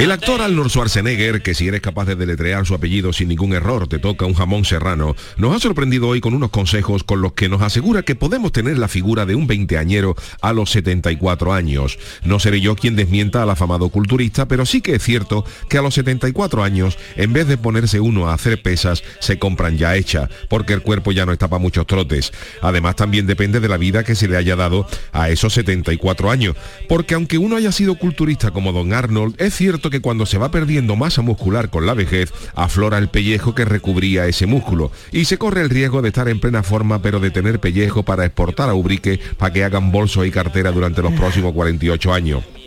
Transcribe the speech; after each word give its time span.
El 0.00 0.12
actor 0.12 0.40
Arnold 0.40 0.70
Schwarzenegger, 0.70 1.42
que 1.42 1.54
si 1.54 1.68
eres 1.68 1.82
capaz 1.82 2.06
de 2.06 2.16
deletrear 2.16 2.64
su 2.64 2.74
apellido 2.74 3.12
sin 3.12 3.28
ningún 3.28 3.52
error, 3.52 3.86
te 3.86 3.98
toca 3.98 4.24
un 4.24 4.32
jamón 4.32 4.64
serrano, 4.64 5.14
nos 5.36 5.54
ha 5.54 5.58
sorprendido 5.58 6.08
hoy 6.08 6.22
con 6.22 6.32
unos 6.32 6.48
consejos 6.48 7.04
con 7.04 7.20
los 7.20 7.34
que 7.34 7.50
nos 7.50 7.60
asegura 7.60 8.00
que 8.00 8.14
podemos 8.14 8.50
tener 8.50 8.78
la 8.78 8.88
figura 8.88 9.26
de 9.26 9.34
un 9.34 9.46
veinteañero 9.46 10.16
a 10.40 10.54
los 10.54 10.70
74 10.70 11.52
años. 11.52 11.98
No 12.24 12.38
seré 12.40 12.62
yo 12.62 12.76
quien 12.76 12.96
desmienta 12.96 13.42
al 13.42 13.50
afamado 13.50 13.90
culturista, 13.90 14.48
pero 14.48 14.64
sí 14.64 14.80
que 14.80 14.94
es 14.94 15.02
cierto 15.02 15.44
que 15.68 15.76
a 15.76 15.82
los 15.82 15.92
74 15.92 16.64
años, 16.64 16.96
en 17.16 17.34
vez 17.34 17.46
de 17.46 17.58
ponerse 17.58 18.00
uno 18.00 18.30
a 18.30 18.32
hacer 18.32 18.62
pesas, 18.62 19.02
se 19.18 19.38
compran 19.38 19.76
ya 19.76 19.96
hecha, 19.96 20.30
porque 20.48 20.72
el 20.72 20.80
cuerpo 20.80 21.12
ya 21.12 21.26
no 21.26 21.32
está 21.32 21.48
para 21.48 21.60
muchos 21.60 21.86
trotes. 21.86 22.32
Además, 22.62 22.96
también 22.96 23.26
depende 23.26 23.60
de 23.60 23.68
la 23.68 23.76
vida 23.76 24.02
que 24.02 24.14
se 24.14 24.28
le 24.28 24.38
haya 24.38 24.56
dado 24.56 24.86
a 25.12 25.28
esos 25.28 25.52
74 25.52 26.30
años, 26.30 26.56
porque 26.88 27.12
aunque 27.14 27.36
uno 27.36 27.56
haya 27.56 27.70
sido 27.70 27.96
culturista 27.96 28.50
como 28.50 28.72
don 28.72 28.94
Arnold, 28.94 29.34
es 29.36 29.54
cierto 29.54 29.89
que 29.90 30.00
cuando 30.00 30.26
se 30.26 30.38
va 30.38 30.50
perdiendo 30.50 30.96
masa 30.96 31.22
muscular 31.22 31.70
con 31.70 31.86
la 31.86 31.94
vejez, 31.94 32.32
aflora 32.54 32.98
el 32.98 33.08
pellejo 33.08 33.54
que 33.54 33.64
recubría 33.64 34.26
ese 34.26 34.46
músculo 34.46 34.90
y 35.12 35.24
se 35.26 35.38
corre 35.38 35.62
el 35.62 35.70
riesgo 35.70 36.02
de 36.02 36.08
estar 36.08 36.28
en 36.28 36.40
plena 36.40 36.62
forma 36.62 37.02
pero 37.02 37.20
de 37.20 37.30
tener 37.30 37.60
pellejo 37.60 38.02
para 38.02 38.24
exportar 38.24 38.68
a 38.68 38.74
Ubrique 38.74 39.20
para 39.36 39.52
que 39.52 39.64
hagan 39.64 39.92
bolso 39.92 40.24
y 40.24 40.30
cartera 40.30 40.72
durante 40.72 41.02
los 41.02 41.12
próximos 41.12 41.52
48 41.52 42.12
años. 42.12 42.59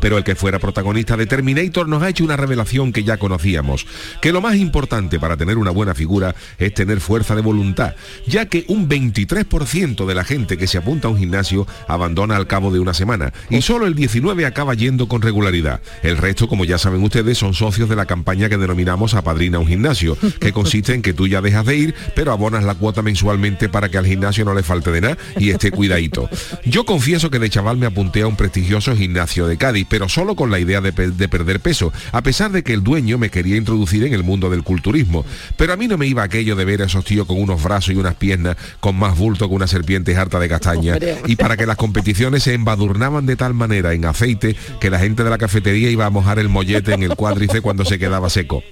Pero 0.00 0.18
el 0.18 0.24
que 0.24 0.34
fuera 0.34 0.58
protagonista 0.58 1.16
de 1.16 1.26
Terminator 1.26 1.88
nos 1.88 2.02
ha 2.02 2.08
hecho 2.08 2.24
una 2.24 2.36
revelación 2.36 2.92
que 2.92 3.04
ya 3.04 3.16
conocíamos, 3.16 3.86
que 4.20 4.32
lo 4.32 4.40
más 4.40 4.56
importante 4.56 5.18
para 5.18 5.36
tener 5.36 5.58
una 5.58 5.70
buena 5.70 5.94
figura 5.94 6.34
es 6.58 6.74
tener 6.74 7.00
fuerza 7.00 7.34
de 7.34 7.42
voluntad, 7.42 7.94
ya 8.26 8.46
que 8.46 8.64
un 8.68 8.88
23% 8.88 10.06
de 10.06 10.14
la 10.14 10.24
gente 10.24 10.56
que 10.56 10.66
se 10.66 10.78
apunta 10.78 11.08
a 11.08 11.10
un 11.10 11.18
gimnasio 11.18 11.66
abandona 11.86 12.36
al 12.36 12.46
cabo 12.46 12.72
de 12.72 12.80
una 12.80 12.94
semana 12.94 13.32
y 13.50 13.62
solo 13.62 13.86
el 13.86 13.94
19 13.94 14.46
acaba 14.46 14.74
yendo 14.74 15.08
con 15.08 15.22
regularidad. 15.22 15.80
El 16.02 16.16
resto, 16.16 16.48
como 16.48 16.64
ya 16.64 16.78
saben 16.78 17.02
ustedes, 17.02 17.38
son 17.38 17.54
socios 17.54 17.88
de 17.88 17.96
la 17.96 18.06
campaña 18.06 18.48
que 18.48 18.56
denominamos 18.56 19.14
Apadrina 19.14 19.58
un 19.58 19.66
gimnasio, 19.66 20.16
que 20.40 20.52
consiste 20.52 20.94
en 20.94 21.02
que 21.02 21.12
tú 21.12 21.26
ya 21.26 21.40
dejas 21.40 21.66
de 21.66 21.76
ir, 21.76 21.94
pero 22.14 22.32
abonas 22.32 22.64
la 22.64 22.74
cuota 22.74 23.02
mensualmente 23.02 23.68
para 23.68 23.88
que 23.88 23.98
al 23.98 24.06
gimnasio 24.06 24.44
no 24.44 24.54
le 24.54 24.62
falte 24.62 24.90
de 24.90 25.00
nada 25.00 25.18
y 25.38 25.50
esté 25.50 25.70
cuidadito. 25.70 26.28
Yo 26.64 26.84
confieso 26.84 27.30
que 27.30 27.38
de 27.38 27.50
chaval 27.50 27.76
me 27.76 27.86
apunté 27.86 28.22
a 28.22 28.26
un 28.26 28.36
prestigioso 28.36 28.94
gimnasio 28.96 29.46
de 29.46 29.56
Cádiz, 29.56 29.77
pero 29.84 30.08
solo 30.08 30.34
con 30.36 30.50
la 30.50 30.58
idea 30.58 30.80
de, 30.80 30.92
pe- 30.92 31.10
de 31.10 31.28
perder 31.28 31.60
peso, 31.60 31.92
a 32.12 32.22
pesar 32.22 32.50
de 32.52 32.62
que 32.62 32.72
el 32.72 32.82
dueño 32.82 33.18
me 33.18 33.30
quería 33.30 33.56
introducir 33.56 34.04
en 34.04 34.14
el 34.14 34.22
mundo 34.24 34.50
del 34.50 34.62
culturismo. 34.62 35.24
Pero 35.56 35.72
a 35.72 35.76
mí 35.76 35.88
no 35.88 35.98
me 35.98 36.06
iba 36.06 36.22
aquello 36.22 36.56
de 36.56 36.64
ver 36.64 36.82
a 36.82 36.86
esos 36.86 37.04
tíos 37.04 37.26
con 37.26 37.40
unos 37.40 37.62
brazos 37.62 37.94
y 37.94 37.96
unas 37.96 38.14
piernas 38.14 38.56
con 38.80 38.96
más 38.96 39.16
bulto 39.16 39.48
que 39.48 39.54
una 39.54 39.66
serpiente 39.66 40.16
harta 40.16 40.38
de 40.38 40.48
castaña. 40.48 40.96
Y 41.26 41.36
para 41.36 41.56
que 41.56 41.66
las 41.66 41.76
competiciones 41.76 42.42
se 42.42 42.54
embadurnaban 42.54 43.26
de 43.26 43.36
tal 43.36 43.54
manera 43.54 43.92
en 43.94 44.04
aceite 44.04 44.56
que 44.80 44.90
la 44.90 44.98
gente 44.98 45.24
de 45.24 45.30
la 45.30 45.38
cafetería 45.38 45.90
iba 45.90 46.06
a 46.06 46.10
mojar 46.10 46.38
el 46.38 46.48
mollete 46.48 46.94
en 46.94 47.02
el 47.02 47.14
cuádrice 47.16 47.60
cuando 47.60 47.84
se 47.84 47.98
quedaba 47.98 48.30
seco. 48.30 48.62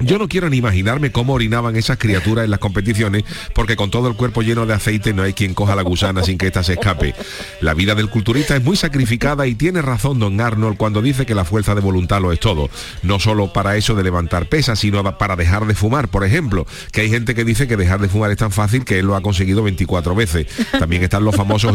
Yo 0.00 0.18
no 0.18 0.28
quiero 0.28 0.50
ni 0.50 0.58
imaginarme 0.58 1.10
cómo 1.10 1.32
orinaban 1.32 1.76
esas 1.76 1.98
criaturas 1.98 2.44
en 2.44 2.50
las 2.50 2.60
competiciones, 2.60 3.24
porque 3.54 3.76
con 3.76 3.90
todo 3.90 4.08
el 4.08 4.16
cuerpo 4.16 4.42
lleno 4.42 4.66
de 4.66 4.74
aceite 4.74 5.14
no 5.14 5.22
hay 5.22 5.32
quien 5.32 5.54
coja 5.54 5.74
la 5.74 5.82
gusana 5.82 6.22
sin 6.22 6.36
que 6.36 6.46
ésta 6.46 6.62
se 6.62 6.74
escape. 6.74 7.14
La 7.60 7.74
vida 7.74 7.94
del 7.94 8.10
culturista 8.10 8.56
es 8.56 8.62
muy 8.62 8.76
sacrificada 8.76 9.46
y 9.46 9.54
tiene 9.54 9.82
razón 9.82 10.18
don 10.18 10.40
Arnold 10.40 10.76
cuando 10.76 11.00
dice 11.00 11.24
que 11.24 11.34
la 11.34 11.44
fuerza 11.44 11.74
de 11.74 11.80
voluntad 11.80 12.20
lo 12.20 12.32
es 12.32 12.40
todo. 12.40 12.68
No 13.02 13.18
solo 13.18 13.52
para 13.52 13.76
eso 13.76 13.94
de 13.94 14.02
levantar 14.02 14.48
pesas, 14.48 14.78
sino 14.78 15.16
para 15.16 15.36
dejar 15.36 15.66
de 15.66 15.74
fumar, 15.74 16.08
por 16.08 16.24
ejemplo, 16.24 16.66
que 16.92 17.02
hay 17.02 17.10
gente 17.10 17.34
que 17.34 17.44
dice 17.44 17.66
que 17.66 17.76
dejar 17.76 18.00
de 18.00 18.08
fumar 18.08 18.30
es 18.30 18.36
tan 18.36 18.52
fácil 18.52 18.84
que 18.84 18.98
él 18.98 19.06
lo 19.06 19.16
ha 19.16 19.22
conseguido 19.22 19.62
24 19.62 20.14
veces. 20.14 20.46
También 20.78 21.02
están 21.02 21.24
los 21.24 21.34
famosos, 21.34 21.74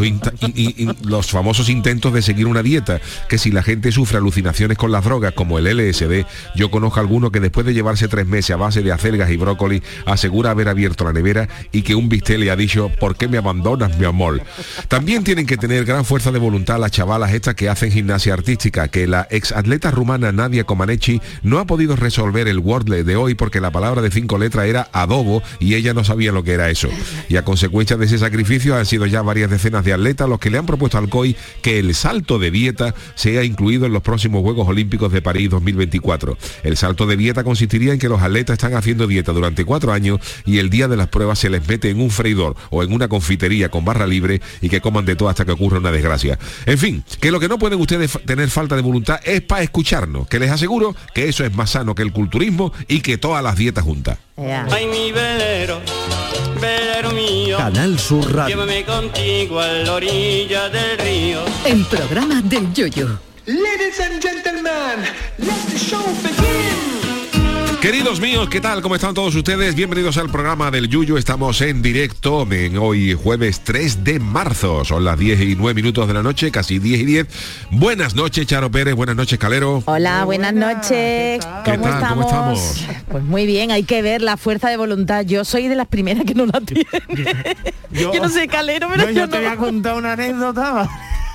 los 1.02 1.30
famosos 1.30 1.68
intentos 1.68 2.12
de 2.12 2.22
seguir 2.22 2.46
una 2.46 2.62
dieta, 2.62 3.00
que 3.28 3.38
si 3.38 3.50
la 3.50 3.62
gente 3.62 3.90
sufre 3.90 4.18
alucinaciones 4.18 4.78
con 4.78 4.92
las 4.92 5.04
drogas 5.04 5.32
como 5.32 5.58
el 5.58 5.64
LSD, 5.64 6.24
yo 6.54 6.70
conozco 6.70 7.00
alguno 7.00 7.32
que 7.32 7.40
después 7.40 7.66
de 7.66 7.74
llevarse 7.74 8.01
tres 8.08 8.26
meses 8.26 8.50
a 8.52 8.56
base 8.56 8.82
de 8.82 8.92
acelgas 8.92 9.30
y 9.30 9.36
brócoli, 9.36 9.82
asegura 10.06 10.50
haber 10.50 10.68
abierto 10.68 11.04
la 11.04 11.12
nevera 11.12 11.48
y 11.72 11.82
que 11.82 11.94
un 11.94 12.08
bistec 12.08 12.38
le 12.38 12.50
ha 12.50 12.56
dicho, 12.56 12.90
¿por 13.00 13.16
qué 13.16 13.28
me 13.28 13.38
abandonas, 13.38 13.98
mi 13.98 14.04
amor? 14.04 14.42
También 14.88 15.24
tienen 15.24 15.46
que 15.46 15.56
tener 15.56 15.84
gran 15.84 16.04
fuerza 16.04 16.32
de 16.32 16.38
voluntad 16.38 16.78
las 16.78 16.90
chavalas 16.90 17.32
estas 17.32 17.54
que 17.54 17.68
hacen 17.68 17.90
gimnasia 17.90 18.34
artística, 18.34 18.88
que 18.88 19.06
la 19.06 19.26
exatleta 19.30 19.90
rumana 19.90 20.32
Nadia 20.32 20.64
Comaneci 20.64 21.20
no 21.42 21.58
ha 21.58 21.66
podido 21.66 21.96
resolver 21.96 22.48
el 22.48 22.58
Wordle 22.58 23.04
de 23.04 23.16
hoy 23.16 23.34
porque 23.34 23.60
la 23.60 23.70
palabra 23.70 24.02
de 24.02 24.10
cinco 24.10 24.38
letras 24.38 24.66
era 24.66 24.88
adobo 24.92 25.42
y 25.60 25.74
ella 25.74 25.94
no 25.94 26.04
sabía 26.04 26.32
lo 26.32 26.42
que 26.42 26.52
era 26.52 26.70
eso. 26.70 26.88
Y 27.28 27.36
a 27.36 27.44
consecuencia 27.44 27.96
de 27.96 28.06
ese 28.06 28.18
sacrificio 28.18 28.76
han 28.76 28.86
sido 28.86 29.06
ya 29.06 29.22
varias 29.22 29.50
decenas 29.50 29.84
de 29.84 29.92
atletas 29.92 30.28
los 30.28 30.38
que 30.38 30.50
le 30.50 30.58
han 30.58 30.66
propuesto 30.66 30.98
al 30.98 31.08
COI 31.08 31.36
que 31.60 31.78
el 31.78 31.94
salto 31.94 32.38
de 32.38 32.50
dieta 32.50 32.94
sea 33.14 33.44
incluido 33.44 33.86
en 33.86 33.92
los 33.92 34.02
próximos 34.02 34.42
Juegos 34.42 34.68
Olímpicos 34.68 35.12
de 35.12 35.22
París 35.22 35.50
2024. 35.50 36.36
El 36.62 36.76
salto 36.76 37.06
de 37.06 37.16
dieta 37.16 37.44
consistiría 37.44 37.91
en 37.92 37.98
que 37.98 38.08
los 38.08 38.20
atletas 38.20 38.54
están 38.54 38.74
haciendo 38.74 39.06
dieta 39.06 39.32
durante 39.32 39.64
cuatro 39.64 39.92
años 39.92 40.20
y 40.44 40.58
el 40.58 40.70
día 40.70 40.88
de 40.88 40.96
las 40.96 41.08
pruebas 41.08 41.38
se 41.38 41.50
les 41.50 41.66
mete 41.66 41.90
en 41.90 42.00
un 42.00 42.10
freidor 42.10 42.56
o 42.70 42.82
en 42.82 42.92
una 42.92 43.08
confitería 43.08 43.70
con 43.70 43.84
barra 43.84 44.06
libre 44.06 44.40
y 44.60 44.68
que 44.68 44.80
coman 44.80 45.04
de 45.04 45.16
todo 45.16 45.28
hasta 45.28 45.44
que 45.44 45.52
ocurra 45.52 45.78
una 45.78 45.92
desgracia. 45.92 46.38
En 46.66 46.78
fin, 46.78 47.04
que 47.20 47.30
lo 47.30 47.40
que 47.40 47.48
no 47.48 47.58
pueden 47.58 47.80
ustedes 47.80 48.18
tener 48.26 48.50
falta 48.50 48.76
de 48.76 48.82
voluntad 48.82 49.20
es 49.24 49.40
para 49.42 49.62
escucharnos, 49.62 50.28
que 50.28 50.38
les 50.38 50.50
aseguro 50.50 50.94
que 51.14 51.28
eso 51.28 51.44
es 51.44 51.54
más 51.54 51.70
sano 51.70 51.94
que 51.94 52.02
el 52.02 52.12
culturismo 52.12 52.72
y 52.88 53.00
que 53.00 53.18
todas 53.18 53.42
las 53.42 53.56
dietas 53.56 53.84
juntas. 53.84 54.18
Ay, 54.36 54.86
mi 54.86 55.12
velero, 55.12 55.80
velero 56.60 57.10
mío. 57.12 57.58
Canal 57.58 57.98
Sur 57.98 58.32
Radio. 58.34 58.56
Llévame 58.56 58.84
contigo 58.84 59.60
a 59.60 59.68
la 59.68 59.92
orilla 59.92 60.68
del 60.68 60.98
río. 60.98 61.44
El 61.64 61.84
programa 61.86 62.40
del 62.42 62.72
Yoyo. 62.72 63.18
Ladies 63.46 63.98
and 63.98 64.22
gentlemen, 64.22 65.02
let 65.38 65.66
the 65.68 65.78
show 65.78 66.02
begin. 66.22 66.91
Queridos 67.82 68.20
míos, 68.20 68.48
¿qué 68.48 68.60
tal? 68.60 68.80
¿Cómo 68.80 68.94
están 68.94 69.12
todos 69.12 69.34
ustedes? 69.34 69.74
Bienvenidos 69.74 70.16
al 70.16 70.30
programa 70.30 70.70
del 70.70 70.88
Yuyu. 70.88 71.16
Estamos 71.16 71.60
en 71.62 71.82
directo 71.82 72.46
en 72.52 72.78
hoy 72.78 73.12
jueves 73.14 73.62
3 73.64 74.04
de 74.04 74.20
marzo. 74.20 74.84
Son 74.84 75.04
las 75.04 75.18
10 75.18 75.40
y 75.40 75.56
9 75.56 75.74
minutos 75.74 76.06
de 76.06 76.14
la 76.14 76.22
noche, 76.22 76.52
casi 76.52 76.78
10 76.78 77.00
y 77.00 77.04
10. 77.04 77.26
Buenas 77.72 78.14
noches, 78.14 78.46
Charo 78.46 78.70
Pérez. 78.70 78.94
Buenas 78.94 79.16
noches, 79.16 79.36
Calero. 79.36 79.82
Hola, 79.86 80.24
buenas 80.24 80.54
noches. 80.54 81.44
¿Qué 81.64 81.76
tal? 81.76 82.06
¿Cómo 82.08 82.22
estamos? 82.22 82.84
Pues 83.10 83.24
muy 83.24 83.46
bien, 83.46 83.72
hay 83.72 83.82
que 83.82 84.00
ver 84.00 84.22
la 84.22 84.36
fuerza 84.36 84.70
de 84.70 84.76
voluntad. 84.76 85.24
Yo 85.24 85.44
soy 85.44 85.66
de 85.66 85.74
las 85.74 85.88
primeras 85.88 86.24
que 86.24 86.36
no 86.36 86.46
la 86.46 86.60
tiene. 86.60 86.86
Yo, 87.90 88.12
no 88.22 88.28
sé 88.28 88.46
calero, 88.46 88.90
pero 88.92 89.06
Yo, 89.06 89.10
yo, 89.10 89.20
yo 89.22 89.28
te 89.28 89.36
no. 89.38 89.42
voy 89.42 89.52
a 89.52 89.56
contar 89.56 89.96
una 89.96 90.12
anécdota. 90.12 90.88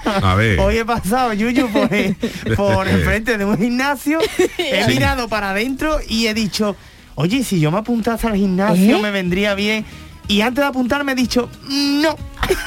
A 0.06 0.36
ver. 0.36 0.60
Hoy 0.60 0.78
he 0.78 0.86
pasado, 0.86 1.34
Yuyu, 1.34 1.68
por, 1.70 1.90
por 2.56 2.88
enfrente 2.88 3.38
de 3.38 3.46
un 3.46 3.58
gimnasio, 3.58 4.20
he 4.58 4.88
mirado 4.88 5.28
para 5.28 5.52
adentro 5.52 6.00
y 6.08 6.28
he 6.28 6.34
dicho, 6.34 6.76
oye, 7.16 7.44
si 7.44 7.60
yo 7.60 7.72
me 7.72 7.80
apuntase 7.80 8.28
al 8.28 8.36
gimnasio 8.36 8.98
¿Eh? 8.98 9.02
me 9.02 9.12
vendría 9.12 9.56
bien. 9.56 9.86
Y 10.30 10.42
antes 10.42 10.62
de 10.62 10.68
apuntarme 10.68 11.14
he 11.14 11.16
dicho, 11.16 11.50
no. 11.70 12.16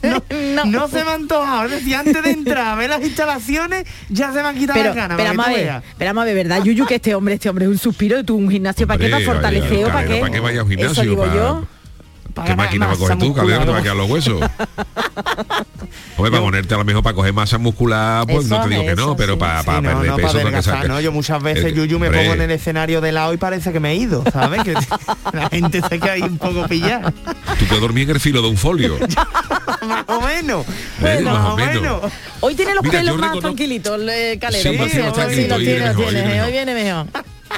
no, 0.54 0.64
no 0.64 0.88
se 0.88 1.04
me 1.04 1.10
ha 1.10 1.14
antojado. 1.14 1.64
Es 1.66 1.70
decir, 1.72 1.94
antes 1.94 2.22
de 2.22 2.30
entrar 2.30 2.66
a 2.68 2.74
ver 2.76 2.88
las 2.90 3.02
instalaciones, 3.02 3.84
ya 4.08 4.32
se 4.32 4.42
me 4.42 4.48
han 4.48 4.56
quitado 4.56 4.78
Pero, 4.78 4.88
las 4.88 4.96
ganas. 4.96 5.16
pero 5.18 5.34
para 5.36 5.48
a 5.50 5.54
ver, 5.54 5.82
pero 5.98 6.08
vamos 6.10 6.22
a 6.22 6.24
ver, 6.26 6.34
¿verdad, 6.34 6.62
Yuyu? 6.64 6.86
Que 6.86 6.94
este 6.96 7.14
hombre, 7.14 7.34
este 7.34 7.48
hombre 7.50 7.66
es 7.66 7.70
un 7.70 7.78
suspiro, 7.78 8.24
tú 8.24 8.36
un 8.36 8.50
gimnasio, 8.50 8.86
¿para 8.86 8.98
qué? 8.98 9.04
¿Para 9.10 9.16
Hombre, 9.18 9.32
fortalecer 9.34 9.84
o 9.84 9.88
Calero, 9.88 9.92
para 9.92 10.06
qué? 10.08 10.20
¿para 10.20 10.32
qué 10.32 10.40
vaya 10.40 10.60
a 10.60 10.64
un 10.64 10.72
Eso 10.72 10.78
gimnasio? 10.78 11.02
digo 11.10 11.24
Pa- 11.26 11.34
yo. 11.34 11.66
¿Qué 12.46 12.56
máquina 12.56 12.86
va 12.86 12.92
a 12.92 12.96
coger 12.96 13.18
tú, 13.18 13.34
Calero? 13.34 13.64
Te 13.64 13.70
va 13.70 13.78
a 13.78 13.82
quedar 13.82 13.96
los 13.96 14.10
huesos. 14.10 14.40
Hombre, 16.16 16.30
para 16.32 16.42
ponerte 16.42 16.74
a 16.74 16.78
lo 16.78 16.84
mejor 16.84 17.02
para 17.02 17.14
coger 17.14 17.32
masa 17.32 17.56
muscular, 17.58 18.26
pues 18.26 18.46
no 18.46 18.62
te 18.62 18.68
digo 18.68 18.82
que 18.82 18.94
no, 18.94 19.16
pero 19.16 19.34
sí. 19.34 19.38
para, 19.40 19.60
Sí, 19.60 19.66
para 19.66 19.80
no, 19.80 19.88
perder 19.88 20.10
no, 20.10 20.16
peso, 20.16 20.70
para 20.70 20.88
¿no? 20.88 21.00
Yo 21.00 21.12
muchas 21.12 21.42
veces, 21.42 21.64
Eh, 21.64 21.72
Yuyu, 21.74 21.98
me 21.98 22.08
hombre, 22.08 22.20
pongo 22.22 22.34
en 22.34 22.42
el 22.42 22.50
escenario 22.50 23.00
de 23.00 23.12
lado 23.12 23.32
y 23.32 23.38
parece 23.38 23.72
que 23.72 23.80
me 23.80 23.92
he 23.92 23.96
ido, 23.96 24.22
¿sabes? 24.30 24.62
Que 24.62 24.74
la 25.32 25.48
gente 25.48 25.80
se 25.80 25.98
queda 25.98 26.12
ahí 26.12 26.22
un 26.22 26.36
poco 26.38 26.66
pillada. 26.68 27.10
Tú 27.10 27.64
puedes 27.66 27.80
dormir 27.80 28.04
en 28.10 28.16
el 28.16 28.20
filo 28.20 28.42
de 28.42 28.48
un 28.48 28.56
folio. 28.56 28.98
más 29.86 30.04
o 30.08 30.20
menos. 30.20 30.66
Bueno, 31.00 31.32
más 31.32 31.46
o 31.46 31.56
menos. 31.56 32.12
Hoy 32.40 32.54
tiene 32.54 32.74
los 32.74 32.84
Mira, 32.84 32.98
pelos 32.98 33.16
yo 33.16 33.20
más 33.20 33.38
tranquilitos, 33.38 34.00
eh, 34.10 34.38
Calero, 34.40 34.70
Sí, 34.70 34.78
sí, 34.78 34.90
Sí, 34.90 35.46
tiene, 35.46 35.94
tiene, 35.94 36.42
hoy 36.42 36.52
viene 36.52 36.74
mejor. 36.74 37.06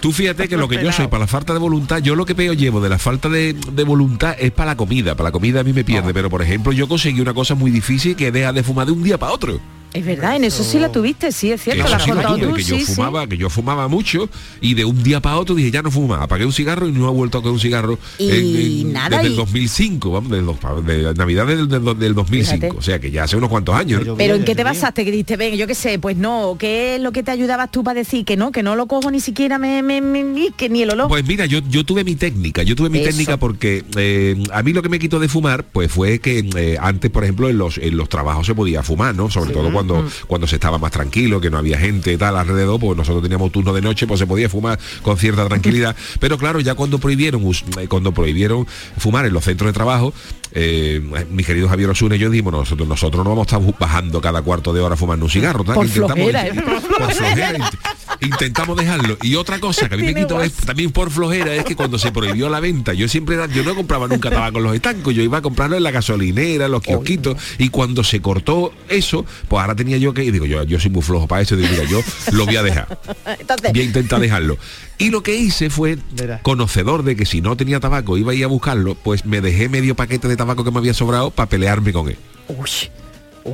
Tú 0.01 0.13
fíjate 0.13 0.49
que 0.49 0.57
lo 0.57 0.69
que 0.69 0.83
yo 0.83 0.93
soy 0.93 1.07
para 1.07 1.21
la 1.21 1.27
falta 1.27 1.53
de 1.53 1.59
voluntad, 1.59 1.99
yo 1.99 2.15
lo 2.15 2.25
que 2.25 2.35
peor 2.35 2.57
llevo 2.57 2.81
de 2.81 2.89
la 2.89 2.99
falta 2.99 3.29
de, 3.29 3.53
de 3.53 3.85
voluntad 3.85 4.35
es 4.39 4.51
para 4.51 4.73
la 4.73 4.77
comida. 4.77 5.15
Para 5.15 5.29
la 5.29 5.33
comida 5.33 5.61
a 5.61 5.65
mí 5.65 5.73
me 5.73 5.85
pierde, 5.85 6.13
pero 6.13 6.31
por 6.31 6.43
ejemplo 6.43 6.73
yo 6.73 6.89
conseguí 6.89 7.21
una 7.21 7.35
cosa 7.35 7.55
muy 7.55 7.71
difícil 7.71 8.17
que 8.17 8.33
deja 8.33 8.53
de 8.53 8.63
fumar 8.63 8.87
de 8.87 8.93
un 8.93 9.03
día 9.03 9.19
para 9.19 9.33
otro. 9.33 9.61
Es 9.95 10.05
verdad, 10.07 10.37
en 10.37 10.45
eso 10.45 10.65
sí 10.65 10.79
la 10.79 10.91
tuviste, 10.91 11.33
sí, 11.33 11.53
es 11.53 11.63
cierto, 11.63 11.83
eso 11.83 11.91
la 11.91 11.97
has 11.97 12.03
sí 12.05 12.09
lo 12.11 12.15
contado 12.17 12.37
tuve, 12.39 12.47
tú, 12.49 12.55
que 12.57 12.63
yo 12.63 12.77
sí, 12.79 12.85
sí. 12.87 12.95
fumaba, 12.95 13.27
que 13.27 13.37
yo 13.37 13.51
fumaba 13.51 13.89
mucho 13.89 14.29
y 14.61 14.73
de 14.75 14.85
un 14.87 15.03
día 15.03 15.21
para 15.21 15.37
otro 15.39 15.55
dije 15.55 15.71
ya 15.71 15.83
no 15.83 15.91
fumo 15.91 16.09
más. 16.09 16.23
Apagué 16.23 16.47
un 16.47 16.53
cigarro 16.53 16.89
y 16.89 16.93
no 16.93 17.09
he 17.09 17.13
vuelto 17.13 17.39
a 17.39 17.43
coger 17.43 17.53
un 17.53 17.61
cigarro 17.61 17.99
Y 18.19 18.85
nada, 18.87 19.19
desde 19.19 19.25
y- 19.25 19.27
el 19.33 19.37
2005, 19.37 20.11
vamos, 20.11 20.31
del 20.31 20.47
dos- 20.47 20.57
de, 20.87 21.13
Navidad 21.15 21.47
del, 21.47 21.69
del- 21.69 21.99
del 21.99 22.15
2005. 22.15 22.57
Fíjate. 22.61 22.79
O 22.79 22.83
sea 22.83 22.99
que 23.01 23.11
ya 23.11 23.25
hace 23.25 23.37
unos 23.37 23.51
cuantos 23.51 23.75
años. 23.75 24.05
¿no? 24.07 24.17
Pero 24.17 24.35
¿en 24.35 24.45
qué 24.45 24.55
te 24.55 24.65
basaste? 24.65 25.05
Que 25.05 25.11
dijiste, 25.11 25.37
ven, 25.37 25.57
yo 25.57 25.67
qué 25.67 25.75
sé, 25.75 25.99
pues 25.99 26.17
no, 26.17 26.57
¿qué 26.59 26.97
es 26.97 27.01
lo 27.03 27.13
que 27.13 27.23
te 27.23 27.31
ayudabas 27.31 27.71
tú 27.71 27.85
para 27.85 27.99
decir 27.99 28.25
que 28.25 28.37
no, 28.37 28.51
que 28.51 28.63
no 28.63 28.77
lo 28.77 28.87
cojo 28.87 29.11
ni 29.11 29.21
siquiera 29.21 29.59
me, 29.59 29.83
me, 29.83 30.01
me- 30.01 30.25
me- 30.25 30.51
que 30.57 30.69
ni 30.71 30.83
el 30.83 30.91
olor? 30.91 31.09
Pues 31.09 31.27
mira, 31.27 31.45
yo, 31.47 31.61
yo 31.69 31.85
tuve 31.85 32.03
mi 32.05 32.15
técnica, 32.17 32.63
yo 32.63 32.75
tuve 32.77 32.89
mi 32.89 33.01
Eso. 33.01 33.11
técnica 33.11 33.37
porque 33.37 33.85
eh, 33.97 34.43
a 34.53 34.63
mí 34.63 34.73
lo 34.73 34.83
que 34.83 34.89
me 34.89 34.99
quitó 34.99 35.21
de 35.21 35.29
fumar, 35.29 35.65
pues 35.65 35.93
fue 35.93 36.19
que 36.19 36.49
eh, 36.57 36.77
antes, 36.81 37.11
por 37.11 37.25
ejemplo, 37.25 37.51
en 37.51 37.59
los, 37.59 37.77
en 37.79 37.97
los 37.97 38.09
trabajos 38.09 38.47
se 38.47 38.55
podía 38.55 38.83
fumar, 38.83 39.15
¿no? 39.15 39.31
Sobre 39.31 39.53
todo 39.53 39.65
cuando, 39.65 39.82
cuando 40.27 40.47
se 40.47 40.57
estaba 40.57 40.79
más 40.79 40.91
tranquilo, 40.93 41.41
que 41.41 41.51
no 41.51 41.59
había 41.59 41.79
gente 41.79 42.17
tal 42.19 42.37
alrededor, 42.37 42.79
pues 42.81 42.97
nosotros 42.97 43.23
teníamos 43.23 43.51
turno 43.53 43.73
de 43.73 43.81
noche, 43.83 44.07
pues 44.07 44.21
se 44.21 44.27
podía 44.27 44.49
fumar 44.49 44.79
con 45.03 45.17
cierta 45.19 45.47
tranquilidad. 45.47 45.97
Pero 46.21 46.39
claro, 46.39 46.61
ya 46.61 46.75
cuando 46.75 46.99
prohibieron, 46.99 47.43
eh, 47.79 47.89
cuando 47.89 48.13
prohibieron 48.13 48.67
fumar 48.99 49.27
en 49.27 49.33
los 49.33 49.45
centros 49.45 49.69
de 49.69 49.73
trabajo, 49.73 50.13
eh, 50.55 51.01
mi 51.31 51.45
querido 51.45 51.69
Javier 51.69 51.91
Osuna 51.91 52.17
y 52.17 52.19
yo 52.19 52.29
dijimos, 52.31 52.53
nosotros, 52.53 52.87
nosotros 52.87 53.25
no 53.25 53.31
vamos 53.31 53.51
a 53.53 53.57
estar 53.57 53.79
bajando 53.79 54.21
cada 54.21 54.43
cuarto 54.43 54.73
de 54.73 54.81
hora 54.81 54.97
fumando 54.97 55.25
un 55.27 55.31
cigarro, 55.31 55.65
tal, 55.65 55.75
Por 55.77 55.87
que 55.87 55.93
intentamos- 55.99 56.31
flojera, 56.31 56.47
¿eh? 56.47 56.63
por 56.63 56.81
flojera, 57.13 57.59
int- 57.59 57.79
intentamos 58.21 58.77
dejarlo. 58.77 59.17
Y 59.23 59.35
otra 59.37 59.59
cosa 59.61 59.89
que 59.89 59.95
a 59.95 59.99
mí 59.99 60.05
me 60.05 60.15
quitó 60.15 60.41
es- 60.43 60.53
también 60.53 60.91
por 60.93 61.11
flojera 61.11 61.55
es 61.55 61.65
que 61.65 61.75
cuando 61.75 61.99
se 61.99 62.13
prohibió 62.13 62.49
la 62.51 62.61
venta, 62.61 62.93
yo 62.93 63.09
siempre 63.09 63.35
era- 63.37 63.47
yo 63.47 63.63
no 63.65 63.75
compraba 63.75 64.09
nunca 64.09 64.31
tabaco 64.31 64.59
en 64.59 64.65
los 64.65 64.75
estancos, 64.75 65.15
yo 65.15 65.23
iba 65.23 65.39
a 65.39 65.43
comprarlo 65.43 65.77
en 65.77 65.83
la 65.83 65.91
gasolinera, 65.91 66.67
en 66.67 66.73
los 66.73 66.83
kiosquitos, 66.83 67.37
y 67.59 67.71
cuando 67.71 68.05
se 68.05 68.21
cortó 68.21 68.73
eso, 68.89 69.25
pues 69.49 69.61
ahora 69.61 69.72
tenía 69.75 69.97
yo 69.99 70.13
que, 70.15 70.25
y 70.25 70.31
digo, 70.31 70.47
yo, 70.47 70.63
yo 70.65 70.79
soy 70.81 70.91
muy 70.91 71.03
flojo 71.03 71.27
para 71.27 71.43
eso, 71.43 71.57
digo, 71.57 71.69
mira, 71.71 71.85
yo 71.85 72.01
lo 72.33 72.47
voy 72.47 72.57
a 72.57 72.63
dejar. 72.63 72.99
Entonces, 73.39 73.73
Voy 73.73 73.81
a 73.83 73.85
intentar 73.85 74.21
dejarlo. 74.21 74.59
Y 74.99 75.11
lo 75.11 75.23
que 75.23 75.35
hice 75.35 75.71
fue, 75.71 75.99
Verás. 76.13 76.41
conocedor 76.43 77.03
de 77.03 77.17
que 77.17 77.27
si 77.27 77.41
no 77.41 77.57
tenía 77.57 77.81
tabaco 77.81 78.17
iba 78.19 78.33
a 78.33 78.35
ir 78.35 78.45
a 78.45 78.49
buscarlo, 78.49 78.95
pues 78.95 79.25
me 79.25 79.41
dejé 79.41 79.69
medio 79.69 79.95
paquete 79.95 80.29
de 80.29 80.37
tabaco 80.37 80.65
que 80.65 80.71
me 80.71 80.79
había 80.79 80.95
sobrado 80.95 81.31
para 81.31 81.49
pelearme 81.49 81.93
con 81.93 82.09
él. 82.09 82.17
uy, 82.49 82.71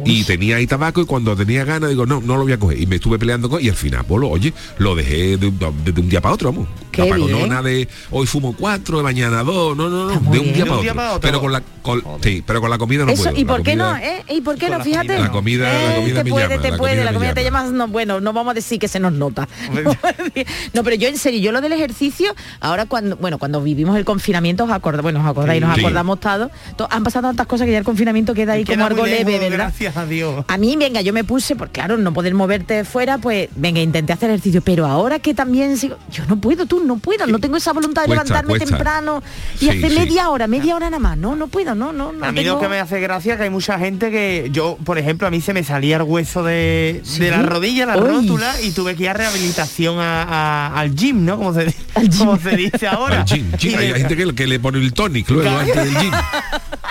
Y 0.04 0.24
tenía 0.24 0.56
ahí 0.56 0.66
tabaco 0.66 1.00
y 1.00 1.06
cuando 1.06 1.34
tenía 1.36 1.64
ganas 1.64 1.90
digo, 1.90 2.04
no, 2.06 2.20
no 2.20 2.36
lo 2.36 2.42
voy 2.42 2.52
a 2.52 2.58
coger. 2.58 2.80
Y 2.80 2.86
me 2.86 2.96
estuve 2.96 3.18
peleando 3.18 3.48
con 3.48 3.62
y 3.62 3.68
al 3.68 3.76
final, 3.76 4.04
pues 4.06 4.20
lo, 4.20 4.28
oye, 4.28 4.52
lo 4.78 4.94
dejé 4.94 5.36
de, 5.36 5.46
un- 5.48 5.58
de- 5.58 5.92
de 5.92 6.00
un 6.00 6.08
día 6.08 6.20
para 6.20 6.34
otro, 6.34 6.52
vamos. 6.52 6.68
Qué 6.92 7.04
Tabaco, 7.04 7.28
no 7.28 7.46
nada 7.46 7.62
de 7.62 7.86
hoy 8.10 8.26
fumo 8.26 8.54
cuatro, 8.58 9.02
mañana 9.02 9.42
dos, 9.44 9.76
no, 9.76 9.88
no, 9.88 10.06
no, 10.06 10.30
de 10.32 10.38
un 10.40 10.52
día 10.52 10.64
De 10.64 10.70
para 10.70 10.76
un 10.76 10.82
día 10.82 10.92
otro. 10.92 10.94
para 10.96 11.10
otro. 11.12 11.20
Pero 11.20 11.40
con 11.40 11.52
la 11.52 11.62
con, 11.82 12.02
sí, 12.22 12.42
pero 12.44 12.60
con 12.60 12.70
la 12.70 12.78
comida 12.78 13.04
no 13.04 13.12
eso, 13.12 13.24
puedo. 13.24 13.36
¿y 13.36 13.44
La 13.44 13.52
por 13.52 13.62
qué 13.62 13.76
no? 13.76 13.96
¿eh? 13.96 14.24
¿Y 14.28 14.40
por 14.40 14.58
qué 14.58 14.68
no? 14.68 14.80
Fíjate. 14.80 15.18
La 15.18 15.30
comida- 15.30 15.72
la 15.72 15.92
Eh, 15.92 15.96
comida 16.00 16.14
te 16.18 16.24
me 16.24 16.30
puede, 16.30 16.48
llama, 16.48 16.62
te 16.62 16.70
la 16.70 16.76
puede, 16.76 17.04
la 17.04 17.12
comida 17.12 17.34
te 17.34 17.44
llama. 17.44 17.58
llamas, 17.60 17.72
no, 17.72 17.88
bueno, 17.88 18.20
no 18.20 18.32
vamos 18.32 18.50
a 18.50 18.54
decir 18.54 18.78
que 18.80 18.88
se 18.88 18.98
nos 19.00 19.12
nota. 19.12 19.48
no, 20.74 20.82
pero 20.84 20.96
yo 20.96 21.08
en 21.08 21.18
serio, 21.18 21.40
yo 21.40 21.52
lo 21.52 21.60
del 21.60 21.72
ejercicio, 21.72 22.34
ahora 22.60 22.86
cuando, 22.86 23.16
bueno, 23.16 23.38
cuando 23.38 23.62
vivimos 23.62 23.96
el 23.96 24.04
confinamiento, 24.04 24.64
os 24.64 24.70
acordáis, 24.70 25.02
bueno, 25.02 25.20
os 25.20 25.26
acordáis, 25.26 25.60
nos 25.62 25.78
acordamos 25.78 26.20
todos, 26.20 26.50
to- 26.76 26.88
han 26.90 27.04
pasado 27.04 27.28
tantas 27.28 27.46
cosas 27.46 27.66
que 27.66 27.72
ya 27.72 27.78
el 27.78 27.84
confinamiento 27.84 28.34
queda 28.34 28.54
ahí 28.54 28.64
como 28.64 28.84
algo 28.84 29.06
leve, 29.06 29.38
¿verdad? 29.38 29.72
Gracias 29.78 29.96
a 29.96 30.06
Dios. 30.06 30.44
A 30.48 30.58
mí, 30.58 30.74
venga, 30.76 31.02
yo 31.02 31.12
me 31.12 31.22
puse, 31.22 31.54
por 31.54 31.70
claro, 31.70 31.96
no 31.98 32.12
poder 32.12 32.34
moverte 32.34 32.84
fuera, 32.84 33.18
pues 33.18 33.48
venga, 33.54 33.80
intenté 33.80 34.12
hacer 34.12 34.28
ejercicio, 34.30 34.60
pero 34.60 34.86
ahora 34.86 35.20
que 35.20 35.34
también 35.34 35.76
sigo, 35.78 35.96
yo 36.10 36.24
no 36.26 36.36
puedo, 36.40 36.66
tú 36.66 36.82
no 36.84 36.96
puedo, 36.98 37.28
no 37.28 37.38
tengo 37.38 37.56
esa 37.56 37.72
voluntad 37.72 38.02
de 38.02 38.08
Cuesta, 38.08 38.24
levantarme 38.24 38.48
cuesta. 38.58 38.66
temprano 38.76 39.22
y 39.54 39.58
Sí, 39.58 39.70
hacer 39.70 39.90
sí. 39.92 39.98
media 40.00 40.30
hora, 40.30 40.48
media 40.48 40.74
hora 40.74 40.90
nada 40.90 40.98
más, 40.98 41.16
no, 41.16 41.36
no 41.36 41.46
puedo, 41.46 41.76
no, 41.76 41.92
no, 41.92 42.12
no 42.12 42.24
A 42.26 42.32
mí 42.32 42.40
tengo- 42.42 42.54
lo 42.56 42.60
que 42.60 42.68
me 42.68 42.80
hace 42.80 42.98
gracia 42.98 43.34
es 43.34 43.38
que 43.38 43.44
hay 43.44 43.50
mucha 43.50 43.78
gente 43.78 44.10
que 44.10 44.48
yo, 44.52 44.76
por 44.84 44.98
ejemplo, 44.98 45.28
a 45.28 45.30
mí 45.30 45.40
se 45.40 45.54
me 45.54 45.62
salía 45.62 45.98
el 45.98 46.02
hueso 46.02 46.42
de, 46.42 47.00
¿Sí? 47.04 47.20
de 47.20 47.30
la 47.30 47.42
rodilla, 47.44 47.86
la 47.86 47.98
Uy. 47.98 48.08
rótula, 48.08 48.60
y 48.60 48.72
tuve 48.72 48.96
que 48.96 49.04
ir 49.04 49.10
a 49.10 49.12
rehabilitación 49.12 50.00
a- 50.00 50.22
a- 50.24 50.80
al 50.80 50.92
gym, 50.96 51.24
¿no? 51.24 51.36
Como 51.38 51.54
se, 51.54 51.72
como 52.18 52.36
se 52.36 52.56
dice 52.56 52.88
ahora. 52.88 53.20
Al 53.20 53.26
gym. 53.26 53.52
Hay, 53.78 53.92
gente 53.94 54.16
que, 54.16 54.34
que 54.34 54.46
le 54.48 54.58
pone 54.58 54.78
el 54.78 54.92
tonic 54.92 55.30
luego 55.30 55.56
antes 55.56 55.76
del 55.76 55.96
gym. 55.98 56.10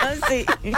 Ah, 0.00 0.12
sí. 0.28 0.44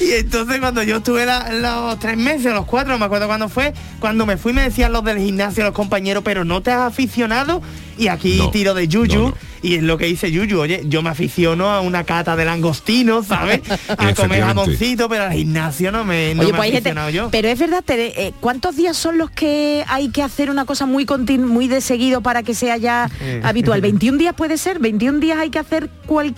Y 0.00 0.12
entonces 0.12 0.58
cuando 0.60 0.82
yo 0.82 0.96
estuve 0.96 1.24
la- 1.26 1.50
los 1.52 1.98
tres 2.00 2.16
meses, 2.16 2.52
los 2.52 2.64
cuatro, 2.66 2.92
no 2.92 2.98
me 2.98 3.04
acuerdo 3.04 3.26
cuándo 3.28 3.48
fue, 3.48 3.72
cuando 4.00 4.26
me 4.26 4.36
fui 4.36 4.52
me 4.52 4.62
decían 4.62 4.92
los 4.92 5.04
del 5.04 5.18
gimnasio, 5.18 5.62
los 5.64 5.72
compañeros, 5.74 6.22
pero 6.24 6.44
no 6.44 6.60
te 6.60 6.70
has 6.72 6.80
aficionado. 6.82 7.62
Y 7.98 8.08
aquí 8.08 8.36
No, 8.38 8.50
tiro 8.50 8.74
de 8.74 8.88
Yuyu, 8.88 9.14
no, 9.18 9.28
no. 9.30 9.34
y 9.62 9.76
es 9.76 9.82
lo 9.82 9.96
que 9.96 10.04
dice 10.06 10.30
Yuyu, 10.30 10.60
oye, 10.60 10.82
yo 10.84 11.00
me 11.02 11.08
aficiono 11.08 11.70
a 11.70 11.80
una 11.80 12.04
cata 12.04 12.36
de 12.36 12.44
langostino, 12.44 13.22
¿sabes? 13.22 13.60
A 13.96 14.12
comer 14.14 14.42
jamoncito, 14.42 15.08
pero 15.08 15.24
al 15.24 15.32
gimnasio 15.32 15.90
no 15.92 16.04
me, 16.04 16.34
no 16.34 16.42
Oye, 16.42 16.52
me 16.52 16.58
pues 16.58 16.68
he 16.68 16.72
gente, 16.72 16.90
aficionado 16.90 17.10
yo. 17.10 17.30
pero 17.30 17.48
es 17.48 17.58
verdad, 17.58 17.82
Tere, 17.84 18.12
eh, 18.16 18.32
¿cuántos 18.40 18.76
días 18.76 18.96
son 18.98 19.16
los 19.16 19.30
que 19.30 19.82
hay 19.88 20.10
que 20.10 20.22
hacer 20.22 20.50
una 20.50 20.66
cosa 20.66 20.84
muy 20.84 21.06
continu 21.06 21.46
muy 21.46 21.68
de 21.68 21.80
seguido 21.80 22.20
para 22.20 22.42
que 22.42 22.54
sea 22.54 22.76
ya 22.76 23.08
Eh. 23.20 23.40
habitual? 23.44 23.80
¿21 23.80 24.18
días 24.18 24.34
puede 24.34 24.58
ser? 24.58 24.78
¿21 24.78 25.20
días 25.20 25.38
hay 25.38 25.48
que 25.50 25.58
hacer 25.58 25.88
cual 26.06 26.34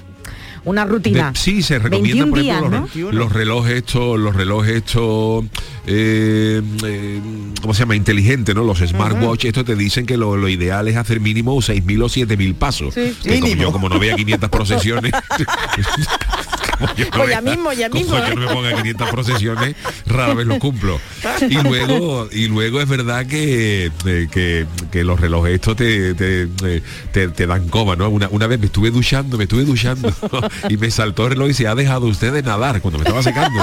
una 0.69 0.85
rutina? 0.85 1.31
De- 1.32 1.38
sí, 1.38 1.62
se 1.62 1.79
recomienda 1.79 2.25
21 2.25 2.31
por 2.31 2.41
días, 2.41 2.59
ejemplo 2.59 2.81
¿no? 2.81 2.88
los, 3.06 3.15
los 3.15 3.32
relojes 3.32 3.75
estos, 3.75 4.19
los 4.19 4.35
relojes 4.37 4.76
estos, 4.76 5.44
eh, 5.90 6.62
eh, 6.85 7.20
¿cómo 7.62 7.73
se 7.75 7.81
llama? 7.81 7.96
Inteligentes, 7.96 8.55
¿no? 8.55 8.62
Los 8.64 8.79
smartwatch, 8.79 9.46
estos 9.46 9.64
te 9.64 9.75
dicen 9.75 10.06
que 10.06 10.17
lo, 10.17 10.37
lo 10.37 10.49
ideal 10.49 10.87
es 10.88 10.96
hacer 10.96 11.20
mínimo 11.20 11.55
6.000 11.56 12.02
o 12.02 12.06
7.000 12.08 12.55
pasos. 12.55 12.94
Sí, 12.94 13.17
Que 13.23 13.31
como 13.40 13.43
Mínimo. 13.46 13.62
yo 13.62 13.73
como 13.73 13.88
no 13.88 13.99
vea 13.99 14.14
500 14.14 14.50
procesiones. 14.50 15.12
como 16.79 16.94
yo 16.94 17.05
no 17.06 17.11
Pues 17.19 17.31
ya 17.31 17.40
mismo, 17.40 17.73
ya 17.73 17.88
como 17.90 18.02
mismo, 18.02 18.19
yo 18.19 18.25
¿eh? 18.26 18.35
no 18.35 18.40
me 18.43 18.46
ponga 18.55 18.73
500 18.76 19.11
procesiones, 19.11 19.75
rara 20.06 20.35
vez 20.35 20.46
lo 20.46 20.58
cumplo. 20.58 21.00
Y 21.49 21.55
luego, 21.62 22.29
y 22.32 22.46
luego 22.49 22.81
es 22.81 22.88
verdad 22.88 23.26
que, 23.26 23.91
eh, 24.06 24.29
que, 24.31 24.67
que 24.93 25.05
los 25.05 25.19
relojes 25.20 25.55
estos 25.55 25.75
te, 25.76 26.14
te, 26.14 26.43
eh, 26.64 26.82
te- 27.12 27.29
te 27.29 27.46
dan 27.46 27.69
coma, 27.69 27.96
¿no? 27.96 28.08
Una, 28.08 28.29
una 28.29 28.46
vez 28.46 28.61
me 28.61 28.67
estuve 28.67 28.91
duchando, 28.91 29.37
me 29.38 29.44
estuve 29.44 29.64
duchando 29.64 30.12
y 30.69 30.76
me 30.76 30.91
saltó 30.91 31.25
el 31.25 31.31
reloj 31.31 31.49
y 31.50 31.55
se 31.55 31.67
ha 31.67 31.75
dejado 31.75 32.06
usted 32.06 32.32
de 32.32 32.43
nadar 32.43 32.81
cuando 32.81 32.99
me 32.99 33.05
estaba 33.05 33.23
secando. 33.23 33.58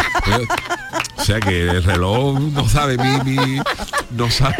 O 1.18 1.24
sea 1.24 1.40
que 1.40 1.62
el 1.70 1.84
reloj 1.84 2.40
no 2.40 2.68
sabe 2.68 2.98
mi, 2.98 3.32
mi- 3.32 3.60
no 4.12 4.30
sabe. 4.30 4.56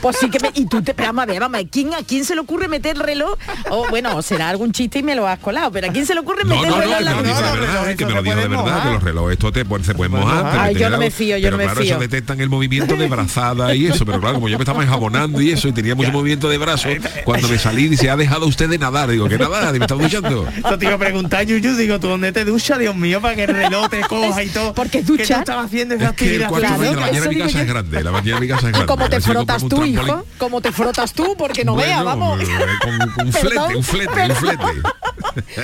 Pues 0.00 0.16
sí 0.18 0.30
que 0.30 0.38
me, 0.40 0.50
y 0.54 0.66
tú 0.66 0.82
te 0.82 0.94
pero 0.94 1.08
vamos 1.08 1.22
a 1.24 1.26
ver, 1.26 1.40
vamos 1.40 1.54
a 1.56 1.58
ver, 1.58 1.68
¿quién, 1.68 1.92
¿a 1.94 1.98
quién 2.06 2.24
se 2.24 2.34
le 2.34 2.40
ocurre 2.40 2.68
meter 2.68 2.96
el 2.96 3.02
reloj? 3.02 3.36
O 3.70 3.88
bueno, 3.88 4.14
o 4.16 4.22
será 4.22 4.48
algún 4.50 4.72
chiste 4.72 4.98
y 5.00 5.02
me 5.02 5.14
lo 5.14 5.26
has 5.26 5.38
colado, 5.38 5.70
pero 5.72 5.88
¿a 5.88 5.92
quién 5.92 6.06
se 6.06 6.14
le 6.14 6.20
ocurre 6.20 6.44
meter 6.44 6.68
no, 6.68 6.76
el 6.82 6.88
reloj 6.88 7.00
no, 7.00 7.08
en 7.08 7.16
que 7.24 7.32
la 7.32 7.52
verdad, 7.52 7.96
que 7.96 8.06
me 8.06 8.12
lo 8.12 8.22
dijo 8.22 8.36
de 8.36 8.48
verdad, 8.48 8.64
mojar. 8.64 8.82
que 8.82 8.92
los 8.94 9.02
relojes 9.02 9.32
estos 9.32 9.52
te, 9.52 9.64
pues, 9.64 9.86
se 9.86 9.94
pueden 9.94 10.12
mojar. 10.12 10.58
Ay, 10.58 10.74
yo 10.74 10.90
no 10.90 10.98
me 10.98 11.10
fío, 11.10 11.36
yo 11.38 11.46
pero 11.46 11.52
no 11.52 11.58
me 11.58 11.64
claro, 11.64 11.80
fío. 11.80 11.90
eso 11.92 12.00
detectan 12.00 12.40
el 12.40 12.48
movimiento 12.48 12.96
de 12.96 13.08
brazada 13.08 13.74
y 13.74 13.86
eso, 13.86 14.04
pero 14.06 14.20
claro, 14.20 14.34
como 14.36 14.48
yo 14.48 14.58
me 14.58 14.62
estaba 14.64 14.82
enjabonando 14.82 15.40
y 15.40 15.50
eso, 15.52 15.68
y 15.68 15.72
tenía 15.72 15.94
mucho 15.94 16.12
movimiento 16.12 16.48
de 16.48 16.58
brazos, 16.58 16.92
cuando 17.24 17.48
me 17.48 17.58
salí 17.58 17.88
dice, 17.88 18.10
ha 18.10 18.16
dejado 18.16 18.46
usted 18.46 18.68
de 18.68 18.78
nadar, 18.78 19.10
digo, 19.10 19.28
¿qué 19.28 19.38
nadar? 19.38 19.74
Y 19.74 19.78
me 19.78 19.84
estaba 19.84 20.02
duchando. 20.02 20.46
Eso 20.56 20.78
te 20.78 20.84
iba 20.86 20.94
a 20.94 20.98
preguntar, 20.98 21.44
Yuyu, 21.44 21.74
digo, 21.76 21.98
¿tú 22.00 22.08
dónde 22.08 22.32
te 22.32 22.44
duchas, 22.44 22.78
Dios 22.78 22.94
mío, 22.94 23.20
para 23.20 23.34
que 23.34 23.44
el 23.44 23.54
reloj 23.54 23.88
te 23.88 24.00
coja 24.00 24.42
y 24.42 24.48
todo? 24.48 24.74
Porque 24.74 24.98
¿Qué 25.00 25.04
tú 25.04 25.16
duchar- 25.16 25.40
estabas 25.40 25.70
haciendo 25.82 25.94
esa 25.94 26.10
Es 26.10 26.16
que 26.16 26.36
el 26.36 26.46
cuarto 26.46 26.66
de 26.78 26.90
la 26.90 26.96
mañana 26.96 27.08
eso 27.10 27.22
de 27.22 27.28
mi 27.28 27.36
casa 27.40 27.52
yo. 27.52 27.60
es 27.60 27.68
grande, 27.68 28.02
la 28.04 28.10
mañana 28.12 28.34
de 28.34 28.40
mi 28.40 28.48
casa 28.48 28.60
es 28.60 28.68
¿Y 28.68 28.72
grande. 28.72 28.86
cómo 28.86 29.08
te 29.08 29.20
frotas 29.20 29.56
como 29.62 29.68
tú, 29.68 29.76
un 29.82 29.86
hijo? 29.86 30.26
¿Cómo 30.38 30.60
te 30.60 30.72
frotas 30.72 31.12
tú? 31.12 31.34
Porque 31.38 31.64
no 31.64 31.74
Bueno, 31.74 31.88
vea, 31.88 32.02
vamos. 32.02 32.40
eh, 32.40 32.46
Con, 32.82 33.10
con 33.10 33.26
un 33.26 33.32
flete, 33.32 33.76
un 33.76 33.82
flete, 33.84 34.22
un 34.26 34.36
flete. 34.36 34.64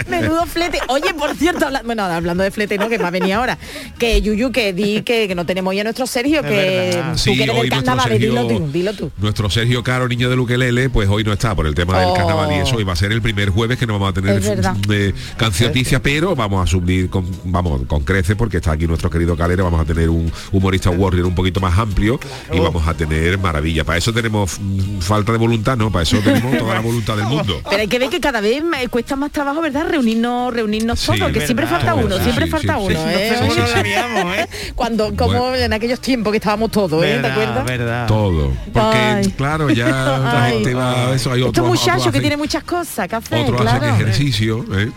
Menudo 0.08 0.46
flete. 0.46 0.78
Oye, 0.88 1.14
por 1.14 1.34
cierto, 1.34 1.66
habla- 1.66 1.82
bueno, 1.84 2.04
hablando 2.04 2.42
de 2.44 2.50
flete, 2.50 2.78
¿no? 2.78 2.88
Que 2.88 2.98
me 2.98 3.04
ha 3.06 3.10
venido 3.10 3.38
ahora. 3.38 3.58
Que 3.98 4.20
Yuyu, 4.22 4.52
que 4.52 4.72
di 4.72 5.02
que, 5.02 5.26
que 5.28 5.34
no 5.34 5.46
tenemos 5.46 5.74
ya 5.74 5.82
nuestro 5.84 6.06
Sergio, 6.06 6.42
que 6.42 7.02
tú 7.24 7.32
que 7.34 7.46
del 7.46 7.68
carnaval, 7.70 8.18
dilo 8.18 8.42
Sergio, 8.42 8.58
tú, 8.58 8.72
dilo 8.72 8.92
tú. 8.94 9.10
nuestro 9.18 9.50
Sergio 9.50 9.82
Caro, 9.82 10.08
niño 10.08 10.30
de 10.30 10.36
Luquelele, 10.36 10.90
pues 10.90 11.08
hoy 11.08 11.24
no 11.24 11.32
está 11.32 11.54
por 11.54 11.66
el 11.66 11.74
tema 11.74 11.98
del 11.98 12.08
Oh. 12.08 12.14
carnaval 12.14 12.52
y 12.52 12.56
eso, 12.56 12.78
y 12.80 12.84
va 12.84 12.92
a 12.92 12.96
ser 12.96 13.10
el 13.12 13.22
primer 13.22 13.48
jueves 13.50 13.78
que 13.78 13.86
no 13.86 13.94
vamos 13.94 14.10
a 14.10 14.12
tener 14.12 14.40
de 14.86 15.14
cancioticia, 15.36 16.02
pero 16.02 16.36
vamos 16.36 16.62
a 16.62 16.70
subir 16.70 17.08
con, 17.08 17.26
vamos, 17.44 17.82
con 17.86 18.04
crece 18.04 18.36
porque 18.36 18.58
está 18.58 18.72
aquí 18.72 18.86
nuestro 18.86 19.10
querido 19.10 19.36
Calero, 19.36 19.64
vamos 19.64 19.80
a 19.80 19.84
tener 19.84 20.03
un 20.08 20.30
humorista 20.52 20.90
warrior 20.90 21.26
un 21.26 21.34
poquito 21.34 21.60
más 21.60 21.78
amplio 21.78 22.18
y 22.52 22.58
vamos 22.58 22.86
a 22.86 22.94
tener 22.94 23.38
maravilla. 23.38 23.84
Para 23.84 23.98
eso 23.98 24.12
tenemos 24.12 24.58
mm, 24.60 24.98
falta 25.00 25.32
de 25.32 25.38
voluntad, 25.38 25.76
¿no? 25.76 25.90
Para 25.90 26.02
eso 26.02 26.18
tenemos 26.24 26.58
toda 26.58 26.74
la 26.74 26.80
voluntad 26.80 27.16
del 27.16 27.26
mundo. 27.26 27.60
Pero 27.68 27.80
hay 27.80 27.88
que 27.88 27.98
ver 27.98 28.08
que 28.10 28.20
cada 28.20 28.40
vez 28.40 28.62
me 28.62 28.86
cuesta 28.88 29.16
más 29.16 29.30
trabajo 29.32 29.60
¿verdad? 29.60 29.86
Reunirnos, 29.88 30.52
reunirnos 30.52 31.00
Sí, 31.00 31.12
todos, 31.18 31.32
que 31.32 31.40
siempre 31.44 31.66
falta 31.66 31.94
uno, 31.94 32.04
verdad. 32.08 32.22
siempre 32.22 32.44
Sí, 32.46 32.50
falta 32.50 32.74
sí, 32.78 32.84
uno, 32.86 33.00
sí. 33.00 33.06
¿eh? 33.08 33.36
¿Cómo 33.40 33.52
sí, 33.54 33.60
no 33.60 33.66
sí. 33.66 33.72
sabíamos, 33.72 34.36
eh? 34.36 34.48
Cuando, 34.74 35.14
como 35.16 35.38
Bueno. 35.50 35.56
en 35.56 35.72
aquellos 35.72 36.00
tiempos 36.00 36.30
que 36.32 36.36
estábamos 36.38 36.70
todos, 36.70 37.02
¿eh? 37.04 37.06
¿Te 37.06 37.12
Verdad, 37.16 37.30
acuerdas? 37.32 37.64
verdad. 37.64 38.06
Todo. 38.06 38.52
Porque, 38.72 38.96
Ay. 38.98 39.30
claro, 39.36 39.70
ya 39.70 39.88
la 39.88 40.44
Ay. 40.46 40.52
gente 40.54 40.74
va 40.74 41.08
a 41.10 41.14
eso. 41.14 41.32
Hay 41.32 41.42
muchachos 41.42 41.98
otros 41.98 42.12
que 42.12 42.20
tienen 42.20 42.38
muchas 42.38 42.64
cosas 42.64 43.08
que 43.08 43.16
hacer, 43.16 43.40
otros 43.42 43.60
claro. 43.60 43.84
hacen 43.86 43.94
ejercicio. 43.94 44.64
¿eh? 44.72 44.90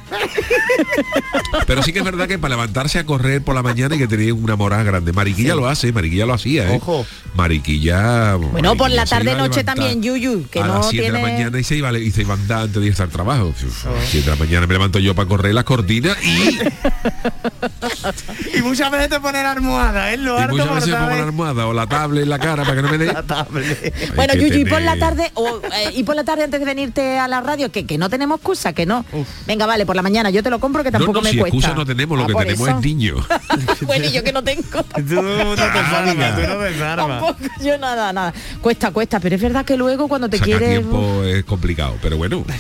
Pero 1.66 1.84
sí 1.84 1.94
que 1.94 2.00
es 2.00 2.06
verdad 2.06 2.28
que 2.28 2.38
para 2.40 2.56
levantarse 2.56 3.00
a 3.00 3.06
correr 3.06 3.42
por 3.44 3.56
la 3.56 3.64
mañana 3.64 3.94
hay 3.94 4.00
que 4.00 4.08
tener 4.08 4.34
una 4.34 4.56
moral 4.56 4.86
grande. 4.98 5.14
Mariquilla 5.14 5.56
lo 5.56 5.68
hace, 5.68 5.92
Mariquilla 5.92 6.26
lo 6.26 6.34
hacía, 6.34 6.72
¿eh? 6.72 6.78
Ojo. 6.78 7.06
Mariquilla. 7.36 8.36
Bueno, 8.36 8.76
por 8.76 8.90
la 8.90 9.06
tarde 9.06 9.36
noche 9.36 9.64
también, 9.64 10.02
Yuyu, 10.02 10.48
que 10.50 10.60
a 10.62 10.68
no 10.68 10.76
las 10.80 10.90
7 10.90 11.06
de 11.06 11.12
la 11.12 11.20
mañana 11.20 11.60
y 11.60 11.64
se 11.64 11.76
iba, 11.76 11.92
y 11.98 12.12
se 12.12 12.22
iba 12.22 12.34
a 12.34 12.38
andar 12.38 12.62
antes 12.64 12.82
de 12.82 12.88
ir 12.88 12.96
al 13.02 13.10
trabajo. 13.10 13.54
A 13.86 13.90
las 13.92 14.10
7 14.10 14.26
de 14.30 14.36
la 14.36 14.44
mañana 14.44 14.68
me 14.68 14.74
levanto 14.74 15.00
yo 15.00 15.14
para 15.16 15.28
correr 15.30 15.54
las 15.54 15.64
cortinas 15.64 16.18
y, 16.24 16.60
Y 18.58 18.62
muchas 18.62 18.92
veces 18.92 19.10
te 19.10 19.20
ponen 19.20 19.46
almohada, 19.46 20.14
¿eh? 20.14 20.18
Lo 20.18 20.40
y 20.42 20.48
muchas 20.48 20.74
veces 20.76 20.88
me 20.90 20.94
pongo 20.96 21.00
la 21.00 21.08
mortal, 21.08 21.24
almohada 21.28 21.68
o 21.68 21.74
la 21.74 21.88
tablet 21.88 22.24
en 22.24 22.30
la 22.30 22.40
cara 22.40 22.64
para 22.64 22.76
que 22.76 22.82
no 22.82 22.90
me 22.90 22.98
dé. 22.98 23.08
Bueno, 24.16 24.34
Yuyu, 24.36 24.60
y 24.60 24.66
por 24.66 24.82
la 24.82 24.94
tener- 24.94 25.00
tarde, 25.00 25.32
o, 25.36 25.62
eh, 25.64 25.92
y 25.96 26.04
por 26.04 26.16
la 26.16 26.24
tarde 26.24 26.44
antes 26.44 26.60
de 26.60 26.66
venirte 26.66 27.20
a 27.20 27.28
la 27.28 27.42
radio, 27.42 27.72
que, 27.72 27.86
que 27.86 27.98
no 27.98 28.10
tenemos 28.10 28.38
excusa, 28.38 28.74
que 28.74 28.86
no. 28.86 29.06
Venga, 29.46 29.66
vale, 29.66 29.86
por 29.86 29.96
la 29.96 30.02
mañana 30.02 30.30
yo 30.30 30.42
te 30.44 30.50
lo 30.50 30.60
compro 30.60 30.84
que 30.84 30.92
tampoco 30.92 31.14
no, 31.14 31.22
me 31.22 31.32
si 31.32 31.38
cuesta. 31.38 31.58
excusa 31.58 31.76
no 31.76 31.86
tenemos, 31.86 32.18
lo 32.18 32.24
Ah, 32.24 32.28
que 32.28 32.34
tenemos 32.34 32.68
eso. 32.68 32.78
es 32.80 32.84
niños. 32.86 33.26
bueno, 33.82 34.06
y 34.06 34.12
yo 34.12 34.24
que 34.24 34.32
no 34.34 34.44
tengo. 34.44 34.64
Tú 34.96 35.22
no 35.22 35.56
te 35.56 35.62
tú 35.62 36.48
no 36.48 36.58
te 36.64 36.78
salvas. 36.78 36.98
Tampoco, 36.98 37.36
yo 37.62 37.78
nada, 37.78 38.14
nada. 38.14 38.34
Cuesta, 38.62 38.92
cuesta, 38.92 39.20
pero 39.20 39.36
es 39.36 39.42
verdad 39.42 39.66
que 39.66 39.78
luego 39.78 40.08
cuando 40.08 40.30
te 40.30 40.38
Sacar 40.38 40.58
quieres... 40.58 40.80
tiempo 40.80 41.24
es 41.24 41.44
complicado, 41.46 41.96
pero 42.02 42.18
bueno. 42.18 42.44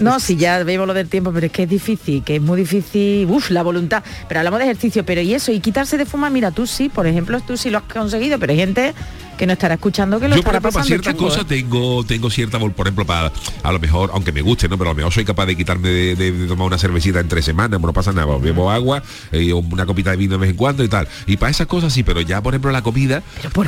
No, 0.00 0.20
si 0.20 0.36
ya 0.36 0.62
vemos 0.62 0.86
lo 0.86 0.94
del 0.94 1.08
tiempo, 1.08 1.32
pero 1.32 1.46
es 1.46 1.52
que 1.52 1.64
es 1.64 1.68
difícil, 1.68 2.22
que 2.22 2.36
es 2.36 2.42
muy 2.42 2.60
difícil, 2.60 3.26
uff, 3.30 3.50
la 3.50 3.62
voluntad. 3.62 4.02
Pero 4.28 4.40
hablamos 4.40 4.58
de 4.58 4.64
ejercicio, 4.66 5.04
pero 5.04 5.20
y 5.20 5.34
eso, 5.34 5.52
y 5.52 5.60
quitarse 5.60 5.96
de 5.96 6.06
fumar, 6.06 6.30
mira, 6.30 6.50
tú 6.50 6.66
sí, 6.66 6.88
por 6.88 7.06
ejemplo, 7.06 7.40
tú 7.40 7.56
sí 7.56 7.70
lo 7.70 7.78
has 7.78 7.84
conseguido, 7.84 8.38
pero 8.38 8.52
hay 8.52 8.58
gente 8.58 8.94
que 9.36 9.46
no 9.46 9.52
estará 9.52 9.74
escuchando 9.74 10.18
que 10.20 10.28
lo 10.28 10.36
Yo, 10.36 10.42
por 10.42 10.54
estará 10.54 10.58
ejemplo, 10.58 10.70
para 10.72 10.82
pasando 10.84 11.02
ciertas 11.02 11.14
cosas 11.14 11.46
tengo, 11.46 12.04
tengo 12.04 12.30
cierta, 12.30 12.58
por 12.58 12.70
ejemplo, 12.86 13.04
para, 13.06 13.32
a 13.62 13.72
lo 13.72 13.78
mejor, 13.78 14.10
aunque 14.14 14.32
me 14.32 14.42
guste, 14.42 14.68
¿no? 14.68 14.76
Pero 14.78 14.90
a 14.90 14.92
lo 14.92 14.96
mejor 14.96 15.12
soy 15.12 15.24
capaz 15.24 15.46
de 15.46 15.56
quitarme 15.56 15.88
de, 15.88 16.14
de- 16.16 16.32
de 16.32 16.46
tomar 16.46 16.66
una 16.66 16.78
cervecita 16.78 17.20
en 17.20 17.28
tres 17.28 17.44
semanas, 17.44 17.80
no 17.80 17.92
pasa 17.92 18.12
nada, 18.12 18.36
bebo 18.38 18.70
agua, 18.70 19.02
eh, 19.32 19.52
una 19.52 19.86
copita 19.86 20.10
de 20.10 20.16
vino 20.16 20.32
de 20.32 20.38
vez 20.38 20.50
en 20.50 20.56
cuando 20.56 20.82
y 20.84 20.88
tal. 20.88 21.08
Y 21.26 21.36
para 21.36 21.50
esas 21.50 21.66
cosas 21.66 21.92
sí, 21.92 22.02
pero 22.02 22.20
ya, 22.20 22.42
por 22.42 22.54
ejemplo, 22.54 22.70
la 22.72 22.82
comida, 22.82 23.22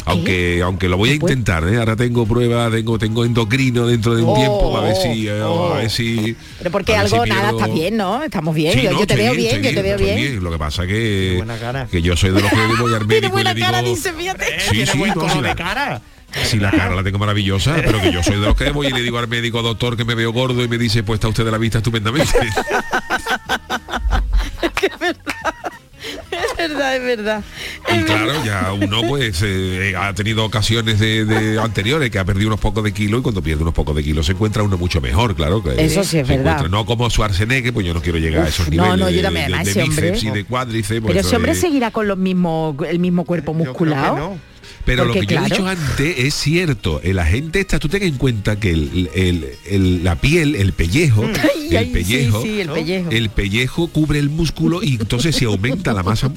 aunque 0.05 0.61
aunque 0.63 0.89
lo 0.89 0.97
voy 0.97 1.11
a 1.11 1.15
intentar, 1.15 1.67
¿eh? 1.69 1.79
Ahora 1.79 1.97
tengo 1.97 2.27
pruebas, 2.27 2.71
tengo, 2.73 2.99
tengo 2.99 3.25
endocrino 3.25 3.87
dentro 3.87 4.15
de 4.15 4.23
un 4.23 4.31
Oh, 4.31 4.35
tiempo, 4.35 4.77
a 4.77 4.81
ver 4.83 4.97
si, 4.97 5.29
eh, 5.29 5.43
oh. 5.43 5.75
a 5.75 5.79
ver 5.79 5.91
si. 5.91 6.37
Pero 6.59 6.71
porque 6.71 6.95
a 6.97 7.07
si 7.07 7.15
algo, 7.15 7.27
nada, 7.27 7.51
está 7.51 7.67
bien, 7.69 7.97
¿no? 7.97 8.23
Estamos 8.23 8.55
bien, 8.55 8.73
Sí, 8.75 8.83
yo, 8.83 8.93
no, 8.93 9.01
yo 9.01 9.07
te 9.07 9.17
veo 9.17 9.33
bien, 9.35 9.63
yo 9.63 9.71
te 9.75 9.83
veo 9.83 9.99
bien. 9.99 10.43
Lo 10.43 10.51
que 10.51 10.59
pasa 10.59 10.87
que, 10.87 11.35
buena 11.39 11.57
cara. 11.57 11.87
que 11.91 12.03
yo 12.03 12.17
soy 12.17 12.31
de 12.31 12.41
los 12.41 12.51
que 12.51 12.57
voy 12.57 12.67
médico 12.91 13.07
Tiene 13.09 13.29
buena 13.29 13.55
cara, 13.55 13.83
dice, 13.83 14.13
fíjate. 14.13 14.45
Sí, 14.71 14.87
sí, 14.87 14.99
no, 15.15 15.43
la- 15.43 15.56
cara. 15.57 16.01
Si 16.45 16.59
la 16.59 16.71
cara 16.71 16.95
la 16.95 17.03
tengo 17.03 17.19
maravillosa, 17.19 17.77
pero 17.77 18.01
que 18.01 18.13
yo 18.13 18.23
soy 18.23 18.35
de 18.35 18.47
los 18.47 18.55
que 18.57 18.71
voy 18.71 18.89
y 18.89 18.91
le 18.91 19.01
digo 19.01 19.19
al 19.19 19.29
médico, 19.29 19.63
doctor, 19.63 19.97
que 19.97 20.05
me 20.05 20.15
veo 20.15 20.33
gordo 20.33 20.63
y 20.63 20.69
me 20.69 20.77
dice, 20.77 21.03
pues 21.03 21.17
está 21.19 21.29
usted 21.29 21.45
de 21.45 21.51
la 21.51 21.59
vista 21.59 21.79
estupendamente. 21.79 22.31
Es 26.39 26.57
verdad, 26.71 26.97
es 26.97 27.03
verdad. 27.03 27.45
y 27.93 28.03
claro, 28.05 28.45
ya 28.45 28.73
uno 28.73 29.03
pues 29.09 29.43
eh, 29.45 29.95
ha 29.97 30.13
tenido 30.15 30.45
ocasiones 30.45 30.99
de, 30.99 31.25
de 31.25 31.61
anteriores 31.61 32.11
que 32.11 32.19
ha 32.19 32.25
perdido 32.25 32.49
unos 32.49 32.61
pocos 32.61 32.83
de 32.85 32.93
kilos 32.93 33.21
y 33.21 33.23
cuando 33.23 33.43
pierde 33.43 33.63
unos 33.63 33.75
pocos 33.75 33.95
de 33.97 34.03
kilos 34.03 34.27
se 34.27 34.33
encuentra 34.33 34.63
uno 34.63 34.77
mucho 34.79 35.01
mejor, 35.01 35.35
claro. 35.35 35.63
que 35.63 35.71
Eso 35.85 36.03
sí 36.05 36.19
es 36.19 36.27
se 36.27 36.35
verdad. 36.37 36.53
encuentra, 36.55 36.69
No 36.69 36.87
como 36.87 37.09
Schwarzenegger, 37.11 37.73
pues 37.73 37.87
yo 37.87 37.95
no 37.95 38.01
quiero 38.03 38.19
llegar 38.19 38.45
a 38.47 38.49
esos 38.49 38.67
no, 38.69 38.71
niveles 38.71 38.99
no, 38.99 39.11
yo 39.11 39.17
de, 39.17 39.23
también, 39.23 39.47
de- 39.49 39.55
hombre- 39.83 40.11
bíceps 40.11 40.23
y 40.25 40.31
de 40.31 40.45
cuádriceps. 40.45 41.01
pues 41.01 41.15
Pero 41.15 41.27
ese 41.27 41.37
hombre 41.37 41.55
seguirá 41.55 41.91
con 41.91 42.07
los 42.09 42.19
mismos, 42.19 42.77
el 42.89 42.99
mismo 42.99 43.25
cuerpo 43.25 43.53
Yo 43.53 43.59
creo 43.59 43.65
que 43.65 43.71
musculado. 43.71 44.37
Pero 44.87 45.05
lo 45.05 45.13
que 45.15 45.27
yo 45.27 45.39
he 45.41 45.45
dicho 45.45 45.67
antes 45.67 46.15
es 46.19 46.33
cierto. 46.35 47.01
La 47.05 47.27
gente 47.27 47.61
está, 47.61 47.79
tú 47.79 47.89
ten 47.89 48.03
en 48.05 48.17
cuenta 48.17 48.59
que 48.59 48.71
el- 48.71 49.11
el- 49.15 49.47
el- 49.69 50.05
la 50.05 50.15
piel, 50.21 50.55
el 50.55 50.73
pellejo, 50.73 51.25
Ay, 51.25 51.69
el 51.71 51.77
ay, 51.77 51.87
sí, 51.87 51.93
pellejo, 51.93 52.43
sí, 52.43 52.61
el 52.61 52.67
¿no? 52.69 52.75
pellejo. 52.75 53.11
el 53.11 53.29
pellejo 53.31 53.89
cubre 53.89 54.19
el 54.21 54.31
músculo 54.31 54.83
y 54.83 54.95
entonces 54.95 55.35
si 55.37 55.45
aumenta 55.45 55.93
la 55.93 56.03
masa, 56.05 56.31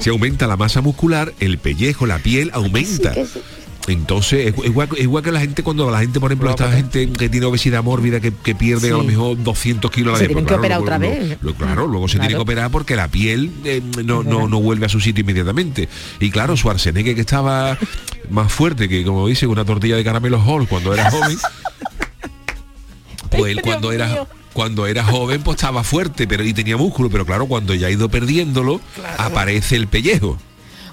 si 0.00 0.08
aumenta 0.10 0.46
la 0.46 0.56
masa 0.56 0.80
muscular, 0.80 1.32
el 1.38 1.58
pellejo, 1.58 2.06
la 2.06 2.18
piel 2.18 2.50
aumenta. 2.54 3.12
que 3.12 3.26
sí. 3.26 3.40
Entonces, 3.88 4.54
es 4.56 4.64
igual, 4.64 4.88
es 4.96 5.02
igual 5.02 5.24
que 5.24 5.32
la 5.32 5.40
gente 5.40 5.64
cuando 5.64 5.90
la 5.90 5.98
gente, 6.00 6.20
por 6.20 6.30
ejemplo, 6.30 6.50
esta 6.50 6.70
gente 6.70 7.10
que 7.10 7.28
tiene 7.28 7.46
obesidad 7.46 7.82
mórbida, 7.82 8.20
que, 8.20 8.32
que 8.32 8.54
pierde 8.54 8.88
a 8.90 8.92
lo 8.92 9.02
mejor 9.02 9.42
200 9.42 9.90
kilos 9.90 10.10
a 10.10 10.12
la 10.12 10.18
Se 10.18 10.22
vez, 10.24 10.28
tienen 10.28 10.44
pues 10.44 10.54
que 10.54 10.58
operar 10.60 10.78
luego- 10.80 10.84
otra 10.94 10.98
luego- 10.98 11.28
vez. 11.28 11.38
lo- 11.42 11.54
claro, 11.54 11.86
luego 11.88 12.06
se 12.08 12.18
tiene 12.20 12.34
que 12.34 12.40
operar 12.40 12.70
porque 12.70 12.94
la 12.94 13.08
piel 13.08 13.50
eh, 13.64 13.82
no, 14.04 14.22
no, 14.22 14.46
no 14.46 14.60
vuelve 14.60 14.86
a 14.86 14.88
su 14.88 15.00
sitio 15.00 15.22
inmediatamente. 15.22 15.88
Y 16.20 16.30
claro, 16.30 16.56
Schwarzenegger 16.56 17.14
que 17.16 17.20
estaba 17.22 17.76
más 18.30 18.52
fuerte 18.52 18.88
que, 18.88 19.04
como 19.04 19.26
dice, 19.26 19.48
una 19.48 19.64
tortilla 19.64 19.96
de 19.96 20.04
caramelo 20.04 20.40
Hall 20.40 20.68
cuando 20.68 20.94
era 20.94 21.10
joven, 21.10 21.38
pues 23.30 23.52
él 23.52 23.62
cuando 23.62 23.92
era 23.92 24.26
cuando 24.52 24.86
era 24.86 25.02
joven 25.02 25.42
pues 25.42 25.56
estaba 25.56 25.82
fuerte 25.82 26.26
pero 26.28 26.44
y 26.44 26.52
tenía 26.52 26.76
músculo 26.76 27.08
pero 27.08 27.24
claro 27.24 27.46
cuando 27.46 27.72
ya 27.74 27.86
ha 27.86 27.90
ido 27.90 28.10
perdiéndolo 28.10 28.82
aparece 29.16 29.76
el 29.76 29.86
pellejo 29.88 30.36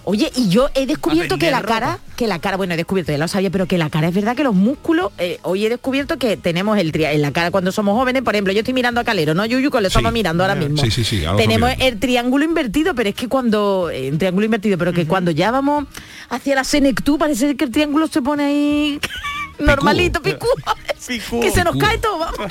Oye, 0.10 0.32
y 0.36 0.50
yo 0.50 0.70
he 0.74 0.88
descubierto 0.88 1.38
que 1.38 1.52
la 1.52 1.60
ropa. 1.62 1.74
cara, 1.74 2.00
que 2.16 2.26
la 2.26 2.40
cara, 2.40 2.58
bueno, 2.58 2.74
he 2.74 2.78
descubierto, 2.78 3.12
ya 3.12 3.20
lo 3.20 3.28
sabía, 3.28 3.52
pero 3.52 3.68
que 3.68 3.78
la 3.78 3.90
cara 3.92 4.08
es 4.08 4.14
verdad 4.16 4.36
que 4.36 4.44
los 4.44 4.56
músculos, 4.56 5.12
eh, 5.20 5.40
hoy 5.44 5.66
he 5.66 5.70
descubierto 5.70 6.18
que 6.18 6.36
tenemos 6.36 6.78
el 6.80 6.92
tri- 6.92 7.14
en 7.14 7.22
la 7.22 7.32
cara 7.32 7.52
cuando 7.52 7.72
somos 7.72 7.96
jóvenes, 7.96 8.24
por 8.24 8.34
ejemplo, 8.34 8.52
yo 8.52 8.60
estoy 8.60 8.74
mirando 8.74 9.00
a 9.00 9.04
Calero, 9.04 9.36
¿no? 9.36 9.46
Yuyu, 9.46 9.70
que 9.70 9.82
lo 9.82 9.88
estamos 9.88 10.10
Sí. 10.10 10.14
mirando 10.14 10.44
ahora 10.44 10.56
mismo. 10.56 10.78
Sí, 10.78 10.90
sí, 10.90 11.04
sí, 11.04 11.24
Tenemos 11.38 11.72
el 11.80 12.00
triángulo 12.00 12.44
invertido, 12.44 12.96
pero 12.96 13.10
es 13.10 13.16
que 13.16 13.28
cuando, 13.28 13.92
un 14.12 14.18
triángulo 14.18 14.46
invertido, 14.46 14.78
pero 14.80 14.94
que 14.94 15.06
cuando 15.06 15.30
ya 15.32 15.52
vamos 15.52 15.86
hacia 16.30 16.56
la 16.56 16.64
senectú, 16.64 17.20
parece 17.20 17.56
que 17.56 17.66
el 17.66 17.72
triángulo 17.72 18.08
se 18.08 18.22
pone 18.24 18.44
ahí 18.46 19.00
normalito, 19.60 20.22
picú, 20.22 20.48
Picú. 21.08 21.40
que 21.40 21.52
se 21.52 21.64
nos 21.64 21.74
Picú. 21.74 21.86
cae 21.86 21.98
todo, 22.00 22.18
vamos. 22.20 22.38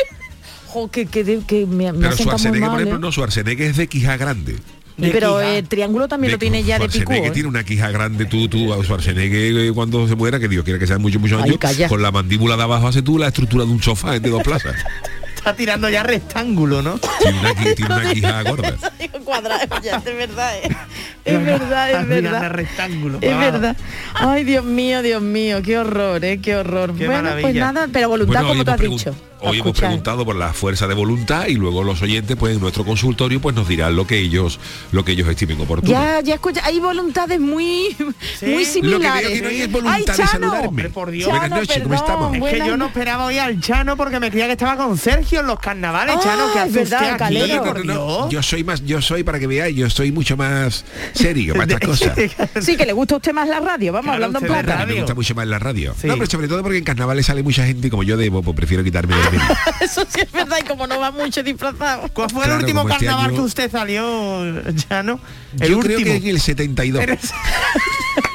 Jo, 0.71 0.91
que, 0.91 1.07
que, 1.07 1.25
que 1.47 1.65
me, 1.65 1.91
me 1.95 1.99
pero 2.11 2.15
Schwarzenegger 2.15 2.69
por 2.69 2.79
ejemplo 2.79 2.99
¿eh? 2.99 3.01
no 3.01 3.11
Schwarzenegger 3.11 3.71
es 3.71 3.79
de 3.79 3.87
quija 3.89 4.19
grande 4.19 4.53
De 4.53 4.59
pero 4.99 5.39
quija. 5.39 5.57
el 5.57 5.69
triángulo 5.69 6.09
también 6.09 6.33
lo 6.33 6.39
tiene 6.39 6.63
ya 6.63 6.79
de 6.79 6.89
picú. 6.89 6.99
Schwarzenegger 6.99 7.31
¿eh? 7.31 7.35
tiene 7.35 7.49
una 7.49 7.65
quija 7.65 7.91
grande 7.91 8.27
tú 8.27 8.49
tú 8.49 8.73
a 8.73 8.83
Schwarzenegger 8.83 9.57
eh, 9.59 9.73
cuando 9.73 10.09
se 10.09 10.17
muera 10.17 10.41
que 10.41 10.49
Dios 10.49 10.65
quiere 10.65 10.79
que 10.79 10.87
sean 10.87 11.01
muchos 11.01 11.21
muchos 11.21 11.43
años 11.43 11.59
con 11.89 12.03
la 12.03 12.11
mandíbula 12.11 12.57
de 12.57 12.63
abajo 12.63 12.89
hace 12.89 13.03
tú 13.03 13.19
la 13.19 13.29
estructura 13.29 13.65
de 13.65 13.71
un 13.71 13.83
sofá 13.83 14.19
de 14.19 14.29
dos 14.29 14.43
plazas 14.43 14.75
Está 15.39 15.55
tirando 15.55 15.89
ya 15.89 16.03
rectángulo, 16.03 16.83
¿no? 16.83 16.99
tiene 17.21 17.39
una, 17.39 17.55
tiene 17.55 17.95
una 17.95 18.11
quija 18.13 18.43
gorda 18.43 18.75
cuadrado, 19.25 19.81
ya, 19.83 19.97
es 19.97 20.05
verdad, 20.05 20.57
eh. 20.57 20.77
es 21.25 21.45
verdad, 21.45 22.01
es 22.01 22.09
verdad. 22.09 22.51
rectángulo. 22.51 23.19
Es 23.21 23.39
verdad. 23.39 23.77
Ay, 24.15 24.45
Dios 24.45 24.65
mío, 24.65 25.03
Dios 25.03 25.21
mío, 25.21 25.61
qué 25.63 25.79
horror, 25.79 26.25
¿eh? 26.25 26.41
Qué 26.41 26.57
horror. 26.57 26.95
Qué 26.97 27.07
bueno, 27.07 27.31
pues 27.41 27.55
nada, 27.55 27.89
pero 27.93 28.09
voluntad, 28.09 28.47
como 28.47 28.65
tú 28.65 28.71
has 28.71 28.81
dicho. 28.81 29.15
Hoy 29.41 29.61
hemos 29.61 29.77
preguntado 29.79 30.25
por 30.25 30.37
la 30.37 30.53
fuerza 30.53 30.87
de 30.89 30.95
voluntad 30.95 31.47
y 31.47 31.55
luego 31.55 31.83
los 31.85 32.03
oyentes, 32.03 32.37
pues 32.37 32.55
en 32.57 32.61
nuestro 32.61 32.85
consultorio, 32.85 33.41
pues 33.41 33.55
nos 33.55 33.69
dirán 33.69 33.95
lo 33.97 34.07
que 34.07 34.19
ellos, 34.19 34.59
lo 34.93 35.05
que 35.05 35.13
ellos 35.13 35.29
estimen 35.29 35.61
oportuno. 35.61 35.93
Ya, 35.93 36.21
ya 36.21 36.35
escucha, 36.35 36.61
hay 36.65 36.81
voluntades 36.81 37.39
muy, 37.41 37.95
muy 37.99 38.15
Lo 38.41 38.59
que 38.59 38.65
similares. 38.65 39.23
veo 39.29 39.33
que 39.33 39.43
no 39.43 39.49
hay 39.49 39.61
es 39.63 39.71
voluntad 39.73 39.95
Ay, 39.97 40.05
de 40.05 40.13
Chano. 40.13 40.29
saludarme. 40.31 40.69
Hombre, 40.69 40.91
por 40.91 41.11
Dios. 41.11 41.29
Buenas 41.29 41.49
Chano, 41.51 41.61
noches, 41.61 41.77
¿cómo 41.83 41.89
perdón, 41.91 42.05
estamos? 42.07 42.27
Es 42.29 42.33
que 42.35 42.41
buenas 42.41 42.67
yo 42.67 42.73
no 42.73 42.77
no- 42.79 42.87
esperaba 42.87 43.25
hoy 43.27 43.39
al 43.39 43.61
Chano 43.61 43.97
porque 43.97 44.21
me 44.21 44.31
creía 44.31 44.47
que 44.47 44.53
estaba 44.53 44.77
con 44.77 44.99
Sergio 44.99 45.41
en 45.41 45.47
los 45.47 45.59
carnavales, 45.61 46.17
Ah, 46.19 46.21
Chano, 46.23 46.53
que 46.53 46.59
es 46.59 46.65
hace 46.65 46.73
verdad, 46.73 47.13
usted 47.13 47.23
aquí, 47.25 47.83
Dios. 47.85 48.29
Yo 48.31 48.43
soy 48.43 48.65
más, 48.65 48.85
yo 48.85 49.01
soy 49.03 49.23
para 49.23 49.39
que 49.39 49.47
veáis, 49.47 49.77
yo 49.77 49.89
soy 49.89 50.11
mucho 50.13 50.37
más 50.37 50.85
serio, 51.13 51.55
para 51.55 51.73
estas 51.75 51.81
cosas. 51.89 52.19
Sí, 52.61 52.77
que 52.77 52.87
le 52.87 52.93
gusta 52.93 53.15
a 53.15 53.19
usted 53.19 53.33
más 53.33 53.49
la 53.49 53.61
radio, 53.61 53.93
vamos 53.93 54.05
Claro, 54.11 54.15
hablando 54.27 54.39
en 54.41 54.47
plata. 54.65 54.87
Me 54.87 54.95
gusta 54.95 55.15
mucho 55.15 55.35
más 55.35 55.47
la 55.47 55.59
radio. 55.59 55.95
Sí. 56.01 56.07
No, 56.09 56.15
pero 56.15 56.27
sobre 56.31 56.49
todo 56.49 56.63
porque 56.63 56.79
en 56.79 56.85
carnavales 56.85 57.27
sale 57.27 57.43
mucha 57.43 57.65
gente 57.65 57.87
y 57.87 57.91
como 57.91 58.03
yo 58.03 58.17
debo, 58.17 58.43
pues 58.43 58.57
prefiero 58.57 58.83
quitarme 58.83 59.15
de 59.15 59.21
medio. 59.23 59.28
Eso 59.81 60.05
sí 60.09 60.21
es 60.21 60.33
verdad, 60.33 60.59
y 60.63 60.67
como 60.67 60.87
no 60.87 60.99
va 60.99 61.11
mucho 61.11 61.43
disfrazado. 61.43 62.09
¿Cuál 62.13 62.31
fue 62.31 62.43
Claro, 62.45 62.59
el 62.59 62.65
último 62.65 62.83
este 62.83 62.93
carnaval 63.07 63.27
año- 63.27 63.35
que 63.35 63.41
usted 63.43 63.71
salió, 63.71 64.63
Chano? 64.89 65.21
El 65.61 65.71
Yo 65.71 65.79
último. 65.79 65.97
creo 65.97 66.07
que 66.07 66.17
en 66.17 66.27
el 66.37 66.41
72. 66.41 67.05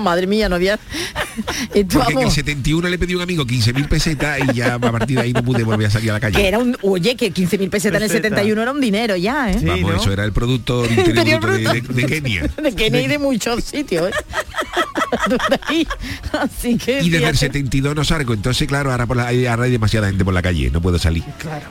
Madre 0.00 0.26
mía, 0.26 0.48
no 0.48 0.56
había... 0.56 0.78
Esto, 1.74 1.98
Porque 1.98 2.12
en 2.12 2.18
el 2.18 2.24
vamos, 2.24 2.34
71 2.34 2.88
le 2.88 2.98
pedí 2.98 3.12
a 3.12 3.16
un 3.16 3.22
amigo 3.22 3.46
15.000 3.46 3.88
pesetas 3.88 4.40
y 4.48 4.54
ya 4.54 4.74
a 4.74 4.78
partir 4.78 5.16
de 5.16 5.22
ahí 5.24 5.32
no 5.32 5.42
pude 5.44 5.62
volver 5.62 5.86
a 5.86 5.90
salir 5.90 6.10
a 6.10 6.14
la 6.14 6.20
que 6.20 6.32
calle. 6.32 6.48
era 6.48 6.58
un... 6.58 6.76
Oye, 6.82 7.14
que 7.16 7.32
15.000 7.32 7.70
pesetas 7.70 7.96
en 7.98 8.02
el 8.02 8.08
Peseta. 8.08 8.28
71 8.28 8.62
era 8.62 8.72
un 8.72 8.80
dinero 8.80 9.16
ya, 9.16 9.50
¿eh? 9.50 9.56
Sí, 9.60 9.64
Vamos, 9.64 9.92
¿no? 9.92 10.00
eso 10.00 10.12
era 10.12 10.24
el 10.24 10.32
producto 10.32 10.84
interior 10.90 11.08
Interior 11.08 11.40
bruto 11.40 11.72
de, 11.72 11.80
de- 11.80 11.94
de 11.94 12.06
Kenia. 12.06 12.42
de 12.62 12.74
Kenia 12.74 13.02
y 13.02 13.06
de 13.08 13.18
muchos 13.18 13.64
sitios. 13.64 14.10
¿eh? 14.10 15.84
Así 16.32 16.76
que 16.76 17.00
Y 17.02 17.10
desde 17.10 17.28
el 17.28 17.36
fíjate. 17.36 17.58
72 17.58 17.94
no 17.96 18.04
salgo, 18.04 18.34
entonces 18.34 18.66
claro, 18.68 18.90
ahora, 18.90 19.06
por 19.06 19.16
la, 19.16 19.28
ahora 19.28 19.64
hay 19.64 19.70
demasiada 19.70 20.08
gente 20.08 20.24
por 20.24 20.34
la 20.34 20.42
calle, 20.42 20.70
no 20.70 20.80
puedo 20.80 20.98
salir. 20.98 21.24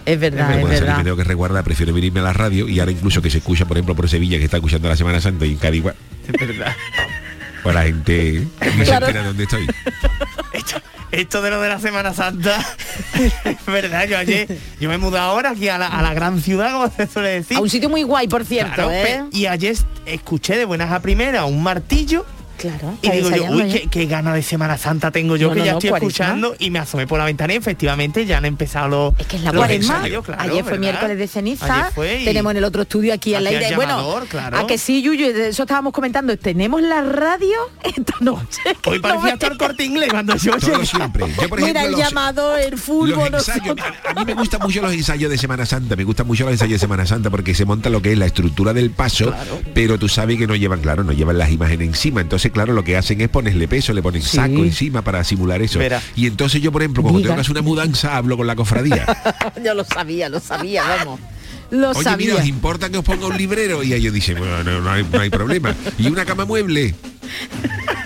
es 0.05 0.19
verdad, 0.19 0.49
No 0.49 0.55
es 0.55 0.61
puedo 0.61 0.77
salir, 0.79 0.95
me 0.97 1.03
tengo 1.03 1.17
que 1.17 1.23
resguardar, 1.23 1.63
prefiero 1.63 1.93
venirme 1.93 2.19
a 2.21 2.23
la 2.23 2.33
radio 2.33 2.67
y 2.67 2.79
ahora 2.79 2.91
incluso 2.91 3.21
que 3.21 3.29
se 3.29 3.37
escucha, 3.39 3.65
por 3.65 3.77
ejemplo, 3.77 3.95
por 3.95 4.09
Sevilla, 4.09 4.37
que 4.37 4.45
está 4.45 4.57
escuchando 4.57 4.87
la 4.89 4.95
Semana 4.97 5.21
Santa 5.21 5.45
y 5.45 5.51
en 5.51 5.57
Cádiz, 5.57 5.79
igual, 5.79 5.95
Es 6.27 6.47
verdad. 6.47 6.75
Pues 7.73 7.75
la 7.75 7.83
gente 7.83 8.47
se 8.61 8.83
Claro. 8.83 9.05
entera 9.07 9.21
de 9.21 9.27
dónde 9.27 9.43
estoy. 9.43 9.67
Esto, 10.53 10.81
esto 11.11 11.41
de 11.41 11.49
lo 11.51 11.61
de 11.61 11.69
la 11.69 11.79
Semana 11.79 12.13
Santa, 12.13 12.59
es 13.45 13.65
verdad, 13.67 14.07
yo 14.07 14.17
ayer, 14.17 14.47
yo 14.79 14.89
me 14.89 14.95
he 14.95 14.97
mudado 14.97 15.29
ahora 15.31 15.51
aquí 15.51 15.69
a 15.69 15.77
la, 15.77 15.87
a 15.87 16.01
la 16.01 16.13
gran 16.13 16.41
ciudad, 16.41 16.71
como 16.73 16.89
se 16.89 17.05
suele 17.07 17.29
decir. 17.29 17.57
A 17.57 17.61
un 17.61 17.69
sitio 17.69 17.89
muy 17.89 18.03
guay, 18.03 18.27
por 18.27 18.43
cierto, 18.45 18.73
Claro, 18.73 18.91
¿eh? 18.91 19.23
y 19.31 19.45
ayer 19.45 19.75
escuché 20.05 20.57
de 20.57 20.65
buenas 20.65 20.91
a 20.91 20.99
primeras 21.01 21.45
un 21.45 21.61
martillo 21.61 22.25
Claro. 22.59 22.97
y 23.01 23.09
digo 23.09 23.29
yo, 23.31 23.45
uy, 23.45 23.71
qué, 23.71 23.87
qué 23.89 24.05
gana 24.05 24.33
de 24.33 24.43
Semana 24.43 24.77
Santa 24.77 25.11
tengo 25.11 25.35
yo 25.37 25.47
No, 25.47 25.53
que 25.53 25.59
no, 25.61 25.65
ya 25.65 25.71
no, 25.71 25.77
estoy 25.77 25.89
cuaresma. 25.91 26.07
escuchando 26.09 26.55
y 26.59 26.69
me 26.69 26.79
asomé 26.79 27.07
por 27.07 27.17
la 27.19 27.25
ventana 27.25 27.53
y 27.53 27.55
efectivamente 27.57 28.25
ya 28.25 28.37
han 28.37 28.45
empezado 28.45 28.87
los 28.89 29.13
Es 29.19 29.27
que 29.27 29.37
es 29.37 29.43
la 29.43 29.51
los 29.51 29.61
cuaresma. 29.61 29.95
ensayos, 29.97 30.25
claro, 30.25 30.41
Ayer 30.41 30.63
fue 30.63 30.63
¿verdad? 30.73 30.79
miércoles 30.79 31.17
de 31.17 31.27
ceniza. 31.27 31.73
Ayer 31.73 31.93
fue 31.93 32.21
y- 32.21 32.25
Tenemos 32.25 32.51
en 32.51 32.57
el 32.57 32.63
otro 32.65 32.81
estudio 32.81 33.13
aquí 33.13 33.33
aire. 33.35 33.65
al 33.65 33.75
Bueno, 33.75 34.19
claro. 34.29 34.57
a 34.57 34.67
que 34.67 34.77
sí, 34.77 35.01
Yuyu, 35.01 35.33
de 35.33 35.47
eso 35.49 35.63
estábamos 35.63 35.93
comentando. 35.93 36.37
Tenemos 36.37 36.81
la 36.81 37.01
radio 37.01 37.55
esta 37.83 38.13
noche. 38.19 38.61
Hoy 38.85 38.97
no 38.97 39.01
parecía 39.01 39.47
el 39.49 39.57
corte 39.57 39.83
inglés 39.85 40.09
cuando 40.09 40.35
yo 40.35 40.57
Todo 40.57 40.85
siempre. 40.85 41.25
Yo, 41.41 41.47
por 41.49 41.59
Mira 41.61 41.81
ejemplo, 41.81 41.85
el 41.85 41.91
los- 41.91 41.99
llamado, 42.01 42.57
el 42.57 42.77
fútbol. 42.77 43.31
Los 43.31 43.47
ensayos, 43.47 43.75
a, 44.05 44.13
mí 44.13 44.25
me 44.25 44.33
gustan 44.33 44.61
mucho 44.61 44.81
los 44.81 44.93
ensayos 44.93 45.31
de 45.31 45.37
Semana 45.37 45.65
Santa, 45.65 45.95
me 45.95 46.03
gustan 46.03 46.27
mucho 46.27 46.43
los 46.43 46.51
ensayos 46.53 46.73
de 46.73 46.79
Semana 46.79 47.05
Santa 47.05 47.29
porque 47.29 47.53
se 47.55 47.65
monta 47.65 47.89
lo 47.89 48.01
que 48.01 48.11
es 48.11 48.17
la 48.17 48.25
estructura 48.25 48.73
del 48.73 48.91
paso, 48.91 49.33
pero 49.73 49.97
tú 49.97 50.09
sabes 50.09 50.37
que 50.37 50.47
no 50.47 50.55
llevan, 50.55 50.81
claro, 50.81 51.03
no 51.03 51.11
llevan 51.13 51.37
las 51.37 51.49
imágenes 51.51 51.87
encima, 51.87 52.21
entonces 52.21 52.48
claro, 52.51 52.73
lo 52.73 52.83
que 52.83 52.97
hacen 52.97 53.19
es 53.21 53.29
ponerle 53.29 53.67
peso, 53.67 53.93
le 53.93 54.01
ponen 54.01 54.21
Sí. 54.21 54.37
saco 54.37 54.63
encima 54.63 55.01
para 55.01 55.23
simular 55.23 55.61
eso. 55.61 55.79
Y 56.15 56.27
entonces 56.27 56.61
yo, 56.61 56.71
por 56.71 56.81
ejemplo, 56.81 57.01
cuando 57.03 57.19
Diga. 57.19 57.29
tengo 57.29 57.35
que 57.37 57.41
hacer 57.41 57.51
una 57.51 57.61
mudanza, 57.61 58.17
hablo 58.17 58.37
con 58.37 58.47
la 58.47 58.55
cofradía. 58.55 59.05
Yo 59.63 59.73
lo 59.73 59.83
sabía, 59.83 60.29
lo 60.29 60.39
sabía, 60.39 60.83
vamos. 60.83 61.19
Lo 61.71 61.91
Oye, 61.91 62.03
sabía. 62.03 62.27
mira, 62.33 62.35
¿os 62.41 62.47
importa 62.47 62.89
que 62.89 62.97
os 62.97 63.03
ponga 63.05 63.27
un 63.27 63.37
librero? 63.37 63.83
Y 63.83 63.93
ellos 63.93 64.11
dicen, 64.13 64.37
bueno, 64.39 64.63
no, 64.63 64.81
no 64.81 64.89
hay, 64.91 65.05
no 65.11 65.19
hay 65.19 65.29
problema. 65.29 65.75
Y 65.99 66.07
una 66.07 66.25
cama 66.25 66.45
mueble. 66.45 66.95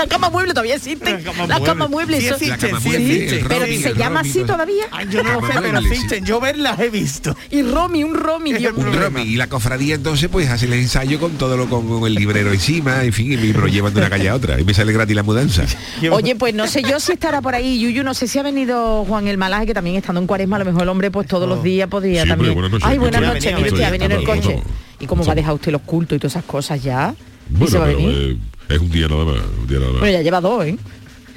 Una 0.00 0.08
cama 0.08 0.30
mueble 0.30 0.52
todavía 0.54 0.76
existe. 0.76 1.22
Cama 1.22 1.46
la 1.46 1.60
cama 1.60 1.86
mueble. 1.88 2.20
Sí 2.20 2.26
eso- 2.26 2.34
existe, 2.36 2.56
La 2.56 2.68
cama 2.68 2.80
sí 2.80 2.88
mueble, 2.88 3.44
Pero 3.48 3.60
Romy, 3.60 3.76
se 3.76 3.94
llama 3.94 4.20
Romy, 4.20 4.30
así 4.30 4.44
todavía. 4.44 4.84
Ay, 4.90 5.06
yo 5.10 5.22
no 5.22 5.32
lo 5.32 5.40
Cama 5.40 5.52
sé, 5.52 5.60
pero 5.60 5.72
mueble, 5.72 5.88
sí. 5.88 5.94
existen. 5.94 6.24
Yo 6.24 6.40
verlas 6.40 6.80
he 6.80 6.88
visto. 6.88 7.36
Y 7.50 7.62
Romy, 7.62 8.02
un 8.04 8.14
Romy, 8.14 8.52
Dios 8.54 8.72
Un. 8.76 8.92
Romy. 8.94 9.22
Y 9.22 9.36
la 9.36 9.48
cofradía 9.48 9.96
entonces 9.96 10.28
pues 10.30 10.48
hace 10.48 10.64
el 10.66 10.72
ensayo 10.72 11.20
con 11.20 11.32
todo 11.32 11.56
lo 11.58 11.68
con, 11.68 11.86
con 11.88 12.06
el 12.06 12.14
librero 12.14 12.52
encima, 12.52 13.04
en 13.04 13.12
fin, 13.12 13.32
y 13.32 13.36
me 13.36 13.52
lo 13.52 13.66
llevan 13.68 13.92
de 13.92 14.00
una 14.00 14.08
calle 14.10 14.28
a 14.30 14.34
otra. 14.34 14.58
Y 14.58 14.64
me 14.64 14.72
sale 14.72 14.92
gratis 14.92 15.14
la 15.14 15.22
mudanza. 15.22 15.64
Oye, 16.12 16.34
pues 16.36 16.54
no 16.54 16.66
sé 16.66 16.82
yo 16.82 16.98
si 16.98 17.12
estará 17.12 17.42
por 17.42 17.54
ahí, 17.54 17.78
Yuyu, 17.78 18.02
no 18.02 18.14
sé 18.14 18.26
si 18.26 18.38
ha 18.38 18.42
venido 18.42 19.04
Juan 19.04 19.28
el 19.28 19.36
Malaje, 19.36 19.66
que 19.66 19.74
también 19.74 19.96
estando 19.96 20.20
en 20.20 20.26
cuaresma, 20.26 20.56
a 20.56 20.60
lo 20.60 20.64
mejor 20.64 20.82
el 20.84 20.88
hombre 20.88 21.10
pues 21.10 21.26
todos 21.28 21.48
los 21.48 21.62
días 21.62 21.88
podría 21.88 22.24
también. 22.26 22.54
buenas 22.54 22.70
noches. 22.72 22.88
Ay, 22.88 22.98
buenas 22.98 23.20
noches, 23.20 23.54
mire 23.54 23.68
usted, 23.70 23.82
ha 23.84 23.90
venido 23.90 24.06
en 24.14 24.20
el 24.20 24.24
coche. 24.24 24.62
¿Y 24.98 25.06
cómo 25.06 25.24
va 25.24 25.32
a 25.32 25.34
dejar 25.36 25.54
usted 25.54 25.72
los 25.72 25.82
cultos 25.82 26.16
y 26.16 26.18
todas 26.18 26.32
esas 26.32 26.44
cosas 26.44 26.82
ya? 26.82 27.14
¿Y 27.50 27.54
Bueno, 27.56 27.66
se 27.70 27.78
va 27.78 27.84
a 27.84 27.86
pero, 27.88 27.98
venir? 27.98 28.38
eh, 28.68 28.74
es 28.74 28.80
un 28.80 28.90
día 28.90 29.08
nada 29.08 29.24
más, 29.24 29.36
un 29.60 29.66
día 29.66 29.78
nada 29.78 29.90
más. 29.92 30.00
Bueno, 30.00 30.12
ya 30.18 30.22
lleva 30.22 30.40
dos, 30.40 30.64
¿eh? 30.64 30.76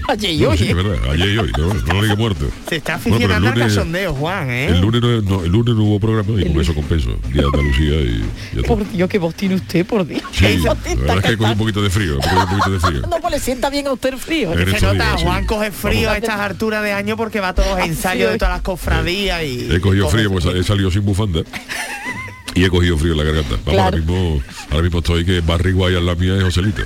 Ayer 0.05 0.31
y 0.31 0.39
No, 0.41 0.49
hoy. 0.49 0.57
sí, 0.57 0.65
¿eh? 0.65 0.69
es 0.71 0.75
verdad, 0.75 0.97
ayer 1.11 1.29
y 1.29 1.37
hoy, 1.37 1.51
no, 1.57 1.73
no 1.73 1.93
lo 1.93 2.01
diga 2.03 2.15
muerto. 2.17 2.45
Se 2.67 2.75
está 2.75 2.97
Bueno, 2.97 3.17
pero 3.19 3.25
el 3.25 3.31
aficionando 3.45 3.47
al 3.47 3.53
lunes- 3.55 3.73
cachondeo, 3.73 4.13
Juan, 4.13 4.49
¿eh? 4.49 4.65
El 4.67 4.81
lunes 4.81 5.01
no, 5.01 5.21
no, 5.21 5.43
el 5.45 5.49
lunes 5.51 5.75
no 5.75 5.83
hubo 5.85 5.99
programa 6.01 6.41
y 6.41 6.45
con 6.51 6.59
eso 6.61 6.75
compenso. 6.75 7.07
Día 7.31 7.41
de 7.43 7.47
Andalucía 7.47 8.01
y 8.01 8.23
ya. 8.53 8.61
Por 8.67 8.91
Dios, 8.91 9.09
qué 9.09 9.17
voz 9.17 9.33
tiene 9.33 9.55
usted, 9.55 9.85
por 9.85 10.05
Dios. 10.05 10.21
Sí, 10.33 10.43
la 10.63 10.73
verdad 10.73 11.17
es 11.19 11.23
que 11.23 11.37
cogí 11.37 11.51
un 11.53 11.57
poquito 11.57 11.81
de 11.81 11.89
frío, 11.89 12.15
un 12.17 12.47
poquito 12.49 12.69
de 12.71 12.79
frío. 12.81 13.01
No, 13.09 13.21
pues 13.21 13.31
le 13.33 13.39
sienta 13.39 13.69
bien 13.69 13.87
a 13.87 13.93
usted 13.93 14.09
el 14.13 14.19
frío. 14.19 14.51
¿eh? 14.51 14.61
En 14.63 14.71
Se 14.77 14.81
nota, 14.85 14.93
días, 14.93 15.19
sí. 15.21 15.25
Juan 15.25 15.45
coge 15.45 15.71
frío 15.71 16.09
a 16.09 16.13
Vamos. 16.15 16.23
estas 16.27 16.39
alturas 16.41 16.83
de 16.83 16.91
año 16.91 17.15
porque 17.15 17.39
va 17.39 17.47
a 17.49 17.55
todos 17.55 17.69
los 17.69 17.87
ensayos 17.87 18.27
sí, 18.27 18.31
de 18.33 18.37
todas 18.37 18.55
las 18.55 18.61
cofradías 18.61 19.41
y... 19.43 19.71
He 19.71 19.79
cogido 19.79 20.03
coge 20.07 20.17
frío, 20.17 20.31
pues 20.33 20.43
he 20.47 20.63
salido 20.63 20.91
sin 20.91 21.05
bufanda. 21.05 21.43
Y 22.55 22.63
he 22.65 22.69
cogido 22.69 22.97
frío 22.97 23.13
en 23.13 23.17
la 23.17 23.23
garganta. 23.23 23.51
Vamos, 23.51 23.63
Claro. 23.65 23.83
ahora 23.83 23.97
mismo, 23.97 24.43
ahora 24.69 24.83
mismo 24.83 24.99
estoy 24.99 25.25
que 25.25 25.41
Barry 25.41 25.71
Guay 25.71 26.01
la 26.03 26.15
mía 26.15 26.37
es 26.37 26.43
Joselito. 26.43 26.83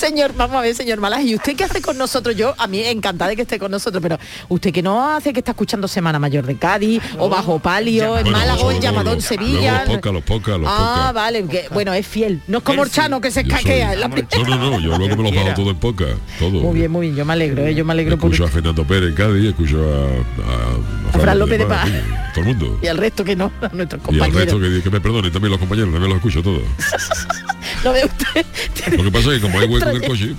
Señor, 0.00 0.32
vamos 0.34 0.56
a 0.56 0.62
ver, 0.62 0.74
señor 0.74 0.98
Malaje, 0.98 1.24
¿y 1.24 1.34
usted 1.34 1.54
qué 1.54 1.64
hace 1.64 1.82
con 1.82 1.98
nosotros? 1.98 2.34
Yo, 2.34 2.54
a 2.56 2.66
mí 2.66 2.80
encantada 2.82 3.28
de 3.28 3.36
que 3.36 3.42
esté 3.42 3.58
con 3.58 3.70
nosotros, 3.70 4.02
pero 4.02 4.18
usted 4.48 4.72
que 4.72 4.82
no 4.82 5.10
hace 5.10 5.32
que 5.34 5.40
está 5.40 5.50
escuchando 5.50 5.86
Semana 5.88 6.18
Mayor 6.18 6.46
de 6.46 6.56
Cádiz, 6.56 7.02
o 7.18 7.28
Bajo 7.28 7.58
Palio, 7.58 8.16
en 8.18 8.30
Málaga, 8.30 8.62
o 8.62 8.72
en 8.72 8.80
Llamadón 8.80 9.20
Sevilla. 9.20 9.84
Los 9.84 9.96
pocas, 9.96 10.12
los 10.14 10.22
pocas, 10.22 10.58
los 10.58 10.68
Ah, 10.72 10.94
pocas. 10.96 11.12
vale, 11.14 11.44
que, 11.46 11.66
bueno, 11.70 11.92
es 11.92 12.06
fiel. 12.06 12.40
No 12.46 12.58
es 12.58 12.64
como 12.64 12.82
Él 12.82 12.88
el 12.88 12.94
Chano 12.94 13.20
que 13.20 13.30
se 13.30 13.40
escaquea. 13.40 13.92
en 13.92 14.00
la. 14.00 14.08
No, 14.08 14.16
no, 14.56 14.70
no, 14.70 14.80
yo 14.80 14.96
luego 14.96 15.16
me 15.22 15.30
lo 15.30 15.36
bajo 15.36 15.54
todo 15.54 15.70
en 15.70 15.76
poca, 15.76 16.06
todo. 16.38 16.50
Muy 16.50 16.78
bien, 16.78 16.90
muy 16.90 17.06
bien, 17.08 17.16
yo 17.16 17.24
me 17.26 17.34
alegro, 17.34 17.66
¿eh? 17.66 17.74
yo 17.74 17.84
me 17.84 17.92
alegro 17.92 18.16
por 18.16 18.30
Escucho 18.30 18.44
a 18.48 18.48
Fernando 18.48 18.84
Pérez 18.86 19.10
en 19.10 19.14
Cádiz, 19.16 19.50
escucho 19.50 19.78
a, 19.84 21.12
a, 21.12 21.18
A 21.18 21.20
Fran 21.20 21.38
López 21.38 21.58
de 21.58 21.66
Paz. 21.66 21.88
Todo 22.34 22.40
el 22.44 22.56
mundo. 22.56 22.78
y 22.82 22.86
al 22.86 22.96
resto 22.96 23.22
que 23.22 23.36
no, 23.36 23.52
a 23.60 23.68
nuestros 23.74 24.00
Y 24.08 24.14
al 24.14 24.30
compañeros. 24.30 24.34
resto 24.34 24.60
que, 24.60 24.82
que 24.82 24.90
me 24.90 25.00
perdonen 25.02 25.30
también 25.30 25.50
los 25.50 25.60
compañeros, 25.60 25.92
también 25.92 26.08
los 26.10 26.16
escucho 26.16 26.42
todos. 26.42 26.62
¿Lo 27.84 27.92
ve 27.92 28.04
usted? 28.04 28.46
Lo 28.96 29.04
que 29.04 29.10
pasa 29.10 29.28
es 29.32 29.36
que 29.36 29.40
como 29.40 29.58
hay 29.58 29.66
hueco 29.66 29.88
en 29.88 29.96
el 29.96 30.08
coche, 30.08 30.34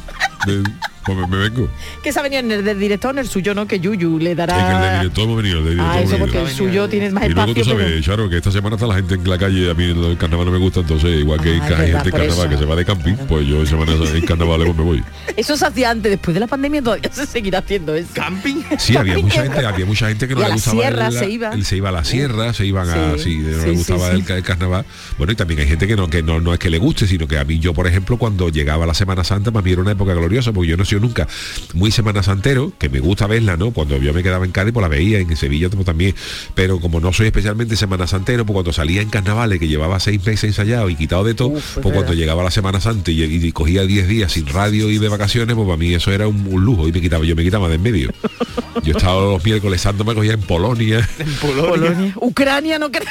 de- 0.45 0.63
pues 1.05 1.17
me, 1.17 1.27
me 1.27 1.37
vengo. 1.49 1.67
que 2.03 2.11
se 2.13 2.19
ha 2.19 2.23
venido 2.23 2.39
en 2.41 2.51
el 2.51 2.63
del 2.63 2.79
director, 2.79 3.11
en 3.11 3.19
el 3.19 3.27
suyo 3.27 3.53
no, 3.55 3.67
que 3.67 3.79
Yuyu 3.79 4.19
le 4.19 4.35
dará... 4.35 4.57
Es 4.57 4.63
que 4.65 4.71
el 4.75 4.81
de 4.91 4.97
director 4.99 5.23
hemos 5.25 5.37
venido, 5.37 5.57
el 5.59 5.63
de 5.65 5.69
director 5.71 5.95
Ah, 5.95 6.01
eso 6.01 6.17
porque 6.17 6.41
el 6.41 6.47
suyo 6.49 6.89
tiene 6.89 7.09
más 7.11 7.23
Y 7.25 7.29
luego 7.29 7.41
espacio. 7.51 7.63
tú 7.63 7.69
sabes, 7.71 7.85
pero- 7.91 8.01
Charo, 8.01 8.29
que 8.29 8.37
esta 8.37 8.51
semana 8.51 8.75
está 8.75 8.87
la 8.87 8.95
gente 8.95 9.15
en 9.15 9.29
la 9.29 9.37
calle, 9.37 9.69
a 9.71 9.73
mí 9.73 9.83
el 9.85 10.17
carnaval 10.17 10.45
no 10.45 10.51
me 10.51 10.57
gusta, 10.59 10.79
entonces 10.81 11.19
igual 11.19 11.41
que 11.41 11.49
Ah, 11.49 11.53
hay 11.53 11.91
gente 11.91 12.09
en 12.09 12.11
carnaval 12.11 12.29
eso. 12.29 12.49
que 12.49 12.57
se 12.57 12.65
va 12.65 12.75
de 12.75 12.85
camping, 12.85 13.13
pues 13.27 13.47
yo 13.47 13.59
en 13.61 13.67
semana 13.67 13.91
en 13.93 14.21
carnaval 14.25 14.61
pues 14.65 14.77
me 14.77 14.83
voy. 14.83 15.03
Eso 15.37 15.57
se 15.57 15.65
hacía 15.65 15.91
antes, 15.91 16.11
después 16.11 16.33
de 16.33 16.39
la 16.39 16.47
pandemia 16.47 16.81
todavía 16.81 17.09
se 17.11 17.25
seguirá 17.25 17.59
haciendo 17.59 17.95
eso. 17.95 18.09
Camping. 18.13 18.61
Sí, 18.77 18.95
había 18.97 19.17
mucha 19.19 19.43
gente, 19.43 19.65
había 19.65 19.85
mucha 19.85 20.07
gente 20.07 20.27
que 20.27 20.33
no 20.35 20.41
Y 20.41 20.43
le 20.43 20.49
la 20.49 20.55
gustaba 20.55 20.81
sierra 20.81 21.07
el, 21.07 21.13
se 21.13 21.29
iba. 21.29 21.49
el- 21.53 21.65
se 21.65 21.77
iba 21.77 21.89
a 21.89 21.91
la 21.91 22.03
sierra, 22.03 22.53
se 22.53 22.65
iban 22.65 22.89
a 22.89 23.13
Sí, 23.17 23.23
sí, 23.23 23.37
no 23.39 23.59
sí, 23.61 23.65
le 23.67 23.71
gustaba 23.73 24.11
sí. 24.15 24.23
El, 24.27 24.31
el 24.37 24.43
carnaval. 24.43 24.85
Bueno, 25.17 25.33
y 25.33 25.35
también 25.35 25.59
hay 25.61 25.67
gente 25.67 25.87
que 25.87 25.95
no 25.95 26.09
que 26.09 26.21
no, 26.23 26.39
no 26.39 26.53
es 26.53 26.59
que 26.59 26.69
le 26.69 26.77
guste, 26.77 27.07
sino 27.07 27.27
que 27.27 27.37
a 27.37 27.43
mí 27.45 27.59
yo, 27.59 27.73
por 27.73 27.87
ejemplo, 27.87 28.17
cuando 28.17 28.49
llegaba 28.49 28.85
la 28.85 28.93
Semana 28.93 29.23
Santa, 29.23 29.51
para 29.51 29.63
mí 29.63 29.71
era 29.71 29.81
una 29.81 29.91
época 29.91 30.13
gloriosa, 30.13 30.51
porque 30.51 30.69
yo 30.69 30.77
no 30.77 30.85
sido 30.91 31.01
nunca 31.01 31.27
muy 31.73 31.91
Semana 31.91 32.23
Santero, 32.23 32.73
que 32.77 32.89
me 32.89 32.99
gusta 32.99 33.27
verla, 33.27 33.57
¿no? 33.57 33.71
Cuando 33.71 33.97
yo 33.97 34.13
me 34.13 34.23
quedaba 34.23 34.45
en 34.45 34.51
Cádiz, 34.51 34.73
pues 34.73 34.81
la 34.81 34.87
veía, 34.87 35.19
en 35.19 35.35
Sevilla 35.35 35.69
también, 35.69 36.15
pero 36.53 36.79
como 36.79 36.99
no 36.99 37.13
soy 37.13 37.27
especialmente 37.27 37.75
Semana 37.75 38.07
Santero, 38.07 38.45
pues 38.45 38.53
cuando 38.53 38.73
salía 38.73 39.01
en 39.01 39.09
carnavales, 39.09 39.59
que 39.59 39.67
llevaba 39.67 39.99
seis 39.99 40.25
meses 40.25 40.43
ensayado 40.45 40.89
y 40.89 40.95
quitado 40.95 41.23
de 41.23 41.33
todo, 41.33 41.49
Uf, 41.49 41.77
es 41.77 41.83
pues 41.83 41.93
cuando 41.93 42.13
llegaba 42.13 42.43
la 42.43 42.51
Semana 42.51 42.81
Santa 42.81 43.11
y, 43.11 43.23
y 43.23 43.51
cogía 43.51 43.83
10 43.83 44.07
días 44.07 44.31
sin 44.33 44.47
radio 44.47 44.89
y 44.89 44.97
de 44.97 45.07
vacaciones, 45.07 45.55
pues 45.55 45.65
para 45.65 45.77
mí 45.77 45.93
eso 45.93 46.11
era 46.11 46.27
un, 46.27 46.45
un 46.47 46.63
lujo 46.63 46.87
y 46.87 46.91
me 46.91 47.01
quitaba, 47.01 47.25
yo 47.25 47.35
me 47.35 47.43
quitaba 47.43 47.69
de 47.69 47.75
en 47.75 47.81
medio. 47.81 48.11
Yo 48.83 48.97
estaba 48.97 49.21
los 49.21 49.43
miércoles 49.43 49.81
santo 49.81 50.03
me 50.03 50.13
cogía 50.15 50.33
en 50.33 50.41
Polonia. 50.41 51.07
Polonia. 51.41 52.13
Ucrania 52.15 52.79
no 52.79 52.91
creo. 52.91 53.05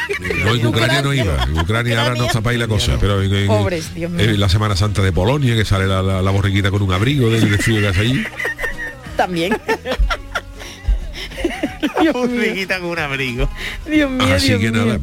No, 0.44 0.54
en 0.54 0.66
Ucrania 0.66 1.02
no 1.02 1.12
iba. 1.14 1.44
En 1.44 1.58
Ucrania 1.58 2.02
ahora 2.02 2.14
no 2.16 2.28
zapáis 2.28 2.58
la 2.58 2.66
cosa. 2.68 2.96
Pero 3.00 3.22
en, 3.22 3.32
en- 3.34 3.46
Pobres, 3.46 3.94
Dios 3.94 4.10
mío. 4.10 4.24
en 4.24 4.40
la 4.40 4.48
Semana 4.48 4.76
Santa 4.76 5.02
de 5.02 5.12
Polonia, 5.12 5.54
que 5.54 5.64
sale 5.64 5.86
la, 5.86 6.02
la, 6.02 6.22
la 6.22 6.30
borriquita 6.30 6.70
con 6.70 6.82
un 6.82 6.92
abrigo 6.92 7.28
de, 7.30 7.40
de 7.40 7.58
frío 7.58 7.80
que 7.80 7.88
hace 7.88 8.00
allí. 8.00 8.24
También. 9.16 9.56
Dios 12.00 12.28
mío, 12.30 12.66
con 12.80 12.84
un 12.90 12.98
abrigo. 12.98 13.48
Dios 13.86 14.10
mío, 14.10 14.34
Así 14.34 14.48
Dios 14.48 14.60
que 14.60 14.70
mío. 14.70 14.84
nada. 14.84 15.00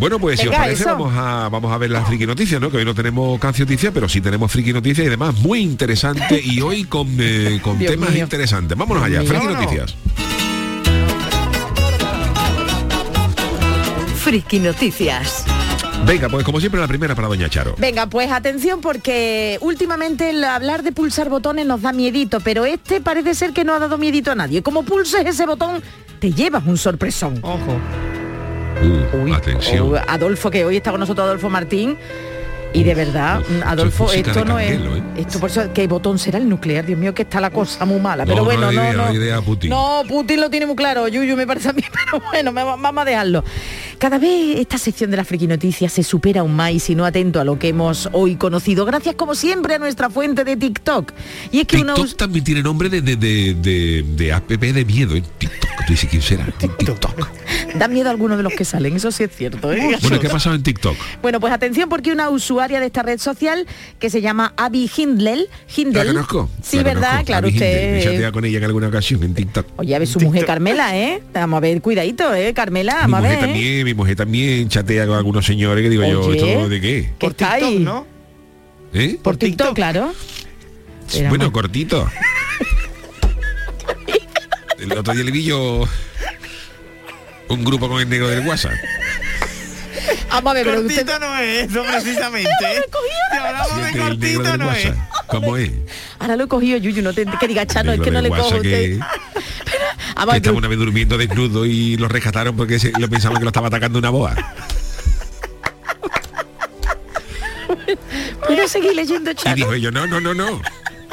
Bueno, 0.00 0.18
pues 0.18 0.40
si 0.40 0.48
os 0.48 0.54
parece, 0.56 0.82
eso. 0.84 0.92
vamos 0.92 1.12
a, 1.14 1.50
vamos 1.50 1.70
a 1.70 1.76
ver 1.76 1.90
las 1.90 2.06
friki 2.08 2.24
noticias, 2.26 2.58
¿no? 2.58 2.70
Que 2.70 2.78
hoy 2.78 2.86
no 2.86 2.94
tenemos 2.94 3.38
canción 3.38 3.68
noticias, 3.68 3.92
pero 3.92 4.08
sí 4.08 4.22
tenemos 4.22 4.50
friki 4.50 4.72
noticias 4.72 5.04
y 5.04 5.08
además 5.08 5.34
muy 5.36 5.60
interesante 5.60 6.40
y 6.42 6.62
hoy 6.62 6.84
con, 6.84 7.06
eh, 7.20 7.60
con 7.62 7.78
temas 7.78 8.10
mío. 8.10 8.24
interesantes. 8.24 8.78
Vámonos 8.78 9.06
Dios 9.06 9.20
allá, 9.20 9.30
mío. 9.30 9.40
friki 9.40 9.54
noticias. 9.54 9.96
Friki 14.16 14.58
Noticias. 14.60 15.44
Venga, 16.06 16.28
pues 16.28 16.44
como 16.44 16.60
siempre 16.60 16.80
la 16.80 16.88
primera 16.88 17.14
para 17.14 17.28
Doña 17.28 17.50
Charo. 17.50 17.74
Venga, 17.78 18.06
pues 18.06 18.30
atención 18.30 18.80
porque 18.80 19.58
últimamente 19.60 20.30
el 20.30 20.42
hablar 20.44 20.82
de 20.82 20.92
pulsar 20.92 21.28
botones 21.28 21.66
nos 21.66 21.82
da 21.82 21.92
miedito, 21.92 22.40
pero 22.40 22.64
este 22.64 23.00
parece 23.00 23.34
ser 23.34 23.52
que 23.52 23.64
no 23.64 23.74
ha 23.74 23.78
dado 23.78 23.98
miedito 23.98 24.30
a 24.30 24.34
nadie. 24.34 24.62
Como 24.62 24.82
pulses 24.82 25.26
ese 25.26 25.44
botón, 25.46 25.82
te 26.20 26.32
llevas 26.32 26.64
un 26.66 26.78
sorpresón. 26.78 27.38
Ojo. 27.42 27.78
Uh, 28.82 29.24
Uy, 29.24 29.32
atención. 29.32 29.94
oh, 29.94 29.96
Adolfo, 30.08 30.50
que 30.50 30.64
hoy 30.64 30.76
está 30.76 30.90
con 30.90 31.00
nosotros 31.00 31.24
Adolfo 31.26 31.50
Martín. 31.50 31.96
Y 32.72 32.84
de 32.84 32.94
verdad, 32.94 33.40
uf, 33.40 33.50
mm, 33.50 33.62
Adolfo, 33.64 34.12
es 34.12 34.18
esto 34.18 34.44
no 34.44 34.58
es. 34.58 34.70
¿eh? 34.78 35.02
Esto 35.16 35.40
por 35.40 35.50
eso, 35.50 35.72
¿qué 35.74 35.88
botón 35.88 36.20
será 36.20 36.38
el 36.38 36.48
nuclear? 36.48 36.86
Dios 36.86 36.98
mío, 36.98 37.12
que 37.12 37.22
está 37.22 37.40
la 37.40 37.50
cosa 37.50 37.84
muy 37.84 37.98
mala. 37.98 38.24
Pero 38.24 38.38
no 38.38 38.44
bueno, 38.44 38.66
no, 38.66 38.72
idea, 38.72 38.92
no. 38.92 39.06
no 39.06 39.12
idea, 39.12 39.40
Putin. 39.42 39.70
No, 39.70 40.02
Putin 40.08 40.40
lo 40.40 40.50
tiene 40.50 40.66
muy 40.66 40.76
claro, 40.76 41.08
Yuyu 41.08 41.36
me 41.36 41.48
parece 41.48 41.70
a 41.70 41.72
mí, 41.72 41.82
pero 42.12 42.22
bueno, 42.24 42.52
vamos 42.52 43.02
a 43.02 43.04
dejarlo. 43.04 43.44
Cada 44.00 44.16
vez 44.18 44.58
esta 44.58 44.78
sección 44.78 45.10
de 45.10 45.18
la 45.18 45.24
friki 45.26 45.46
noticias 45.46 45.92
se 45.92 46.02
supera 46.02 46.40
aún 46.40 46.56
más 46.56 46.72
y 46.72 46.80
si 46.80 46.94
no 46.94 47.04
atento 47.04 47.38
a 47.38 47.44
lo 47.44 47.58
que 47.58 47.68
hemos 47.68 48.08
hoy 48.12 48.36
conocido, 48.36 48.86
gracias 48.86 49.14
como 49.14 49.34
siempre 49.34 49.74
a 49.74 49.78
nuestra 49.78 50.08
fuente 50.08 50.42
de 50.42 50.56
TikTok. 50.56 51.12
Y 51.52 51.60
es 51.60 51.66
que 51.66 51.76
uno 51.82 51.92
TikTok 51.92 52.16
también 52.16 52.42
tiene 52.42 52.62
nombre 52.62 52.88
de, 52.88 53.02
de, 53.02 53.16
de, 53.16 53.52
de, 53.52 54.02
de 54.16 54.32
app 54.32 54.48
de 54.48 54.84
miedo. 54.86 55.14
¿eh? 55.16 55.22
TikTok. 55.36 55.70
Tú 55.86 55.92
dices, 55.92 56.08
¿quién 56.08 56.22
será? 56.22 56.46
TikTok. 56.46 57.28
da 57.74 57.88
miedo 57.88 58.08
a 58.08 58.12
algunos 58.12 58.38
de 58.38 58.42
los 58.42 58.54
que 58.54 58.64
salen, 58.64 58.96
eso 58.96 59.10
sí 59.12 59.24
es 59.24 59.36
cierto. 59.36 59.70
¿eh? 59.72 59.98
Bueno, 60.00 60.18
¿qué 60.18 60.28
ha 60.28 60.30
pasado 60.30 60.54
en 60.54 60.62
TikTok? 60.62 60.96
Bueno, 61.20 61.38
pues 61.38 61.52
atención 61.52 61.90
porque 61.90 62.10
una 62.10 62.30
usuaria 62.30 62.80
de 62.80 62.86
esta 62.86 63.02
red 63.02 63.18
social 63.18 63.66
que 63.98 64.08
se 64.08 64.22
llama 64.22 64.54
Abby 64.56 64.90
Hindlel. 64.96 65.48
¿La 65.50 65.82
Hindel. 65.82 66.06
conozco? 66.08 66.50
Sí, 66.62 66.78
La 66.78 66.82
¿verdad? 66.84 67.10
conozco. 67.10 67.26
Claro, 67.26 67.46
Abby 67.48 67.56
usted... 67.56 68.18
Me 68.18 68.32
con 68.32 68.44
ella 68.44 68.58
en 68.58 68.64
alguna 68.64 68.88
ocasión 68.88 69.22
en 69.24 69.34
TikTok. 69.34 69.66
Oye, 69.76 69.94
a 69.94 69.98
ver 69.98 70.08
su 70.08 70.20
mujer 70.20 70.46
Carmela, 70.46 70.96
¿eh? 70.96 71.22
Vamos 71.34 71.58
a 71.58 71.60
ver, 71.60 71.82
cuidadito, 71.82 72.32
¿eh? 72.34 72.54
Carmela, 72.54 72.94
vamos 73.02 73.18
a 73.18 73.22
ver. 73.22 73.32
¿eh? 73.32 73.40
también, 73.40 73.89
mi 73.90 73.94
mujer 73.94 74.16
también 74.16 74.68
chatea 74.68 75.06
con 75.06 75.16
algunos 75.16 75.44
señores 75.44 75.82
que 75.82 75.90
digo 75.90 76.04
yo, 76.04 76.32
¿esto 76.32 76.68
de 76.68 76.80
qué? 76.80 77.10
Por 77.18 77.34
TikTok, 77.34 77.52
ahí? 77.52 77.78
¿no? 77.78 78.06
¿Eh? 78.92 79.18
Por, 79.20 79.36
TikTok? 79.36 79.74
claro. 79.74 80.12
Bueno, 81.28 81.50
cortito. 81.50 82.08
el 84.78 84.92
otro 84.92 85.12
día 85.12 85.24
le 85.24 85.30
vi 85.32 85.44
yo 85.44 85.88
un 87.48 87.64
grupo 87.64 87.88
con 87.88 88.00
el 88.00 88.08
negro 88.08 88.28
del 88.28 88.46
WhatsApp. 88.46 88.74
Vamos 90.30 90.50
a 90.50 90.54
ver, 90.54 90.66
pero 90.66 90.80
usted... 90.80 91.06
Cortito 91.06 91.18
no 91.18 91.38
es 91.38 91.70
eso 91.70 91.82
precisamente. 91.82 92.50
Si 93.30 93.36
hablamos 93.36 93.76
de 93.76 93.82
Siente 93.82 94.06
el 94.06 94.20
negro 94.20 94.42
cortito 94.44 94.58
no 94.58 94.72
es. 94.72 94.92
¿Cómo 95.26 95.56
es? 95.56 95.70
Ahora 96.18 96.36
lo 96.36 96.44
he 96.44 96.48
cogido, 96.48 96.78
Yuyu, 96.78 97.02
no 97.02 97.12
te 97.12 97.26
que 97.26 97.48
diga 97.48 97.66
Chano, 97.66 97.92
es 97.92 98.00
que 98.00 98.10
no 98.10 98.20
le 98.20 98.30
cojo 98.30 98.54
a 98.54 98.56
usted. 98.56 98.98
A 100.16 100.26
que 100.26 100.36
estaba 100.36 100.58
una 100.58 100.68
vez 100.68 100.78
durmiendo 100.78 101.16
desnudo 101.16 101.64
y 101.64 101.96
lo 101.96 102.06
rescataron 102.06 102.54
porque 102.54 102.78
se, 102.78 102.92
lo 102.98 103.08
pensaban 103.08 103.38
que 103.38 103.44
lo 103.44 103.48
estaba 103.48 103.68
atacando 103.68 103.98
una 103.98 104.10
boa. 104.10 104.34
¿puedo 108.46 108.68
seguir 108.68 108.94
leyendo 108.94 109.30
Y 109.30 109.34
Chano? 109.34 109.56
dijo 109.56 109.74
yo, 109.76 109.90
no, 109.90 110.06
no, 110.06 110.20
no, 110.20 110.34
no. 110.34 110.60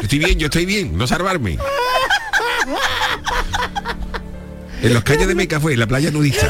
Estoy 0.01 0.19
bien, 0.19 0.37
yo 0.37 0.47
estoy 0.47 0.65
bien, 0.65 0.97
no 0.97 1.07
salvarme. 1.07 1.57
En 4.79 4.93
los 4.93 5.03
calles 5.03 5.27
de 5.27 5.33
Meca 5.33 5.59
fue, 5.59 5.73
en 5.73 5.79
la 5.79 5.87
playa 5.87 6.11
nudista. 6.11 6.47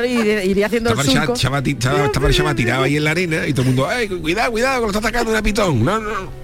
Claro, 0.00 0.06
iría 0.06 0.66
haciendo 0.66 0.90
Estaba 0.90 1.02
el 1.02 1.08
surco. 1.08 1.26
chava, 1.34 1.38
chava 1.38 1.62
ti- 1.62 1.76
chava- 1.78 2.04
estaba 2.06 2.28
el 2.28 2.34
chava 2.34 2.54
tirado 2.54 2.82
ahí 2.84 2.96
en 2.96 3.04
la 3.04 3.10
arena 3.12 3.46
y 3.46 3.52
todo 3.52 3.62
el 3.62 3.68
mundo, 3.68 3.88
ay, 3.88 4.08
cuidado, 4.08 4.50
cuidado, 4.52 4.74
que 4.76 4.80
lo 4.82 4.86
está 4.88 4.98
atacando 5.00 5.30
una 5.30 5.42
pitón. 5.42 5.84
No, 5.84 5.98
no, 5.98 6.10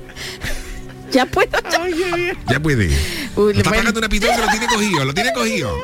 Ya 1.11 1.25
puedo, 1.27 1.51
ya. 1.51 2.37
ya 2.51 2.61
puede. 2.61 2.87
Uy, 2.87 2.93
lo 3.35 3.51
está 3.51 3.71
bueno. 3.71 3.81
atacando 3.81 3.99
una 4.01 4.09
pitón 4.09 4.31
que 4.35 4.41
lo 4.43 4.49
tiene 4.49 4.67
cogido, 4.67 5.05
lo 5.07 5.15
tiene 5.15 5.33
cogido. 5.33 5.75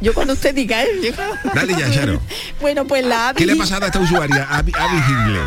Yo 0.00 0.14
cuando 0.14 0.32
usted 0.32 0.54
diga, 0.54 0.82
¿eh? 0.84 0.88
Yo- 1.02 1.12
Dale 1.54 1.74
ya, 1.74 1.90
Charo. 1.90 2.20
Bueno, 2.60 2.84
pues 2.86 3.04
la 3.04 3.32
¿Qué 3.36 3.44
le 3.46 3.52
ha 3.52 3.54
Abby- 3.54 3.58
pasado 3.60 3.84
a 3.84 3.86
esta 3.86 4.00
usuaria? 4.00 4.46
A, 4.50 4.58
a 4.58 4.62
Visible. 4.62 5.40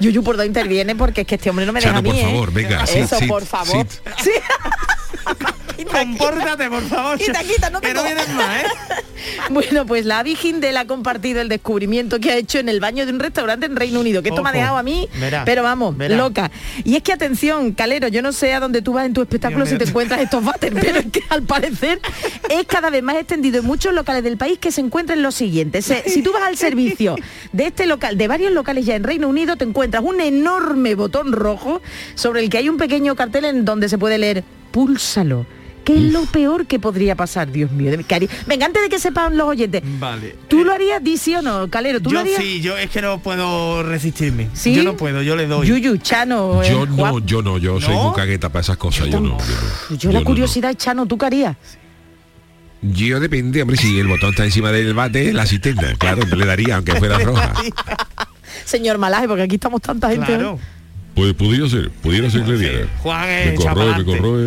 Yuyu, 0.00 0.22
por 0.22 0.36
dónde 0.36 0.46
interviene 0.48 0.94
porque 0.96 1.22
es 1.22 1.26
que 1.26 1.34
este 1.36 1.50
hombre 1.50 1.64
no 1.66 1.72
me 1.72 1.80
deja 1.80 1.90
Chano, 1.94 1.98
a 1.98 2.02
mí, 2.02 2.10
por 2.10 2.18
¿eh? 2.18 2.22
favor, 2.24 2.52
venga, 2.52 2.86
sit, 2.86 2.96
Eso, 2.98 3.18
sit, 3.18 3.28
por 3.28 3.44
favor. 3.44 3.86
sit. 3.88 4.00
Sí. 4.22 4.30
Compórtate, 5.90 6.68
por 6.68 6.82
favor. 6.82 7.18
Quita, 7.24 7.40
quita, 7.42 7.70
no 7.70 7.80
te 7.80 7.88
que 7.88 7.94
no 7.94 8.00
cojo. 8.02 8.14
vienes 8.14 8.28
más, 8.34 8.62
¿eh? 8.62 8.66
Bueno, 9.50 9.86
pues 9.86 10.04
la 10.04 10.18
Abby 10.18 10.36
Hindel 10.42 10.76
ha 10.76 10.84
compartido 10.86 11.40
el 11.40 11.48
descubrimiento 11.48 12.18
que 12.18 12.32
ha 12.32 12.36
hecho 12.36 12.58
en 12.58 12.68
el 12.68 12.80
baño 12.80 13.06
de 13.06 13.12
un 13.12 13.20
restaurante 13.20 13.66
en 13.66 13.76
Reino 13.76 14.00
Unido, 14.00 14.20
que 14.20 14.30
esto 14.30 14.42
me 14.42 14.48
ha 14.48 14.52
Ojo, 14.52 14.58
dejado 14.60 14.76
a 14.78 14.82
mí, 14.82 15.08
verá, 15.20 15.44
pero 15.44 15.62
vamos, 15.62 15.96
verá. 15.96 16.16
loca. 16.16 16.50
Y 16.82 16.96
es 16.96 17.02
que 17.02 17.12
atención, 17.12 17.70
Calero, 17.72 18.08
yo 18.08 18.20
no 18.20 18.32
sé 18.32 18.52
a 18.52 18.58
dónde 18.58 18.82
tú 18.82 18.92
vas 18.94 19.06
en 19.06 19.12
tu 19.12 19.22
espectáculo 19.22 19.60
Dios 19.64 19.68
si 19.68 19.74
mío. 19.76 19.84
te 19.84 19.88
encuentras 19.90 20.20
estos 20.22 20.44
váteres, 20.44 20.76
pero 20.84 20.98
es 20.98 21.06
que 21.06 21.22
al 21.28 21.42
parecer 21.44 22.00
es 22.48 22.66
cada 22.66 22.90
vez 22.90 23.00
más 23.04 23.14
extendido 23.14 23.60
en 23.60 23.64
muchos 23.64 23.94
locales 23.94 24.24
del 24.24 24.36
país 24.36 24.58
que 24.58 24.72
se 24.72 24.80
encuentran 24.80 25.22
los 25.22 25.36
siguientes. 25.36 25.92
Si 26.06 26.22
tú 26.22 26.32
vas 26.32 26.42
al 26.42 26.56
servicio 26.56 27.14
de 27.52 27.66
este 27.66 27.86
local, 27.86 28.18
de 28.18 28.26
varios 28.26 28.50
locales 28.52 28.84
ya 28.86 28.96
en 28.96 29.04
Reino 29.04 29.28
Unido, 29.28 29.56
te 29.56 29.64
encuentras 29.64 30.02
un 30.04 30.20
enorme 30.20 30.96
botón 30.96 31.30
rojo 31.32 31.80
sobre 32.16 32.40
el 32.42 32.50
que 32.50 32.58
hay 32.58 32.68
un 32.68 32.76
pequeño 32.76 33.14
cartel 33.14 33.44
en 33.44 33.64
donde 33.64 33.88
se 33.88 33.98
puede 33.98 34.18
leer 34.18 34.42
púlsalo. 34.72 35.46
¿Qué 35.84 35.94
es 35.96 36.12
lo 36.12 36.24
peor 36.26 36.66
que 36.66 36.78
podría 36.78 37.16
pasar, 37.16 37.50
Dios 37.50 37.70
mío? 37.72 37.92
¿Qué 38.06 38.14
haría? 38.14 38.28
Venga, 38.46 38.66
antes 38.66 38.82
de 38.82 38.88
que 38.88 38.98
sepan 38.98 39.36
los 39.36 39.48
oyentes, 39.48 39.82
Vale. 39.98 40.36
¿Tú 40.48 40.64
lo 40.64 40.72
harías, 40.72 41.02
di 41.02 41.16
sí 41.16 41.34
o 41.34 41.42
no, 41.42 41.68
Calero? 41.68 42.00
¿Tú 42.00 42.10
lo 42.10 42.14
Yo 42.14 42.20
harías? 42.20 42.40
sí, 42.40 42.60
yo 42.60 42.76
es 42.78 42.88
que 42.90 43.02
no 43.02 43.18
puedo 43.20 43.82
resistirme. 43.82 44.48
¿Sí? 44.52 44.74
Yo 44.74 44.82
no 44.84 44.96
puedo, 44.96 45.22
yo 45.22 45.34
le 45.36 45.46
doy. 45.46 45.66
Yuyu, 45.66 45.96
Chano, 45.98 46.62
eh, 46.62 46.68
Yo 46.70 46.86
no, 46.86 46.94
Juan. 46.96 47.26
yo 47.26 47.42
no, 47.42 47.58
yo 47.58 47.80
soy 47.80 47.94
muy 47.96 48.14
cagueta 48.14 48.48
para 48.48 48.60
esas 48.60 48.76
cosas, 48.76 49.08
yo 49.08 49.20
no. 49.20 49.36
Yo, 49.38 49.44
no. 49.90 49.96
Yo 49.96 50.12
la 50.12 50.20
no, 50.20 50.24
curiosidad, 50.24 50.74
Chano, 50.74 51.06
¿tú 51.06 51.18
qué 51.18 51.26
harías? 51.26 51.56
Yo 52.82 53.20
depende, 53.20 53.62
hombre, 53.62 53.76
si 53.76 53.98
el 53.98 54.08
botón 54.08 54.30
está 54.30 54.44
encima 54.44 54.72
del 54.72 54.92
bate, 54.94 55.32
la 55.32 55.42
asistenta, 55.42 55.94
claro, 55.96 56.22
le 56.36 56.44
daría, 56.46 56.76
aunque 56.76 56.94
fuera 56.96 57.16
roja. 57.24 57.52
Señor 58.64 58.98
Malaje, 58.98 59.28
porque 59.28 59.42
aquí 59.42 59.54
estamos 59.56 59.80
tanta 59.80 60.10
gente. 60.10 60.26
Claro. 60.26 60.58
Pues 61.14 61.34
pudiera 61.34 61.68
ser, 61.68 61.90
pudiera 61.90 62.30
ser 62.30 62.42
que 62.44 62.52
le 62.52 62.58
diera. 62.58 62.86
Juan 63.02 63.26
Me 63.28 63.52
es 63.54 63.60
corroe, 63.60 63.98
me 63.98 64.04
corroe, 64.04 64.42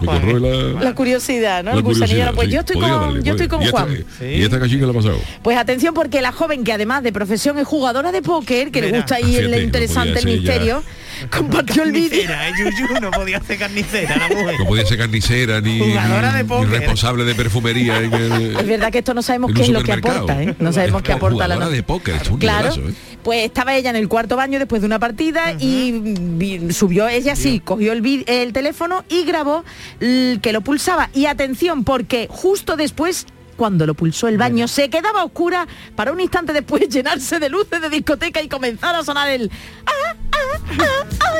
me 0.00 0.06
corroe 0.06 0.40
la... 0.74 0.80
La 0.84 0.94
curiosidad, 0.94 1.62
¿no? 1.62 1.74
la 1.74 1.82
curiosidad, 1.82 2.32
Pues 2.34 2.48
sí. 2.48 2.54
yo 2.54 2.60
estoy 2.60 2.76
Podría 2.76 2.92
con, 2.94 3.02
darle, 3.02 3.22
yo 3.22 3.32
estoy 3.32 3.48
con 3.48 3.58
podría. 3.58 3.70
Juan. 3.72 3.90
¿Y 3.92 3.94
esta, 4.00 4.24
¿Y 4.26 4.42
esta 4.42 4.60
qué 4.60 4.66
le 4.76 4.90
ha 4.90 4.92
pasado? 4.94 5.18
Pues 5.42 5.58
atención 5.58 5.92
porque 5.92 6.22
la 6.22 6.32
joven 6.32 6.64
que 6.64 6.72
además 6.72 7.02
de 7.02 7.12
profesión 7.12 7.58
es 7.58 7.66
jugadora 7.66 8.12
de 8.12 8.22
póker, 8.22 8.70
que 8.70 8.80
le 8.80 8.86
Mira, 8.86 8.98
gusta 9.00 9.16
ahí 9.16 9.24
fíjate, 9.24 9.44
el 9.44 9.50
no 9.50 9.58
interesante 9.58 10.12
el 10.12 10.18
ser 10.20 10.26
ya. 10.30 10.36
misterio, 10.36 10.82
compartió 11.30 11.82
el 11.82 11.92
vídeo. 11.92 12.30
¿eh? 12.30 12.52
Yuyu 12.58 12.98
no 13.00 13.10
podía 13.10 13.38
ser 13.40 13.58
carnicera 13.58 14.16
la 14.16 14.28
mujer. 14.28 14.54
No 14.58 14.66
podía 14.66 14.86
ser 14.86 14.96
carnicera 14.98 15.60
ni, 15.60 15.78
Jugadora 15.80 16.32
de 16.32 16.44
ni 16.44 16.64
responsable 16.64 17.24
de 17.24 17.34
perfumería. 17.34 17.98
en 17.98 18.14
el- 18.14 18.56
Es 18.56 18.66
verdad 18.66 18.90
que 18.90 18.98
esto 18.98 19.12
no 19.12 19.20
sabemos 19.20 19.52
qué 19.54 19.62
es 19.62 19.68
lo 19.68 19.82
que 19.82 19.92
aporta, 19.92 20.42
¿eh? 20.42 20.54
No 20.60 20.72
sabemos 20.72 21.02
qué 21.02 21.12
aporta 21.12 21.46
la 21.46 21.68
de 21.68 21.82
póker, 21.82 22.14
es 22.22 22.30
un 22.30 22.38
Claro, 22.38 22.70
nivelazo, 22.70 22.88
¿eh? 22.88 23.15
Pues 23.26 23.44
estaba 23.44 23.74
ella 23.74 23.90
en 23.90 23.96
el 23.96 24.06
cuarto 24.06 24.36
baño 24.36 24.60
después 24.60 24.82
de 24.82 24.86
una 24.86 25.00
partida 25.00 25.50
y 25.58 26.70
subió 26.70 27.08
ella 27.08 27.34
sí, 27.34 27.58
cogió 27.58 27.92
el, 27.92 28.52
teléfono 28.52 29.04
y 29.08 29.24
grabó 29.24 29.64
que 29.98 30.50
lo 30.52 30.60
pulsaba. 30.60 31.10
Y 31.12 31.26
atención, 31.26 31.82
porque 31.82 32.28
justo 32.30 32.76
después 32.76 33.26
cuando 33.56 33.84
lo 33.84 33.94
pulsó 33.94 34.28
el 34.28 34.38
baño 34.38 34.68
se 34.68 34.90
quedaba 34.90 35.24
oscura 35.24 35.66
para 35.96 36.12
un 36.12 36.20
instante 36.20 36.52
después 36.52 36.88
llenarse 36.88 37.40
de 37.40 37.48
luces 37.48 37.80
de 37.80 37.88
discoteca 37.88 38.40
y 38.42 38.48
comenzar 38.48 38.94
a 38.94 39.02
sonar 39.02 39.28
el 39.28 39.50
ah, 39.86 40.14
ah, 40.30 40.76
ah, 40.78 41.35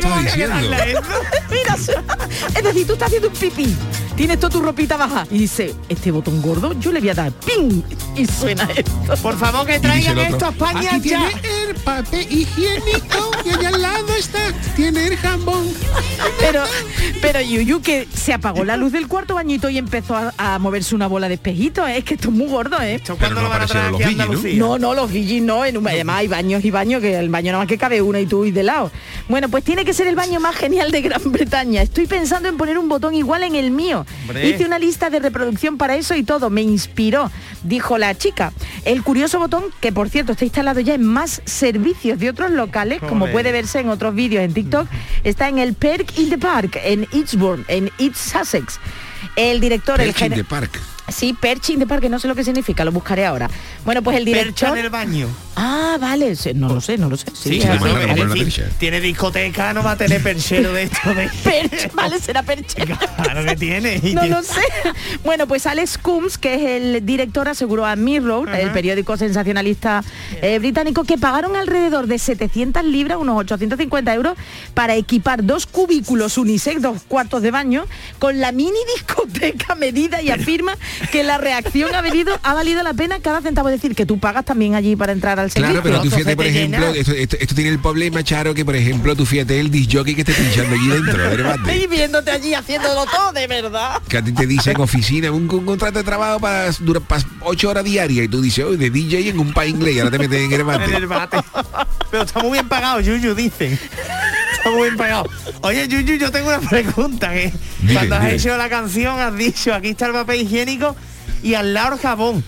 es 2.56 2.64
decir, 2.64 2.86
tú 2.86 2.92
estás 2.94 3.06
haciendo 3.08 3.28
un 3.28 3.34
pipí, 3.34 3.74
tienes 4.16 4.38
toda 4.38 4.50
tu 4.52 4.60
ropita 4.62 4.96
baja 4.96 5.26
y 5.30 5.38
dice, 5.40 5.74
este 5.88 6.10
botón 6.10 6.40
gordo 6.42 6.72
yo 6.80 6.92
le 6.92 7.00
voy 7.00 7.10
a 7.10 7.14
dar 7.14 7.32
¡ping! 7.32 7.82
y 8.16 8.26
suena 8.26 8.68
esto. 8.76 8.90
Por 9.22 9.36
favor, 9.38 9.66
que 9.66 9.78
traigan 9.80 10.18
esto 10.18 10.46
a 10.46 10.50
España 10.50 10.98
ya. 10.98 11.28
el 11.68 11.74
papel 11.76 12.26
higiénico 12.30 13.30
y 13.44 13.50
allá 13.50 13.68
al 13.68 13.82
lado 13.82 14.06
está, 14.18 14.38
tiene 14.76 15.06
el 15.06 15.16
jambón. 15.16 15.68
Pero, 16.38 16.62
pero 17.22 17.40
Yuyu 17.40 17.80
que 17.80 18.06
se 18.14 18.32
apagó 18.32 18.64
la 18.64 18.76
luz 18.76 18.92
del 18.92 19.08
cuarto 19.08 19.34
bañito 19.34 19.70
y 19.70 19.78
empezó 19.78 20.16
a, 20.16 20.32
a 20.38 20.58
moverse 20.58 20.94
una 20.94 21.06
bola 21.06 21.28
de 21.28 21.34
espejitos, 21.34 21.88
¿eh? 21.88 21.98
es 21.98 22.04
que 22.04 22.14
esto 22.14 22.28
es 22.28 22.34
muy 22.34 22.48
gordo, 22.48 22.80
¿eh? 22.80 22.96
¿Esto 22.96 23.16
Pero 23.18 23.34
cuándo 23.34 23.40
no 23.42 23.42
lo 23.42 23.48
van 23.50 23.62
a 23.62 23.66
traer 23.66 23.94
aquí 23.94 24.56
¿no? 24.56 24.70
No, 24.70 24.78
no, 24.78 24.94
los 24.94 25.10
Vigis 25.10 25.42
no, 25.42 25.64
en 25.64 25.76
un- 25.76 25.88
además 25.88 26.16
hay 26.16 26.28
baños 26.28 26.64
y 26.64 26.70
baños, 26.70 27.00
que 27.00 27.18
el 27.18 27.28
baño 27.28 27.52
nada 27.52 27.64
más 27.64 27.68
que 27.68 27.78
cabe 27.78 28.02
una 28.02 28.20
y 28.20 28.26
tú 28.26 28.44
y 28.44 28.50
de 28.50 28.62
lado. 28.62 28.90
Bueno, 29.28 29.48
pues 29.48 29.64
tiene 29.64 29.84
que 29.84 29.89
ser 29.94 30.06
el 30.06 30.16
baño 30.16 30.40
más 30.40 30.56
genial 30.56 30.90
de 30.90 31.00
Gran 31.02 31.32
Bretaña. 31.32 31.82
Estoy 31.82 32.06
pensando 32.06 32.48
en 32.48 32.56
poner 32.56 32.78
un 32.78 32.88
botón 32.88 33.14
igual 33.14 33.42
en 33.42 33.54
el 33.54 33.70
mío. 33.70 34.06
Hombre. 34.22 34.48
Hice 34.48 34.64
una 34.64 34.78
lista 34.78 35.10
de 35.10 35.18
reproducción 35.18 35.78
para 35.78 35.96
eso 35.96 36.14
y 36.14 36.22
todo, 36.22 36.50
me 36.50 36.62
inspiró, 36.62 37.30
dijo 37.64 37.98
la 37.98 38.14
chica. 38.16 38.52
El 38.84 39.02
curioso 39.02 39.38
botón, 39.38 39.64
que 39.80 39.92
por 39.92 40.08
cierto 40.08 40.32
está 40.32 40.44
instalado 40.44 40.80
ya 40.80 40.94
en 40.94 41.04
más 41.04 41.42
servicios 41.44 42.18
de 42.18 42.30
otros 42.30 42.50
locales, 42.50 43.00
como 43.00 43.26
puede 43.28 43.52
verse 43.52 43.80
en 43.80 43.88
otros 43.88 44.14
vídeos 44.14 44.44
en 44.44 44.54
TikTok, 44.54 44.86
está 45.24 45.48
en 45.48 45.58
el 45.58 45.74
Perk 45.74 46.18
in 46.18 46.30
the 46.30 46.38
Park, 46.38 46.78
en 46.82 47.06
Eastbourne, 47.12 47.64
en 47.68 47.90
East 47.98 48.16
Sussex. 48.16 48.78
El 49.36 49.60
director, 49.60 50.00
el 50.00 50.12
Perch 50.12 50.22
in 50.22 50.34
the 50.34 50.44
Park. 50.44 50.89
Sí, 51.10 51.32
Perch 51.32 51.70
in 51.70 51.78
the 51.78 51.86
Park, 51.86 52.02
que 52.02 52.08
no 52.08 52.18
sé 52.18 52.28
lo 52.28 52.34
que 52.34 52.44
significa, 52.44 52.84
lo 52.84 52.92
buscaré 52.92 53.26
ahora. 53.26 53.50
Bueno, 53.84 54.02
pues 54.02 54.16
el 54.16 54.24
Percha 54.24 54.40
director... 54.40 54.78
en 54.78 54.84
el 54.84 54.90
baño. 54.90 55.28
Ah, 55.56 55.98
vale, 56.00 56.34
no 56.54 56.68
lo 56.68 56.80
sé, 56.80 56.96
no 56.96 57.10
lo 57.10 57.16
sé. 57.16 57.26
Sí, 57.34 57.60
es 57.60 57.66
percha. 57.66 58.62
tiene 58.78 59.00
discoteca, 59.00 59.74
no 59.74 59.82
va 59.82 59.92
a 59.92 59.96
tener 59.96 60.22
perchero 60.22 60.72
de 60.72 60.84
esto 60.84 61.12
de... 61.12 61.28
Perch, 61.44 61.92
vale, 61.92 62.18
será 62.18 62.42
perche. 62.42 62.82
Claro 63.22 63.44
que 63.44 63.56
tiene. 63.56 64.00
No 64.14 64.26
lo 64.26 64.42
sé. 64.42 64.62
Bueno, 65.24 65.46
pues 65.46 65.66
Alex 65.66 65.98
Coombs, 65.98 66.38
que 66.38 66.54
es 66.54 66.62
el 66.62 67.06
director, 67.06 67.48
aseguró 67.48 67.86
a 67.86 67.94
Mirror, 67.96 68.48
el 68.48 68.70
periódico 68.70 69.16
sensacionalista 69.16 70.02
eh, 70.40 70.58
británico, 70.58 71.04
que 71.04 71.18
pagaron 71.18 71.56
alrededor 71.56 72.06
de 72.06 72.18
700 72.18 72.84
libras, 72.84 73.18
unos 73.18 73.38
850 73.38 74.14
euros, 74.14 74.38
para 74.74 74.96
equipar 74.96 75.44
dos 75.44 75.66
cubículos 75.66 76.38
unisex, 76.38 76.80
dos 76.82 77.02
cuartos 77.06 77.42
de 77.42 77.50
baño, 77.50 77.86
con 78.18 78.40
la 78.40 78.52
mini 78.52 78.78
discoteca 78.94 79.74
medida 79.74 80.22
y 80.22 80.30
afirma 80.30 80.76
que 81.12 81.22
la 81.24 81.38
reacción 81.38 81.94
ha 81.94 82.00
valido, 82.02 82.38
ha 82.42 82.54
valido 82.54 82.82
la 82.82 82.94
pena 82.94 83.18
cada 83.20 83.40
centavo. 83.40 83.68
Es 83.68 83.76
decir, 83.76 83.94
que 83.94 84.06
tú 84.06 84.18
pagas 84.18 84.44
también 84.44 84.74
allí 84.74 84.96
para 84.96 85.12
entrar 85.12 85.38
al 85.40 85.50
servicio. 85.50 85.80
Claro, 85.80 85.82
pero 85.82 86.02
tú 86.02 86.10
fíjate, 86.10 86.36
por 86.36 86.46
ejemplo, 86.46 86.86
esto, 86.94 87.12
esto- 87.12 87.36
esto 87.40 87.54
tiene 87.54 87.70
el 87.70 87.78
problema, 87.78 88.22
Charo, 88.22 88.54
que 88.54 88.64
por 88.64 88.76
ejemplo, 88.76 89.14
tú 89.16 89.24
fíjate 89.26 89.58
el 89.60 89.70
disc 89.70 89.90
jockey 89.92 90.14
que 90.14 90.20
esté 90.22 90.32
pinchando 90.34 90.74
allí 90.74 90.88
dentro 90.88 91.72
Y 91.74 91.86
viéndote 91.86 92.30
allí 92.30 92.54
haciéndolo 92.54 93.04
todo, 93.06 93.32
de 93.32 93.46
verdad. 93.46 94.00
Que 94.08 94.18
a 94.18 94.22
ti 94.22 94.32
te 94.32 94.46
dicen 94.46 94.80
oficina, 94.80 95.30
un, 95.30 95.48
un 95.52 95.64
contrato 95.66 95.98
de 95.98 96.04
trabajo 96.04 96.40
para, 96.40 96.70
dura, 96.80 97.00
para 97.00 97.22
ocho 97.40 97.70
horas 97.70 97.84
diarias 97.84 98.24
y 98.26 98.28
tú 98.28 98.40
dices, 98.40 98.64
hoy 98.64 98.76
de 98.76 98.90
DJ 98.90 99.30
en 99.30 99.38
un 99.38 99.52
país 99.52 99.74
inglés 99.74 99.96
y 99.96 99.98
ahora 100.00 100.10
te 100.10 100.18
metes 100.18 100.40
en 100.40 100.52
el 100.52 100.60
en 100.60 100.66
bate. 100.66 100.94
el 100.96 101.06
bate. 101.06 101.38
Pero 102.10 102.22
está 102.24 102.40
muy 102.40 102.52
bien 102.52 102.68
pagado, 102.68 103.00
Yuyu, 103.00 103.34
dicen. 103.34 103.78
Está 104.60 104.70
muy. 104.70 104.88
Oye, 105.62 105.88
Yuyu, 105.88 106.16
yo 106.16 106.30
tengo 106.30 106.48
una 106.48 106.60
pregunta. 106.60 107.30
Que 107.32 107.52
Dime, 107.80 107.94
cuando 107.94 108.16
has 108.16 108.32
hecho 108.32 108.56
la 108.56 108.68
canción 108.68 109.18
has 109.18 109.36
dicho, 109.36 109.74
aquí 109.74 109.88
está 109.88 110.06
el 110.06 110.12
papel 110.12 110.42
higiénico 110.42 110.94
y 111.42 111.54
al 111.54 111.72
lado 111.74 111.94
el 111.94 112.00
jabón. 112.00 112.44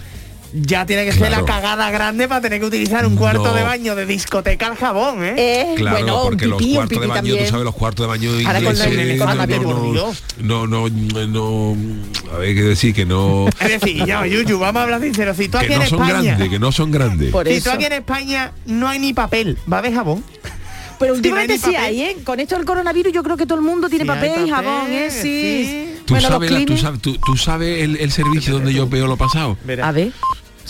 Ya 0.54 0.84
tiene 0.84 1.06
que 1.06 1.12
ser 1.12 1.28
Claro. 1.28 1.46
la 1.46 1.46
cagada 1.46 1.90
grande 1.90 2.28
para 2.28 2.42
tener 2.42 2.60
que 2.60 2.66
utilizar 2.66 3.06
un 3.06 3.16
cuarto 3.16 3.42
No. 3.44 3.54
de 3.54 3.62
baño 3.62 3.94
de 3.96 4.04
discoteca 4.04 4.66
al 4.66 4.76
jabón, 4.76 5.24
¿eh? 5.24 5.34
Eh, 5.38 5.74
Claro, 5.78 5.96
bueno, 5.96 6.22
porque 6.24 6.46
los 6.46 6.58
pipí, 6.58 6.74
cuartos 6.74 7.00
de 7.00 7.06
baño, 7.06 7.36
tú 7.36 7.46
sabes, 7.46 7.64
los 7.64 7.74
cuartos 7.74 8.04
de 8.04 8.08
baño 8.08 8.30
Ahora 8.46 8.60
con 8.60 8.76
ingleses, 8.76 9.18
no, 10.40 10.66
no, 10.66 10.66
no, 10.66 10.88
no, 10.90 11.26
no, 11.26 11.76
a 12.34 12.36
ver, 12.36 12.54
qué 12.54 12.62
decir 12.64 12.94
que 12.94 13.06
no, 13.06 13.46
Es 13.60 13.80
decir, 13.80 14.04
ya, 14.04 14.26
Yuyu, 14.26 14.58
vamos 14.58 14.80
a 14.80 14.82
hablar 14.82 15.00
sincero. 15.00 15.32
Si 15.32 15.48
tú 15.48 15.56
que 15.56 15.64
aquí 15.64 15.72
en 15.72 15.78
no 15.78 15.86
son 15.86 16.02
España, 16.02 16.22
grandes, 16.22 16.48
que 16.50 16.58
no 16.58 16.70
son 16.70 16.90
grandes. 16.90 17.30
Por 17.32 17.48
si 17.48 17.54
eso. 17.54 17.70
tú 17.70 17.76
aquí 17.76 17.84
en 17.86 17.92
España 17.94 18.52
no 18.66 18.88
hay 18.88 18.98
ni 18.98 19.14
papel, 19.14 19.56
va 19.72 19.80
de 19.80 19.90
jabón. 19.90 20.22
Pero 21.02 21.14
últimamente 21.14 21.58
sí 21.58 21.60
papel. 21.72 21.76
hay, 21.80 22.00
¿eh? 22.02 22.16
Con 22.24 22.40
esto 22.40 22.56
del 22.56 22.64
coronavirus 22.64 23.12
yo 23.12 23.22
creo 23.22 23.36
que 23.36 23.44
todo 23.46 23.58
el 23.58 23.64
mundo 23.64 23.88
tiene 23.88 24.04
Sí, 24.04 24.08
papel 24.08 24.30
y 24.46 24.50
papel, 24.50 24.50
jabón, 24.50 24.92
¿eh? 24.92 25.10
Sí. 25.10 25.20
sí. 25.20 25.88
¿Tú, 26.06 26.14
Bueno, 26.14 26.28
sabes, 26.28 26.50
la- 26.50 26.64
tú, 26.64 26.76
sabes, 26.76 27.00
tú- 27.00 27.18
tú 27.18 27.36
sabes 27.36 27.82
el, 27.82 27.96
el 27.96 28.10
servicio 28.10 28.54
donde 28.54 28.72
yo 28.74 28.88
veo 28.88 29.06
lo 29.06 29.16
pasado? 29.16 29.56
Verá. 29.64 29.88
A 29.88 29.92
ver, 29.92 30.12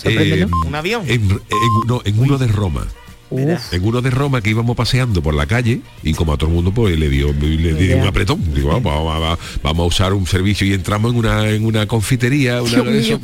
Eh. 0.04 0.46
Un 0.66 0.74
avión. 0.74 1.02
En, 1.06 1.30
en- 1.30 1.40
no, 1.86 2.00
en 2.04 2.18
uno 2.18 2.38
de 2.38 2.48
Roma. 2.48 2.86
En 3.38 3.84
uno 3.84 4.02
de 4.02 4.10
Roma 4.10 4.40
que 4.40 4.50
íbamos 4.50 4.76
paseando 4.76 5.22
por 5.22 5.34
la 5.34 5.46
calle 5.46 5.80
y 6.02 6.14
como 6.14 6.32
a 6.32 6.36
todo 6.38 6.48
el 6.50 6.54
mundo 6.54 6.72
pues 6.72 6.98
le 6.98 7.08
dio, 7.08 7.32
le 7.32 7.74
dio 7.74 7.96
un 7.98 8.06
apretón. 8.06 8.40
Digo, 8.54 8.68
vamos, 8.68 8.84
vamos, 8.84 9.20
vamos, 9.20 9.38
vamos 9.62 9.84
a 9.84 9.86
usar 9.86 10.12
un 10.14 10.26
servicio 10.26 10.66
y 10.66 10.72
entramos 10.72 11.12
en 11.12 11.18
una 11.18 11.48
en 11.50 11.64
una 11.64 11.86
confitería, 11.86 12.62
una, 12.62 12.90
eso, 12.90 13.20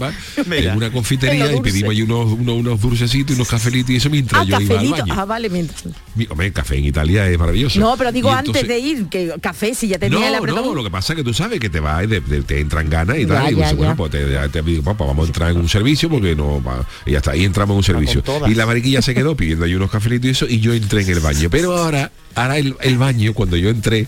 en 0.50 0.76
una 0.76 0.90
confitería 0.90 1.52
y 1.52 1.60
pedimos 1.60 1.90
ahí 1.90 2.02
unos, 2.02 2.32
unos, 2.32 2.56
unos 2.56 2.80
dulcecitos 2.80 3.32
y 3.32 3.34
unos 3.36 3.48
cafelitos 3.48 3.90
y 3.90 3.96
eso 3.96 4.10
mientras 4.10 4.40
Ah, 4.42 4.44
yo 4.44 4.48
iba 4.48 4.58
al 4.58 4.66
cafelito. 4.68 4.96
baño. 4.98 5.14
Ah, 5.16 5.24
vale, 5.24 5.50
mientras. 5.50 5.84
Mi- 6.14 6.26
hombre, 6.30 6.46
el 6.48 6.52
café 6.52 6.76
en 6.76 6.84
Italia 6.84 7.28
es 7.28 7.38
maravilloso. 7.38 7.78
No, 7.80 7.96
pero 7.96 8.12
digo 8.12 8.28
Y 8.30 8.32
antes 8.32 8.66
de 8.68 8.78
ir, 8.78 9.06
que 9.08 9.34
café, 9.40 9.74
si 9.74 9.88
ya 9.88 9.98
tenía 9.98 10.26
el 10.26 10.32
no, 10.32 10.38
apretón. 10.38 10.64
no, 10.66 10.74
lo 10.74 10.84
que 10.84 10.90
pasa 10.90 11.12
es 11.12 11.16
que 11.18 11.24
tú 11.24 11.32
sabes 11.34 11.58
que 11.60 11.68
te 11.70 11.80
va 11.80 12.00
de- 12.06 12.20
de- 12.20 12.42
te 12.42 12.60
entran 12.60 12.88
ganas 12.88 13.18
y 13.18 13.22
Ya, 13.26 13.28
tal. 13.28 13.52
y 13.52 13.56
ya, 13.56 13.62
dices, 13.62 13.76
bueno, 13.76 13.92
ya. 13.92 13.96
pues 13.96 14.10
te, 14.10 14.48
te 14.48 14.62
digo, 14.62 14.82
papá, 14.82 15.04
vamos 15.04 15.24
a 15.24 15.26
entrar 15.28 15.50
en 15.50 15.56
un 15.58 15.68
servicio 15.68 16.08
porque 16.08 16.34
no 16.36 16.62
va. 16.62 16.86
Y 17.06 17.12
ya 17.12 17.18
está, 17.18 17.32
ahí 17.32 17.44
entramos 17.44 17.74
en 17.74 17.78
un 17.78 17.84
servicio. 17.84 18.22
todas. 18.22 18.50
Y 18.50 18.54
la 18.54 18.66
mariquilla 18.66 19.02
se 19.02 19.14
quedó 19.14 19.36
pidiendo 19.36 19.64
ahí 19.64 19.74
unos 19.74 19.90
cafelitos 19.98 20.26
y 20.26 20.30
eso, 20.30 20.46
y 20.48 20.60
yo 20.60 20.72
entré 20.74 21.02
en 21.02 21.08
el 21.10 21.20
baño. 21.20 21.48
Pero 21.50 21.76
ahora, 21.76 22.10
ahora 22.34 22.58
el, 22.58 22.76
el 22.80 22.98
baño, 22.98 23.34
cuando 23.34 23.56
yo 23.56 23.68
entré, 23.70 24.06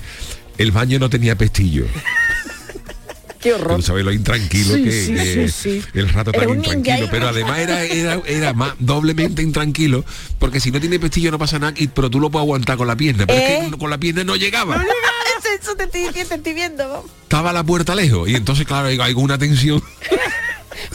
el 0.59 0.72
baño 0.72 0.98
no 0.98 1.11
tenía 1.11 1.37
pestillo. 1.37 1.87
Qué 3.40 3.55
horror. 3.55 3.76
Tú 3.76 3.83
sabes 3.83 4.05
lo 4.05 4.12
intranquilo 4.12 4.74
Sí, 4.74 4.85
que, 4.85 4.92
sí, 4.92 5.14
que 5.14 5.48
sí, 5.48 5.83
el 5.94 6.11
rato 6.11 6.31
tan 6.31 6.46
intranquilo. 6.50 7.09
Pero 7.11 7.29
además 7.29 7.59
era, 7.59 7.85
era, 7.85 8.20
era 8.26 8.53
más 8.53 8.74
doblemente 8.79 9.40
intranquilo, 9.40 10.05
porque 10.38 10.61
si 10.61 10.70
no 10.70 10.79
tiene 10.79 10.98
pestillo 11.00 11.31
no 11.31 11.38
pasa 11.38 11.59
nada, 11.59 11.72
y- 11.76 11.87
pero 11.87 12.11
tú 12.11 12.20
lo 12.20 12.31
puedes 12.31 12.44
aguantar 12.44 12.76
con 12.76 12.87
la 12.87 12.96
pierna. 12.96 13.26
Pero 13.26 13.38
¿Eh? 13.38 13.59
es 13.64 13.70
que 13.72 13.79
con 13.79 13.88
la 13.88 13.96
pierna 13.96 14.24
no 14.24 14.37
llegaba. 14.37 14.76
Eso, 14.76 15.48
eso 15.59 15.74
te 15.74 15.85
estoy 15.85 16.12
te 16.12 16.35
estoy 16.35 16.53
viendo. 16.53 17.03
Estaba 17.22 17.55
la 17.55 17.64
puerta 17.64 17.94
lejos. 17.94 18.29
Y 18.29 18.35
entonces, 18.35 18.66
claro, 18.66 18.88
hay, 18.88 18.98
hay 19.00 19.14
una 19.14 19.38
tensión 19.38 19.83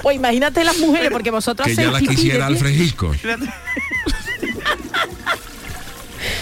Pues 0.03 0.15
imagínate 0.15 0.63
las 0.63 0.77
mujeres, 0.77 1.09
porque 1.11 1.31
vosotros 1.31 1.67
que 1.67 1.73
ya 1.75 1.81
hacéis 1.89 1.93
la 1.93 1.99
pipí 1.99 2.09
de 2.13 2.15
quisiera. 2.21 2.45
Alfred 2.45 2.79
Hitchcock. 2.79 3.15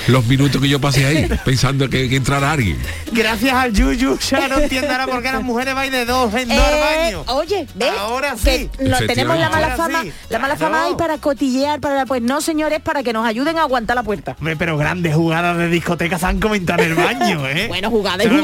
Los 0.08 0.26
minutos 0.26 0.62
que 0.62 0.68
yo 0.68 0.82
pasé 0.82 1.06
ahí, 1.06 1.30
pensando 1.46 1.90
que, 1.90 2.10
que 2.10 2.18
entrara 2.18 2.52
alguien. 2.52 2.78
Gracias 3.12 3.54
al 3.54 3.72
Yuyu, 3.72 4.18
ya 4.20 4.48
no 4.50 4.60
entiendo 4.60 4.92
ahora 4.92 5.08
por 5.08 5.22
qué 5.24 5.32
las 5.32 5.42
mujeres 5.44 5.74
van 5.76 5.92
de 5.92 6.06
dos 6.06 6.34
en 6.34 6.50
dos 6.50 6.58
al 6.58 6.74
Eh, 6.74 6.80
baño. 7.06 7.24
oye, 7.28 7.68
¿ves? 7.76 7.90
Ahora 7.98 8.36
Que 8.44 8.58
sí. 8.60 8.70
no, 8.80 8.98
tenemos 8.98 9.38
la 9.40 9.50
mala 9.50 9.66
Ahora 9.74 9.78
fama, 9.78 10.02
sí, 10.04 10.12
la 10.30 10.40
mala 10.40 10.56
claro. 10.56 10.74
fama 10.74 10.86
ahí 10.88 10.96
para 10.98 11.18
cotillear, 11.20 11.80
para 11.80 12.06
pues 12.06 12.22
no 12.22 12.42
señores, 12.42 12.82
para 12.82 13.02
que 13.02 13.14
nos 13.14 13.26
ayuden 13.26 13.58
a 13.58 13.62
aguantar 13.62 13.96
la 13.96 14.04
puerta. 14.04 14.36
Hombre, 14.40 14.58
pero 14.58 14.78
grandes 14.78 15.16
jugadas 15.16 15.58
de 15.58 15.70
discoteca 15.70 16.20
se 16.20 16.26
han 16.26 16.40
comentado 16.40 16.84
en 16.84 16.90
el 16.92 16.96
baño, 16.96 17.48
¿eh? 17.48 17.68
Bueno, 17.70 17.90
jugadas 17.90 18.26
y 18.26 18.30
Pero 18.30 18.44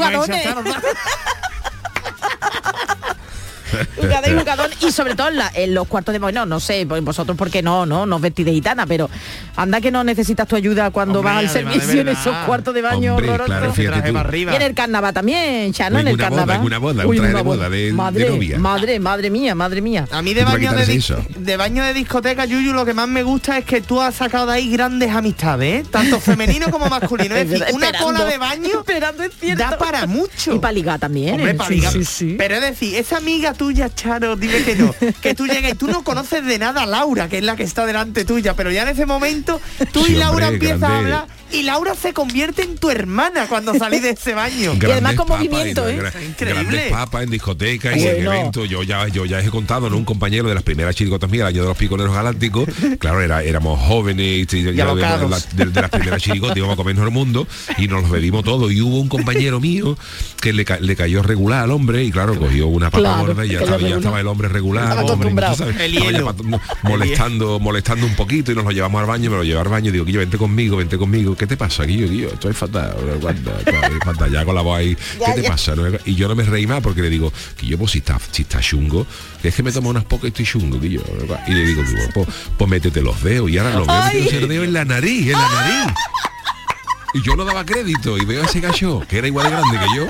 y 3.96 4.38
jugador 4.38 4.70
y 4.80 4.90
sobre 4.92 5.14
todo 5.14 5.28
en, 5.28 5.36
la- 5.36 5.50
en 5.54 5.74
los 5.74 5.86
cuartos 5.88 6.12
de 6.12 6.18
bueno 6.18 6.46
no 6.46 6.60
sé 6.60 6.86
pues 6.88 7.02
vosotros 7.02 7.36
porque 7.36 7.62
no 7.62 7.86
no 7.86 8.06
no 8.06 8.16
os 8.16 8.22
vestís 8.22 8.44
de 8.46 8.52
gitana 8.52 8.86
pero 8.86 9.08
anda 9.56 9.80
que 9.80 9.90
no 9.90 10.04
necesitas 10.04 10.46
tu 10.48 10.56
ayuda 10.56 10.90
cuando 10.90 11.20
Hombre, 11.20 11.34
vas 11.34 11.44
al 11.44 11.50
servicio 11.50 12.00
en 12.00 12.08
esos 12.08 12.34
cuartos 12.46 12.74
de 12.74 12.82
baño 12.82 13.16
Hombre, 13.16 13.32
claro, 13.44 13.72
y 13.76 14.54
en 14.54 14.62
el 14.62 14.74
carnaval 14.74 15.12
también 15.14 15.72
Chano 15.72 15.98
En 15.98 16.02
en 16.02 16.08
el 16.08 16.16
boda, 16.16 16.28
carnaval 16.28 16.60
una 16.64 16.78
boda, 16.78 17.04
un 17.04 17.10
Uy, 17.10 17.16
traje 17.18 17.30
una 17.32 17.38
de 17.38 17.44
boda 17.44 17.68
de- 17.70 17.86
de 17.86 17.92
madre 17.92 18.28
novia. 18.30 18.58
madre 18.58 19.00
madre 19.00 19.30
mía 19.30 19.54
madre 19.54 19.80
mía 19.80 20.06
A 20.10 20.22
mí 20.22 20.34
de 20.34 20.42
¿Tú 20.42 20.46
te 20.50 20.52
baño 20.52 20.72
de, 20.72 20.86
di- 20.86 20.96
eso? 20.98 21.24
de 21.36 21.56
baño 21.56 21.84
de 21.84 21.94
discoteca, 21.94 22.44
Yuyu, 22.44 22.72
lo 22.72 22.84
que 22.84 22.94
más 22.94 23.08
me 23.08 23.22
gusta 23.22 23.58
es 23.58 23.64
que 23.64 23.80
tú 23.80 24.00
has 24.00 24.14
sacado 24.14 24.46
de 24.46 24.54
ahí 24.54 24.70
grandes 24.70 25.10
amistades, 25.10 25.84
¿eh? 25.84 25.88
tanto 25.90 26.20
femenino 26.20 26.70
como 26.70 26.86
masculino. 26.86 27.34
Es 27.36 27.48
decir, 27.50 27.66
una 27.74 27.92
cola 27.92 28.24
de 28.24 28.38
baño 28.38 28.80
esperando 28.80 29.22
es 29.22 29.32
cierto 29.38 29.62
da 29.62 29.78
para 29.78 30.06
mucho. 30.06 30.54
y 30.54 30.58
para 30.58 30.72
ligar 30.72 30.98
también 30.98 31.34
Hombre, 31.34 31.50
¿eh? 31.52 31.54
pa' 31.54 31.66
Sí, 31.66 31.74
ligar. 31.74 31.92
sí, 31.92 32.04
sí. 32.04 32.34
Pero 32.38 32.54
es 32.56 32.60
decir, 32.62 32.94
esa 32.96 33.16
amiga 33.18 33.52
tuya, 33.60 33.94
Charo, 33.94 34.36
dime 34.36 34.62
que 34.64 34.74
no, 34.74 34.94
que 35.20 35.34
tú 35.34 35.46
llegas 35.46 35.72
y 35.72 35.74
tú 35.74 35.86
no 35.86 36.02
conoces 36.02 36.46
de 36.46 36.58
nada 36.58 36.84
a 36.84 36.86
Laura, 36.86 37.28
que 37.28 37.36
es 37.36 37.44
la 37.44 37.56
que 37.56 37.62
está 37.62 37.84
delante 37.84 38.24
tuya, 38.24 38.54
pero 38.56 38.70
ya 38.70 38.84
en 38.84 38.88
ese 38.88 39.04
momento 39.04 39.60
tú 39.92 40.02
Sí, 40.02 40.12
y 40.12 40.16
Laura 40.16 40.46
hombre, 40.48 40.54
empiezan 40.68 40.84
a 40.84 40.88
grande. 40.88 41.12
hablar 41.12 41.40
y 41.52 41.62
Laura 41.64 41.94
se 41.94 42.12
convierte 42.14 42.62
en 42.62 42.78
tu 42.78 42.90
hermana 42.90 43.48
cuando 43.48 43.74
salís 43.74 44.02
de 44.02 44.10
ese 44.10 44.32
baño. 44.34 44.72
Y 44.80 44.84
además 44.90 45.14
con 45.14 45.28
movimiento, 45.28 45.90
y- 45.90 45.94
¿eh? 45.94 46.00
Increíble. 46.28 46.62
Grandes 46.62 46.92
papas 46.92 47.24
en 47.24 47.30
discotecas 47.30 47.96
y 47.98 48.06
en 48.06 48.14
Bueno. 48.24 48.32
eventos. 48.32 48.68
Yo 48.68 48.82
ya, 48.82 49.08
yo 49.08 49.26
ya 49.26 49.40
he 49.40 49.50
contado, 49.50 49.90
¿no? 49.90 49.96
Un 49.98 50.04
compañero 50.06 50.48
de 50.48 50.54
las 50.54 50.62
primeras 50.62 50.94
chirigotas 50.96 51.28
mías, 51.28 51.42
el 51.42 51.54
año 51.54 51.62
de 51.62 51.68
los 51.68 51.76
piconeros 51.76 52.14
galácticos. 52.14 52.66
Claro, 52.98 53.20
era, 53.20 53.42
éramos 53.42 53.78
jóvenes 53.80 54.52
y, 54.54 54.62
de, 54.62 54.80
alocados. 54.82 55.48
de- 55.54 55.66
de 55.66 55.80
las 55.82 55.90
primeras 55.90 56.22
chirigotas 56.22 56.56
íbamos 56.56 56.74
a 56.74 56.76
comernos 56.76 57.04
el 57.04 57.10
mundo 57.12 57.46
y 57.78 57.88
nos 57.88 58.02
los 58.02 58.10
bebimos 58.10 58.42
todo. 58.44 58.70
Y 58.70 58.80
hubo 58.80 58.98
un 59.00 59.08
compañero 59.08 59.60
mío 59.60 59.98
que 60.40 60.52
le, 60.54 60.64
ca- 60.64 60.78
le 60.80 60.96
cayó 60.96 61.22
regular 61.22 61.64
al 61.64 61.72
hombre 61.72 62.04
y 62.04 62.10
claro, 62.10 62.38
cogió 62.38 62.68
una 62.68 62.90
papa 62.90 63.00
Claro, 63.02 63.26
gorda 63.26 63.44
y 63.44 63.49
ya 63.52 63.58
estaba, 63.60 63.78
ya 63.80 63.96
estaba 63.96 64.20
el 64.20 64.26
hombre 64.26 64.48
regular. 64.48 64.84
Estaba 64.84 65.00
hombre, 65.00 65.14
acostumbrado. 65.14 65.52
tú 65.54 65.58
sabes, 65.58 65.80
El 65.80 65.92
estaba 65.96 66.10
ya 66.12 66.18
hielo. 66.18 66.26
pat- 66.26 66.44
no, 66.44 66.60
molestando, 66.82 67.60
molestando 67.60 68.06
un 68.06 68.14
poquito 68.16 68.52
y 68.52 68.54
nos 68.54 68.64
lo 68.64 68.70
llevamos 68.70 69.00
al 69.00 69.06
baño, 69.06 69.30
me 69.30 69.36
lo 69.36 69.44
llevé 69.44 69.60
al 69.60 69.68
baño 69.68 69.88
y 69.88 69.92
digo, 69.92 70.04
Guillo, 70.04 70.20
vente 70.20 70.38
conmigo, 70.38 70.76
vente 70.76 70.96
conmigo. 70.98 71.36
¿Qué 71.36 71.46
te 71.46 71.56
pasa, 71.56 71.84
Guillo? 71.84 72.08
Guillo, 72.08 72.28
estoy 72.32 72.52
fatal. 72.52 72.94
Fatal, 74.04 74.30
ya 74.32 74.44
con 74.44 74.54
la 74.54 74.60
voz 74.62 74.78
ahí. 74.78 74.94
¿Qué 74.96 75.00
Ya, 75.20 75.34
te 75.34 75.42
ya. 75.42 75.50
pasa? 75.50 75.74
no? 75.74 75.82
Y 76.04 76.14
yo 76.14 76.28
no 76.28 76.34
me 76.34 76.44
reí 76.44 76.66
más 76.66 76.80
porque 76.82 77.02
le 77.02 77.10
digo, 77.10 77.32
Guillo, 77.60 77.78
pues 77.78 77.92
si 77.92 77.98
está, 77.98 78.18
si 78.30 78.42
está 78.42 78.60
chungo, 78.60 79.06
es 79.42 79.54
que 79.54 79.62
me 79.62 79.72
tomo 79.72 79.90
unas 79.90 80.04
pocas 80.04 80.24
y 80.24 80.28
estoy 80.28 80.44
chungo, 80.46 80.78
Guillo. 80.80 81.02
Y 81.46 81.52
le 81.52 81.64
digo, 81.64 81.82
pues, 82.14 82.26
pues 82.56 82.70
métete 82.70 83.00
los 83.02 83.22
dedos. 83.22 83.50
Y 83.50 83.58
ahora 83.58 83.76
lo 83.76 83.86
veo 83.86 83.94
Ay. 83.94 84.04
metiéndose 84.22 84.36
el 84.38 84.48
dedo 84.48 84.64
en 84.64 84.72
la 84.72 84.84
nariz, 84.84 85.26
en 85.26 85.32
la 85.32 85.48
nariz. 85.52 85.94
Y 87.12 87.22
yo 87.22 87.34
no 87.34 87.44
daba 87.44 87.64
crédito 87.66 88.16
y 88.18 88.24
veo 88.24 88.42
a 88.42 88.46
ese 88.46 88.60
gacho, 88.60 89.02
que 89.08 89.18
era 89.18 89.26
igual 89.26 89.46
de 89.46 89.50
grande 89.50 89.78
que 89.78 89.96
yo. 89.96 90.06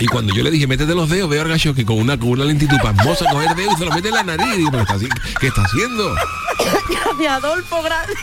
Y 0.00 0.06
cuando 0.06 0.34
yo 0.34 0.42
le 0.42 0.50
dije, 0.50 0.66
métete 0.66 0.94
los 0.94 1.08
dedos, 1.08 1.28
veo 1.30 1.42
al 1.42 1.48
gacho 1.48 1.74
que 1.74 1.84
con 1.84 1.98
una, 1.98 2.18
con 2.18 2.30
una 2.30 2.44
lentitud 2.44 2.76
pasmosa 2.82 3.26
coge 3.30 3.46
el 3.46 3.54
dedo 3.54 3.72
y 3.72 3.76
se 3.76 3.84
lo 3.84 3.92
mete 3.92 4.08
en 4.08 4.14
la 4.14 4.22
nariz. 4.22 4.54
Y 4.54 4.58
digo, 4.58 4.70
"¿Pero 4.70 4.82
está 4.82 4.96
¿qué 5.40 5.46
está 5.46 5.62
haciendo? 5.62 6.14
Gracias, 6.88 7.32
Adolfo 7.32 7.82
grande 7.82 8.14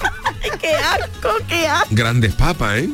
qué 0.60 0.74
asco 0.74 1.30
qué 1.48 1.66
asco 1.68 1.88
Grandes 1.90 2.34
papas, 2.34 2.78
¿eh? 2.78 2.90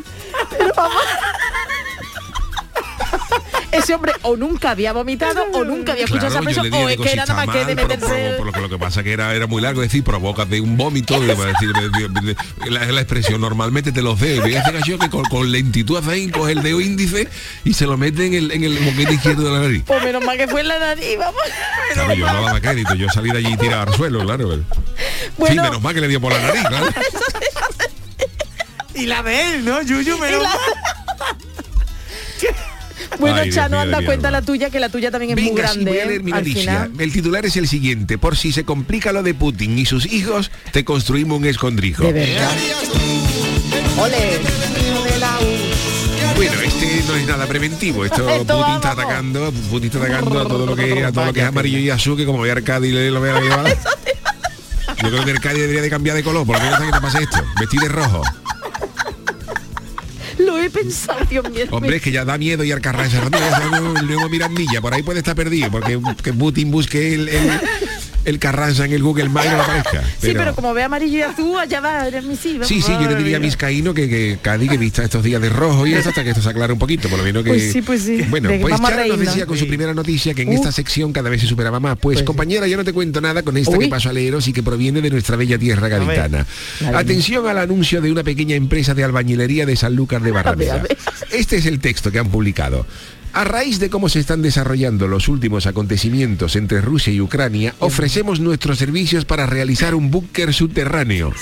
Ese 3.72 3.94
hombre 3.94 4.12
o 4.22 4.37
nunca 4.37 4.70
había 4.70 4.92
vomitado 4.92 5.44
o 5.52 5.64
nunca 5.64 5.92
había 5.92 6.04
escuchado 6.04 6.31
Claro, 6.31 6.48
esa 6.50 6.62
yo 6.62 6.64
dije, 6.64 6.85
o 6.85 6.88
es 6.88 6.96
que 6.96 7.12
era 7.12 7.26
nada 7.26 7.46
más 7.46 7.54
que 7.57 7.64
de 7.64 7.74
meterse 7.74 8.07
pero- 8.09 8.50
pero 8.52 8.61
lo 8.62 8.68
que 8.68 8.78
pasa 8.78 9.02
que 9.02 9.12
era, 9.12 9.35
era 9.35 9.46
muy 9.46 9.61
largo, 9.62 9.83
es 9.83 9.88
decir, 9.88 10.02
provocas 10.04 10.48
de 10.48 10.61
un 10.61 10.76
vómito, 10.76 11.20
de, 11.20 11.26
decir, 11.35 11.72
de- 11.72 11.90
de- 12.09 12.35
de- 12.35 12.70
la, 12.70 12.87
la 12.87 13.00
expresión 13.00 13.40
normalmente 13.40 13.92
te 13.92 14.00
los 14.02 14.18
dedos. 14.18 14.48
Y 14.48 14.52
gallo 14.52 14.98
que 14.98 15.11
con, 15.11 15.24
con 15.26 15.50
lentitud 15.52 15.96
hace 15.98 16.11
ahí, 16.12 16.28
coge 16.31 16.52
el 16.52 16.62
dedo 16.62 16.81
índice 16.81 17.28
y 17.64 17.74
se 17.74 17.87
lo 17.87 17.96
mete 17.96 18.26
en 18.26 18.35
el, 18.35 18.52
en 18.52 18.64
el 18.64 18.81
moquete 18.81 19.14
izquierdo 19.14 19.42
de 19.44 19.50
la 19.50 19.59
nariz. 19.61 19.83
pues 19.87 20.02
menos 20.02 20.24
mal 20.24 20.37
que 20.37 20.48
fue 20.48 20.61
en 20.62 20.68
la 20.68 20.78
nariz 20.78 21.18
vamos 21.18 21.40
Claro, 21.94 22.14
yo 22.14 22.26
no 22.33 22.42
daba 22.44 22.61
crédito, 22.61 22.94
yo 22.94 23.09
salí 23.11 23.31
de 23.31 23.38
allí 23.38 23.57
tirado 23.57 23.83
al 23.90 23.94
suelo, 23.96 24.20
claro. 24.24 24.48
pero- 24.48 24.64
Bueno. 25.37 25.62
Sí, 25.62 25.68
menos 25.68 25.83
mal 25.83 25.94
que 25.94 26.00
le 26.00 26.09
dio 26.09 26.20
por 26.20 26.33
la 26.33 26.40
nariz, 26.40 26.62
claro. 26.66 26.87
Y 28.94 29.07
la 29.07 29.22
de 29.22 29.54
él, 29.54 29.64
¿no? 29.64 29.81
Yuyu, 29.83 30.18
menos 30.18 30.42
mal. 30.42 30.59
Bueno 33.18 33.37
Ay, 33.37 33.51
Chano 33.51 33.79
anda 33.79 34.01
mi 34.01 34.07
cuenta 34.07 34.31
la 34.31 34.42
tuya 34.42 34.71
que 34.71 34.81
la 34.81 34.88
tuya 34.88 35.11
también 35.11 35.37
es 35.38 35.42
muy 35.44 35.51
sí, 35.51 35.57
grande 35.57 35.90
voy 35.90 35.99
a 35.99 36.03
¿eh? 36.05 36.07
leer 36.07 36.23
mi 36.23 36.33
al 36.33 36.38
noticia. 36.38 36.61
final 36.61 36.92
El 36.99 37.12
titular 37.12 37.47
es 37.47 37.57
el 37.57 37.68
siguiente. 37.68 38.18
Por 38.18 38.37
si 38.37 38.53
se 38.53 38.64
complica 38.64 39.12
lo 39.12 39.23
de 39.23 39.35
Putin 39.35 39.79
y 39.79 39.87
sus 39.87 40.07
hijos, 40.07 40.51
te 40.73 40.85
construimos 40.85 41.38
un 41.38 41.47
escondrijo. 41.47 42.05
de 42.05 42.12
verdad 42.12 42.51
ole 43.99 44.38
Bueno, 46.37 46.53
este 46.64 47.03
no 47.09 47.16
es 47.16 47.27
nada 47.27 47.47
preventivo. 47.47 48.05
Esto, 48.05 48.29
Esto 48.31 48.59
Putin 48.59 48.75
está 48.77 48.90
atacando, 48.92 49.53
Putin 49.71 49.87
está 49.87 49.99
atacando 49.99 50.40
a 50.40 50.44
todo 50.47 50.66
lo 50.66 50.77
que 50.77 51.05
a 51.05 51.12
todo 51.12 51.25
lo 51.27 51.33
que 51.33 51.40
es 51.40 51.47
amarillo 51.47 51.79
y 51.79 51.90
azul, 51.90 52.16
que 52.16 52.25
como 52.27 52.40
ve 52.40 52.51
Arcadi 52.53 52.92
le 52.92 53.11
lo 53.11 53.21
vea 53.21 53.35
la 53.35 53.40
llevada. 53.42 53.75
Yo 55.03 55.11
creo 55.11 55.25
que 55.25 55.31
Arcadi 55.33 55.61
debería 55.61 55.83
de 55.83 55.90
cambiar 55.90 56.16
de 56.16 56.23
color, 56.23 56.47
por 56.47 56.57
lo 56.57 56.62
menos 56.62 56.75
hasta 56.75 56.87
que 56.87 56.92
te 56.92 57.01
pase 57.01 57.23
esto. 57.23 57.38
Vestir 57.59 57.81
de 57.81 57.88
rojo. 57.88 58.23
Lo 60.38 60.59
he 60.59 60.70
pensado 60.70 61.24
Dios 61.29 61.51
mío 61.51 61.66
Hombre, 61.70 61.96
es 61.96 62.03
que 62.03 62.11
ya 62.11 62.24
da 62.24 62.38
miedo 62.38 62.64
y 62.64 62.72
Arcarranza. 62.72 63.20
el 63.22 64.07
nuevo 64.07 64.29
Mirandilla, 64.29 64.81
por 64.81 64.94
ahí 64.94 65.03
puede 65.03 65.18
estar 65.18 65.35
perdido, 65.35 65.70
porque 65.70 66.01
que 66.22 66.33
Putin 66.33 66.70
busque 66.70 67.14
el, 67.14 67.29
el 68.24 68.38
Carranza 68.38 68.85
en 68.85 68.92
el 68.92 69.02
Google 69.02 69.28
Maps 69.28 69.46
no 69.50 69.62
aparezca. 69.62 70.02
sí 70.20 70.33
pero 70.35 70.54
como 70.54 70.74
ve 70.74 70.83
amarillo 70.83 71.18
y 71.18 71.22
azul 71.22 71.59
allá 71.59 71.81
va 71.81 72.07
eres 72.07 72.24
mi 72.24 72.37
sí 72.37 72.59
Sí, 72.64 72.83
sí, 72.83 72.92
yo 73.00 73.09
le 73.09 73.14
diría 73.14 73.37
a 73.37 73.40
Vizcaíno 73.40 73.94
que, 73.94 74.09
que 74.09 74.38
Cádiz 74.42 74.70
que 74.70 74.78
vista 74.78 75.02
estos 75.04 75.22
días 75.22 75.40
de 75.40 75.48
rojo 75.48 75.87
y 75.87 75.94
eso 75.94 76.09
hasta 76.11 76.22
que 76.24 76.31
esto 76.31 76.42
se 76.42 76.48
aclare 76.50 76.72
un 76.72 76.78
poquito, 76.78 77.09
por 77.09 77.18
lo 77.18 77.24
menos 77.24 77.42
que... 77.44 77.50
Pues 77.50 77.72
sí, 77.72 77.83
pues 77.83 78.02
sí. 78.02 78.22
Bueno, 78.28 78.48
De- 78.48 78.59
pues 78.59 78.74
a 78.74 78.78
Charo 78.78 79.07
nos 79.07 79.18
decía 79.20 79.46
con 79.46 79.57
su 79.57 79.66
primera 79.66 79.94
noticia 79.94 80.35
que 80.35 80.42
en 80.42 80.48
Uh. 80.50 80.54
esta 80.54 80.72
sección 80.72 81.12
cada 81.12 81.31
vez 81.31 81.40
se 81.40 81.46
superaba 81.46 81.78
más. 81.81 81.96
Pues, 81.98 82.22
compañera, 82.22 82.66
yo 82.66 82.76
no 82.76 82.85
te 82.85 82.92
cuento 82.92 83.20
nada 83.20 83.42
con 83.42 83.57
esta 83.57 83.70
Uy. 83.76 83.85
que 83.85 83.88
paso 83.88 84.09
a 84.09 84.12
leeros 84.12 84.46
y 84.48 84.52
que 84.52 84.62
proviene 84.62 85.00
de 85.00 85.11
nuestra 85.11 85.37
bella 85.37 85.59
tierra 85.59 85.88
gaditana. 85.88 86.46
Atención 86.94 87.46
al 87.46 87.59
anuncio 87.59 88.00
de 88.00 88.11
una 88.12 88.22
pequeña 88.24 88.57
empresa 88.57 88.94
de 88.94 89.04
albañilería 89.04 89.66
de 89.66 89.76
Sanlúcar 89.76 90.22
de 90.22 90.33
Barrameda. 90.33 90.74
A 90.74 91.35
Este 91.35 91.57
es 91.57 91.66
el 91.66 91.81
texto 91.81 92.11
que 92.11 92.18
han 92.18 92.28
publicado. 92.28 92.87
A 93.33 93.45
raíz 93.45 93.79
de 93.79 93.91
cómo 93.91 94.09
se 94.09 94.21
están 94.21 94.43
desarrollando 94.43 95.07
los 95.07 95.29
últimos 95.29 95.67
acontecimientos 95.67 96.57
entre 96.57 96.81
Rusia 96.81 97.12
y 97.12 97.21
Ucrania, 97.21 97.75
ofrecemos 97.79 98.41
nuestros 98.41 98.79
servicios 98.79 99.25
para 99.25 99.47
realizar 99.47 99.95
un 99.95 100.11
búnker 100.11 100.53
subterráneo. 100.53 101.33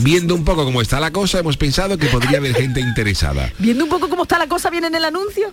Viendo 0.00 0.34
un 0.34 0.44
poco 0.44 0.64
cómo 0.64 0.82
está 0.82 1.00
la 1.00 1.10
cosa, 1.10 1.38
hemos 1.38 1.56
pensado 1.56 1.96
que 1.96 2.06
podría 2.08 2.38
haber 2.38 2.54
gente 2.54 2.80
interesada. 2.80 3.52
Viendo 3.58 3.84
un 3.84 3.90
poco 3.90 4.08
cómo 4.08 4.24
está 4.24 4.38
la 4.38 4.48
cosa, 4.48 4.68
viene 4.68 4.88
en 4.88 4.96
el 4.96 5.04
anuncio. 5.04 5.52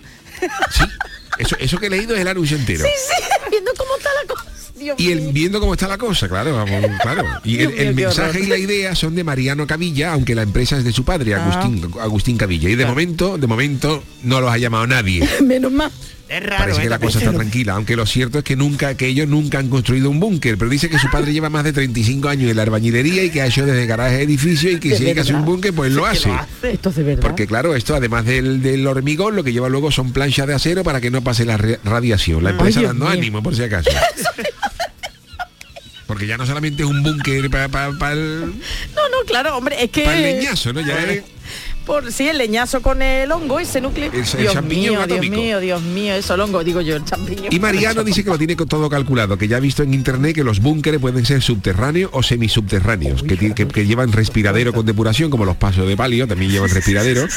Sí, 0.72 0.84
eso, 1.38 1.56
eso 1.60 1.78
que 1.78 1.88
he 1.88 1.90
leído 1.90 2.16
es 2.16 2.22
el 2.22 2.28
anuncio 2.28 2.58
entero. 2.58 2.84
Sí, 2.84 2.92
sí, 3.08 3.24
viendo 3.50 3.72
cómo 3.78 3.96
está 3.98 4.10
la 4.22 4.34
cosa. 4.34 4.53
Dios 4.84 4.96
Y 5.00 5.12
el, 5.12 5.32
viendo 5.34 5.60
cómo 5.60 5.74
está 5.74 5.88
la 5.88 5.98
cosa, 5.98 6.28
claro, 6.30 6.54
vamos, 6.56 6.82
claro. 7.02 7.24
Y 7.44 7.60
el, 7.62 7.96
mensaje 7.96 8.30
horror. 8.30 8.44
y 8.44 8.48
la 8.48 8.58
idea 8.58 8.96
son 8.96 9.16
de 9.16 9.24
Mariano 9.24 9.66
Cavilla, 9.68 10.14
aunque 10.14 10.36
la 10.36 10.44
empresa 10.44 10.78
es 10.78 10.84
de 10.84 10.92
su 10.92 11.04
padre, 11.04 11.34
Ah. 11.36 11.44
Agustín, 11.44 11.92
Agustín 12.00 12.38
Cavilla. 12.38 12.70
Y 12.70 12.76
de 12.76 12.86
momento, 12.86 13.38
de 13.38 13.48
momento, 13.48 14.04
no 14.24 14.40
los 14.42 14.52
ha 14.52 14.58
llamado 14.58 14.86
nadie. 14.88 15.28
Menos 15.44 15.72
mal. 15.72 15.92
Es 16.30 16.42
raro, 16.42 16.58
Parece 16.64 16.80
¿eh? 16.80 16.84
que 16.84 16.90
la 16.90 17.00
cosa 17.00 17.20
está 17.20 17.32
tranquila, 17.34 17.74
aunque 17.74 17.96
lo 17.96 18.06
cierto 18.08 18.40
es 18.40 18.44
que 18.44 18.56
nunca, 18.56 18.96
que 18.96 19.06
ellos 19.08 19.28
nunca 19.28 19.60
han 19.60 19.68
construido 19.70 20.10
un 20.10 20.20
búnker, 20.20 20.58
pero 20.58 20.72
dice 20.72 20.90
que 20.90 20.98
su 20.98 21.08
padre 21.12 21.32
lleva 21.34 21.50
más 21.50 21.64
de 21.64 21.74
35 21.74 22.28
años 22.30 22.50
en 22.50 22.56
la 22.56 22.64
albañilería 22.64 23.24
y 23.24 23.30
que 23.30 23.42
ha 23.42 23.46
hecho 23.48 23.66
desde 23.66 23.86
garaje 23.86 24.16
a 24.16 24.22
edificio 24.22 24.72
y 24.72 24.80
que 24.80 24.90
De 24.90 24.98
si 24.98 25.06
hay 25.06 25.14
que 25.14 25.20
hacer 25.20 25.36
un 25.36 25.46
búnker, 25.46 25.74
pues 25.74 25.92
lo 25.92 26.06
hace. 26.08 26.32
Esto 26.64 26.90
es 26.90 26.96
de 26.96 27.04
verdad. 27.04 27.22
Porque 27.22 27.46
claro, 27.46 27.76
esto 27.76 27.94
además 27.94 28.26
del, 28.26 28.64
del 28.64 28.88
hormigón, 28.88 29.36
lo 29.36 29.44
que 29.44 29.52
lleva 29.54 29.70
luego 29.70 29.92
son 29.92 30.12
planchas 30.12 30.48
de 30.48 30.56
acero 30.56 30.84
para 30.84 31.02
que 31.02 31.12
no 31.12 31.22
pase 31.24 31.46
la 31.46 31.58
radiación. 31.58 32.44
La 32.44 32.52
empresa 32.52 32.82
dando 32.82 33.06
mío. 33.06 33.14
ánimo, 33.14 33.44
por 33.44 33.56
si 33.56 33.64
acaso. 33.64 33.92
Porque 36.08 36.28
ya 36.28 36.38
no 36.38 36.46
solamente 36.46 36.84
es 36.84 36.90
un 36.90 37.02
búnker 37.04 37.50
para 37.50 38.12
el, 38.12 38.40
No, 38.96 39.10
no, 39.10 39.26
claro, 39.26 39.58
hombre, 39.58 39.82
es 39.84 39.90
que... 39.90 40.04
pa 40.04 40.16
el 40.16 40.24
leñazo, 40.24 40.74
¿no? 40.74 40.82
Ya 40.82 41.00
es- 41.04 41.24
Por 41.86 42.12
sí, 42.14 42.28
el 42.30 42.38
leñazo 42.38 42.82
con 42.82 43.02
el 43.02 43.30
hongo, 43.32 43.60
ese 43.60 43.82
núcleo. 43.82 44.10
El- 44.14 44.20
el 44.20 44.26
Dios 44.38 44.54
champiñón 44.54 44.96
mío, 44.96 45.06
Dios 45.08 45.30
mío, 45.30 45.60
Dios 45.60 45.82
mío, 45.82 46.14
eso 46.14 46.34
el 46.36 46.40
hongo, 46.42 46.64
digo 46.64 46.80
yo, 46.82 46.96
el 46.96 47.04
champiñón. 47.04 47.48
Y 47.52 47.60
Mariano 47.60 48.04
dice 48.06 48.24
que 48.24 48.30
lo 48.30 48.38
tiene 48.38 48.56
con 48.56 48.68
todo 48.70 48.90
calculado, 48.90 49.38
que 49.38 49.48
ya 49.50 49.58
ha 49.58 49.60
visto 49.60 49.84
en 49.84 49.94
internet 49.94 50.34
que 50.36 50.44
los 50.46 50.60
búnkeres 50.62 51.02
pueden 51.02 51.26
ser 51.26 51.42
subterráneos 51.42 52.10
o 52.14 52.24
semisubterráneos, 52.24 53.22
que, 53.24 53.36
tiene- 53.36 53.54
que, 53.54 53.68
que 53.68 53.86
llevan 53.86 54.12
respiradero 54.14 54.72
con 54.72 54.86
depuración, 54.86 55.30
como 55.30 55.44
los 55.46 55.58
pasos 55.58 55.86
de 55.88 55.98
palio, 55.98 56.26
también 56.28 56.52
llevan 56.52 56.70
respiradero, 56.70 57.28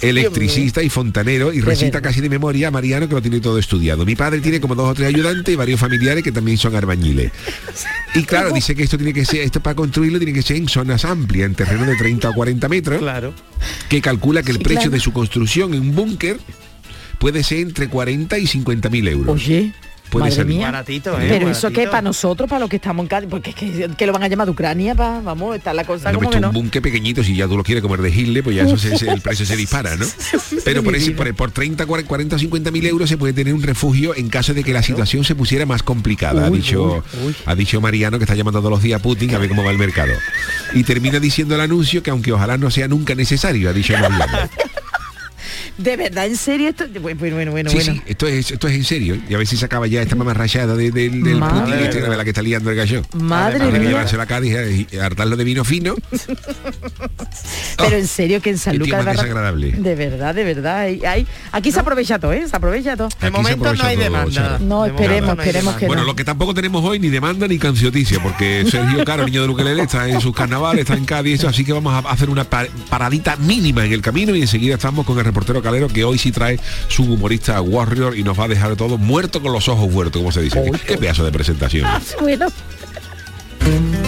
electricista 0.00 0.82
y 0.82 0.88
fontanero, 0.88 1.52
y 1.52 1.60
recita 1.60 2.00
casi 2.00 2.20
de 2.20 2.28
memoria 2.28 2.68
a 2.68 2.70
Mariano 2.70 3.08
que 3.08 3.14
lo 3.14 3.22
tiene 3.22 3.40
todo 3.40 3.58
estudiado. 3.58 4.04
Mi 4.04 4.16
padre 4.16 4.40
tiene 4.40 4.60
como 4.60 4.74
dos 4.74 4.90
o 4.90 4.94
tres 4.94 5.08
ayudantes 5.08 5.52
y 5.52 5.56
varios 5.56 5.78
familiares 5.80 6.22
que 6.24 6.32
también 6.32 6.58
son 6.58 6.74
arbañiles. 6.74 7.32
Y 8.14 8.24
claro, 8.24 8.50
dice 8.54 8.74
que 8.74 8.82
esto 8.84 8.96
tiene 8.96 9.12
que 9.12 9.24
ser, 9.24 9.40
esto 9.40 9.60
para 9.62 9.74
construirlo 9.74 10.18
tiene 10.18 10.32
que 10.32 10.42
ser 10.42 10.56
en 10.56 10.68
zonas 10.68 11.04
amplias, 11.04 11.46
en 11.46 11.54
terreno 11.54 11.84
de 11.84 11.96
30 11.96 12.30
o 12.30 12.34
40 12.34 12.68
metros, 12.68 12.98
Claro. 12.98 13.34
Que 13.88 14.00
calcula 14.00 14.42
que 14.42 14.50
el 14.52 14.58
Sí, 14.58 14.62
precio 14.64 14.80
claro. 14.82 14.90
de 14.92 15.00
su 15.00 15.12
construcción 15.12 15.74
en 15.74 15.80
un 15.82 15.94
búnker 15.94 16.38
puede 17.18 17.42
ser 17.42 17.58
entre 17.58 17.88
40 17.88 18.38
y 18.38 18.46
50 18.46 18.90
mil 18.90 19.08
euros. 19.08 19.34
Oye, 19.34 19.72
Puede 20.14 20.24
madre 20.30 20.36
salir. 20.36 20.56
mía. 20.56 20.66
Baratito, 20.66 21.20
¿eh? 21.20 21.26
Pero 21.28 21.48
eso 21.50 21.70
que 21.70 21.86
para 21.86 22.02
nosotros, 22.02 22.48
para 22.48 22.60
los 22.60 22.68
que 22.70 22.76
estamos 22.76 23.04
en 23.04 23.08
Cádiz, 23.08 23.28
porque 23.30 23.50
es 23.50 23.56
que, 23.56 23.90
que 23.96 24.06
lo 24.06 24.12
van 24.12 24.22
a 24.22 24.28
llamar 24.28 24.46
de 24.46 24.52
Ucrania, 24.52 24.94
pa, 24.94 25.20
vamos, 25.20 25.56
está 25.56 25.74
la 25.74 25.84
cosa 25.84 26.10
No, 26.12 26.18
como 26.18 26.30
pues 26.30 26.38
que 26.40 26.44
un 26.46 26.52
no. 26.52 26.52
búnker 26.52 26.80
pequeñito, 26.82 27.22
si 27.22 27.36
ya 27.36 27.46
tú 27.46 27.56
lo 27.56 27.62
quieres 27.62 27.82
comer 27.82 28.00
de 28.00 28.10
Hitler, 28.10 28.42
pues 28.42 28.56
ya 28.56 28.62
eso 28.62 28.76
se- 28.78 28.96
se- 28.96 29.10
el 29.10 29.20
precio 29.20 29.44
se 29.44 29.56
dispara, 29.56 29.96
¿no? 29.96 30.06
Pero 30.64 30.82
por, 30.82 30.96
ese, 30.96 31.10
por, 31.12 31.32
por 31.34 31.50
30, 31.50 31.84
40 31.86 32.36
o 32.36 32.38
50 32.38 32.70
mil 32.70 32.86
euros 32.86 33.08
se 33.08 33.16
puede 33.18 33.32
tener 33.32 33.52
un 33.54 33.62
refugio 33.62 34.14
en 34.16 34.28
caso 34.28 34.54
de 34.54 34.64
que 34.64 34.72
la 34.72 34.82
situación 34.82 35.24
se 35.24 35.34
pusiera 35.34 35.66
más 35.66 35.82
complicada, 35.82 36.46
ha 36.46 36.50
dicho, 36.50 37.02
uy, 37.14 37.26
uy. 37.28 37.34
ha 37.46 37.54
dicho 37.54 37.80
Mariano, 37.80 38.18
que 38.18 38.24
está 38.24 38.34
llamando 38.34 38.60
todos 38.60 38.70
los 38.70 38.82
días 38.82 39.00
a 39.00 39.02
Putin 39.02 39.34
a 39.34 39.38
ver 39.38 39.48
cómo 39.48 39.64
va 39.64 39.70
el 39.70 39.78
mercado. 39.78 40.12
Y 40.74 40.84
termina 40.84 41.20
diciendo 41.20 41.54
el 41.54 41.60
anuncio 41.60 42.02
que 42.02 42.10
aunque 42.10 42.32
ojalá 42.32 42.56
no 42.58 42.70
sea 42.70 42.88
nunca 42.88 43.14
necesario, 43.14 43.68
ha 43.70 43.72
dicho 43.72 43.92
Mariano. 43.94 44.26
De 45.76 45.96
verdad, 45.96 46.26
en 46.26 46.36
serio 46.36 46.68
esto. 46.68 46.84
Bueno, 47.00 47.18
bueno, 47.34 47.50
bueno, 47.50 47.70
Sí, 47.70 47.76
bueno. 47.76 47.92
sí, 47.94 48.02
esto 48.06 48.26
es, 48.28 48.50
esto 48.52 48.68
es 48.68 48.74
en 48.74 48.84
serio. 48.84 49.16
Y 49.28 49.34
a 49.34 49.38
ver 49.38 49.46
si 49.46 49.56
se 49.56 49.64
acaba 49.64 49.86
ya 49.86 50.02
esta 50.02 50.14
mamarrachada 50.14 50.76
de, 50.76 50.90
del 50.90 51.22
del 51.22 51.40
Putin, 51.40 51.74
este, 51.74 52.00
de 52.02 52.16
la 52.16 52.22
que 52.24 52.30
está 52.30 52.42
liando 52.42 52.70
el 52.70 52.76
gallo. 52.76 53.02
Madre 53.14 53.70
que 53.70 53.78
mía. 53.78 53.88
llevárselo 53.90 54.22
a 54.22 54.26
Cádiz 54.26 54.86
y 54.92 54.96
hartarlo 54.98 55.36
de 55.36 55.44
vino 55.44 55.64
fino. 55.64 55.94
Pero 57.76 57.96
en 57.96 58.06
serio 58.06 58.40
que 58.40 58.50
en 58.50 58.58
San 58.58 58.78
Lucas 58.78 59.04
de 59.04 59.10
desagradable. 59.12 59.72
De 59.72 59.94
verdad, 59.94 60.34
de 60.34 60.44
verdad. 60.44 60.78
hay- 60.80 61.04
hay- 61.04 61.26
aquí 61.52 61.72
se 61.72 61.80
aprovecha 61.80 62.18
todo, 62.18 62.32
¿eh? 62.32 62.46
Se 62.48 62.56
aprovecha 62.56 62.96
todo. 62.96 63.08
De 63.20 63.30
momento 63.30 63.74
no 63.74 63.84
hay 63.84 63.96
todo, 63.96 64.04
demanda. 64.04 64.58
No, 64.60 64.84
De 64.84 64.90
esperemos, 64.90 65.36
no 65.36 65.42
esperemos 65.42 65.74
que. 65.76 65.86
Bueno, 65.86 66.02
no. 66.02 66.06
lo 66.08 66.16
que 66.16 66.24
tampoco 66.24 66.54
tenemos 66.54 66.84
hoy 66.84 66.98
ni 66.98 67.08
demanda 67.08 67.48
ni 67.48 67.58
cancioticia, 67.58 68.22
porque 68.22 68.64
Sergio 68.70 69.04
Caro, 69.04 69.24
niño 69.24 69.42
de 69.42 69.46
Luquelele, 69.48 69.82
está 69.82 70.08
en 70.08 70.20
sus 70.20 70.34
carnavales, 70.34 70.82
está 70.82 70.94
en 70.94 71.04
Cádiz, 71.04 71.44
así 71.44 71.64
que 71.64 71.72
vamos 71.72 71.92
a 71.92 72.08
hacer 72.10 72.30
una 72.30 72.44
pa- 72.44 72.66
paradita 72.88 73.36
mínima 73.36 73.84
en 73.84 73.92
el 73.92 74.00
camino 74.02 74.34
y 74.34 74.42
enseguida 74.42 74.74
estamos 74.74 75.04
con 75.04 75.18
el 75.18 75.24
reportero 75.24 75.60
Calero, 75.64 75.88
que 75.88 76.04
hoy 76.04 76.18
sí 76.18 76.30
trae 76.30 76.60
su 76.88 77.02
humorista 77.02 77.60
Warrior 77.60 78.16
y 78.16 78.22
nos 78.22 78.38
va 78.38 78.44
a 78.44 78.48
dejar 78.48 78.76
todo 78.76 78.98
muerto 78.98 79.42
con 79.42 79.52
los 79.52 79.68
ojos 79.68 79.90
muertos, 79.90 80.20
como 80.20 80.30
se 80.30 80.42
dice. 80.42 80.62
¿Qué, 80.62 80.78
qué 80.78 80.98
pedazo 80.98 81.24
de 81.24 81.32
presentación. 81.32 81.88
Bueno. 82.20 82.46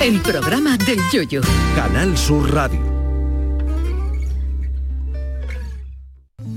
El 0.02 0.20
programa 0.20 0.76
del 0.76 0.98
yoyo. 1.10 1.40
Canal 1.74 2.16
Sur 2.16 2.52
Radio. 2.52 3.05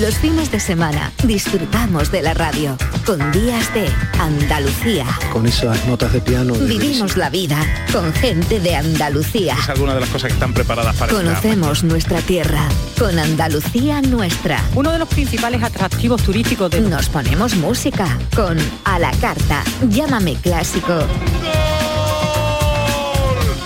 Los 0.00 0.16
fines 0.18 0.50
de 0.52 0.60
semana 0.60 1.12
disfrutamos 1.24 2.12
de 2.12 2.22
la 2.22 2.34
radio 2.34 2.76
con 3.06 3.18
días 3.32 3.72
de 3.74 3.88
Andalucía. 4.18 5.06
Con 5.32 5.46
esas 5.46 5.84
notas 5.86 6.12
de 6.12 6.20
piano. 6.20 6.54
de- 6.54 6.66
Vivimos 6.66 7.16
la 7.16 7.30
vida 7.30 7.56
con 7.92 8.12
gente 8.12 8.60
de 8.60 8.76
Andalucía. 8.76 9.56
Es 9.60 9.68
alguna 9.70 9.94
de 9.94 10.00
las 10.00 10.08
cosas 10.10 10.28
que 10.28 10.34
están 10.34 10.52
preparadas 10.52 10.94
para 10.96 11.10
este 11.12 11.24
Conocemos 11.24 11.82
nuestra 11.84 12.20
tierra 12.20 12.68
con 12.98 13.18
Andalucía 13.18 14.00
nuestra. 14.02 14.62
Uno 14.74 14.92
de 14.92 14.98
los 14.98 15.08
principales 15.08 15.62
atractivos 15.62 16.22
turísticos 16.22 16.70
de... 16.70 16.80
Nos 16.82 17.08
ponemos 17.08 17.56
música 17.56 18.06
con 18.36 18.56
A 18.84 18.98
la 18.98 19.10
Carta, 19.12 19.62
Llámame 19.88 20.34
Clásico. 20.36 20.98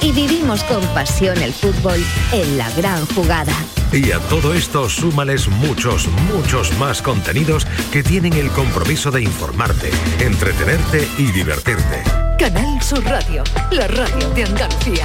Y 0.00 0.12
vivimos 0.12 0.62
con 0.64 0.80
pasión 0.94 1.38
el 1.42 1.52
fútbol 1.52 2.02
en 2.32 2.58
la 2.58 2.70
gran 2.72 3.04
jugada. 3.06 3.52
Y 3.92 4.10
a 4.10 4.18
todo 4.20 4.54
esto 4.54 4.88
súmales 4.88 5.48
muchos, 5.48 6.08
muchos 6.32 6.76
más 6.78 7.02
contenidos 7.02 7.66
que 7.92 8.02
tienen 8.02 8.32
el 8.32 8.48
compromiso 8.48 9.10
de 9.10 9.22
informarte, 9.22 9.90
entretenerte 10.18 11.06
y 11.18 11.30
divertirte. 11.30 12.02
Canal 12.38 12.82
Sur 12.82 13.04
Radio, 13.04 13.44
la 13.70 13.86
radio 13.88 14.30
de 14.30 14.44
Andalucía. 14.44 15.04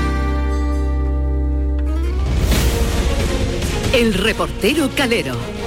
El 3.93 4.13
reportero 4.13 4.89
Calero. 4.95 5.60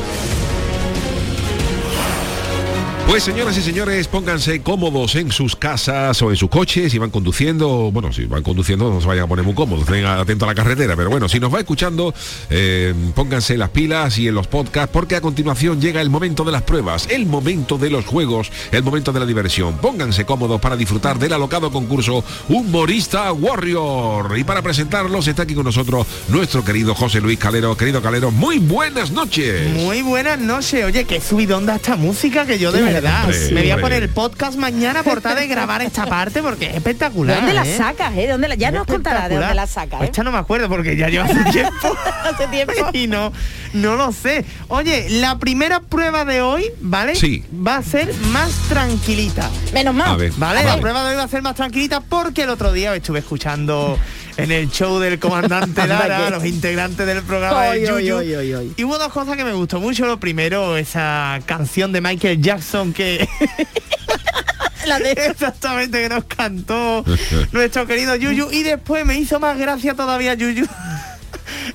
Pues 3.06 3.22
señoras 3.22 3.56
y 3.58 3.62
señores, 3.62 4.08
pónganse 4.08 4.62
cómodos 4.62 5.14
en 5.14 5.30
sus 5.30 5.54
casas 5.56 6.20
o 6.22 6.30
en 6.30 6.36
sus 6.36 6.48
coches 6.48 6.90
si 6.90 6.98
van 6.98 7.10
conduciendo. 7.10 7.90
Bueno, 7.92 8.12
si 8.14 8.24
van 8.24 8.42
conduciendo 8.42 8.90
no 8.90 9.00
se 9.00 9.06
vayan 9.06 9.24
a 9.24 9.28
poner 9.28 9.44
muy 9.44 9.54
cómodos, 9.54 9.84
estén 9.84 10.06
atentos 10.06 10.46
a 10.46 10.50
la 10.50 10.54
carretera. 10.54 10.96
Pero 10.96 11.10
bueno, 11.10 11.28
si 11.28 11.38
nos 11.38 11.52
va 11.54 11.60
escuchando, 11.60 12.14
eh, 12.48 12.94
pónganse 13.14 13.58
las 13.58 13.68
pilas 13.68 14.18
y 14.18 14.26
en 14.26 14.34
los 14.34 14.46
podcasts 14.46 14.90
porque 14.90 15.16
a 15.16 15.20
continuación 15.20 15.82
llega 15.82 16.00
el 16.00 16.08
momento 16.08 16.44
de 16.44 16.52
las 16.52 16.62
pruebas, 16.62 17.06
el 17.10 17.26
momento 17.26 17.76
de 17.76 17.90
los 17.90 18.06
juegos, 18.06 18.50
el 18.72 18.82
momento 18.82 19.12
de 19.12 19.20
la 19.20 19.26
diversión. 19.26 19.76
Pónganse 19.78 20.24
cómodos 20.24 20.60
para 20.60 20.74
disfrutar 20.74 21.18
del 21.18 21.34
alocado 21.34 21.70
concurso 21.70 22.24
Humorista 22.48 23.30
Warrior. 23.32 24.38
Y 24.38 24.44
para 24.44 24.62
presentarlos 24.62 25.28
está 25.28 25.42
aquí 25.42 25.54
con 25.54 25.64
nosotros 25.64 26.06
nuestro 26.28 26.64
querido 26.64 26.94
José 26.94 27.20
Luis 27.20 27.38
Calero. 27.38 27.76
Querido 27.76 28.00
Calero, 28.00 28.30
muy 28.30 28.58
buenas 28.58 29.10
noches. 29.10 29.68
Muy 29.74 30.00
buenas 30.00 30.38
noches. 30.38 30.86
Oye, 30.86 31.04
qué 31.04 31.20
subidonda 31.20 31.76
esta 31.76 31.96
música 31.96 32.46
que 32.46 32.58
yo 32.58 32.72
de 32.72 32.80
verdad. 32.80 32.93
Hombre, 32.98 33.50
me 33.52 33.60
voy 33.62 33.70
a 33.70 33.80
poner 33.80 34.02
el 34.02 34.08
podcast 34.08 34.56
mañana 34.56 35.02
por 35.02 35.20
tal 35.20 35.36
de 35.36 35.46
grabar 35.46 35.82
esta 35.82 36.06
parte 36.06 36.42
porque 36.42 36.66
es 36.66 36.76
espectacular. 36.76 37.36
¿Dónde 37.36 37.54
la 37.54 37.66
¿eh? 37.66 37.76
sacas, 37.76 38.12
eh? 38.16 38.28
¿Dónde 38.28 38.48
la... 38.48 38.54
Ya 38.54 38.70
nos 38.70 38.86
contará 38.86 39.28
de 39.28 39.36
dónde 39.36 39.54
la 39.54 39.66
sacas, 39.66 39.98
Pues 39.98 40.08
¿eh? 40.08 40.10
esta 40.12 40.22
no 40.22 40.32
me 40.32 40.38
acuerdo 40.38 40.68
porque 40.68 40.96
ya 40.96 41.08
lleva 41.08 41.24
hace 41.24 41.44
tiempo. 41.52 41.96
hace 42.24 42.46
tiempo. 42.48 42.72
y 42.92 43.06
no, 43.06 43.32
no 43.72 43.96
lo 43.96 44.12
sé. 44.12 44.44
Oye, 44.68 45.06
la 45.10 45.38
primera 45.38 45.80
prueba 45.80 46.24
de 46.24 46.42
hoy, 46.42 46.70
¿vale? 46.80 47.14
Sí. 47.14 47.44
Va 47.66 47.76
a 47.76 47.82
ser 47.82 48.12
más 48.32 48.50
tranquilita. 48.68 49.50
Menos 49.72 49.94
mal. 49.94 50.10
A 50.10 50.16
ver, 50.16 50.32
¿Vale? 50.36 50.60
vale. 50.60 50.76
La 50.76 50.80
prueba 50.80 51.04
de 51.04 51.10
hoy 51.10 51.16
va 51.16 51.24
a 51.24 51.28
ser 51.28 51.42
más 51.42 51.54
tranquilita 51.54 52.00
porque 52.00 52.42
el 52.42 52.50
otro 52.50 52.72
día 52.72 52.94
estuve 52.94 53.20
escuchando 53.20 53.98
en 54.36 54.50
el 54.52 54.70
show 54.70 54.98
del 54.98 55.18
comandante 55.18 55.86
Lara, 55.86 56.30
los 56.30 56.44
integrantes 56.44 57.06
del 57.06 57.22
programa 57.22 57.64
de 57.66 57.86
Yuyu. 57.86 58.72
Y 58.76 58.84
hubo 58.84 58.98
dos 58.98 59.12
cosas 59.12 59.36
que 59.36 59.44
me 59.44 59.52
gustó 59.52 59.80
mucho. 59.80 60.06
Lo 60.06 60.18
primero, 60.18 60.76
esa 60.76 61.40
canción 61.46 61.92
de 61.92 62.00
Michael 62.00 62.40
Jackson 62.42 62.92
que 62.92 63.28
La 64.86 64.98
de... 64.98 65.12
exactamente 65.30 66.02
que 66.02 66.08
nos 66.08 66.24
cantó 66.24 67.04
nuestro 67.52 67.86
querido 67.86 68.16
Yuyu. 68.16 68.50
Y 68.50 68.62
después 68.62 69.06
me 69.06 69.18
hizo 69.18 69.40
más 69.40 69.58
gracia 69.58 69.94
todavía 69.94 70.34
Yuyu. 70.34 70.66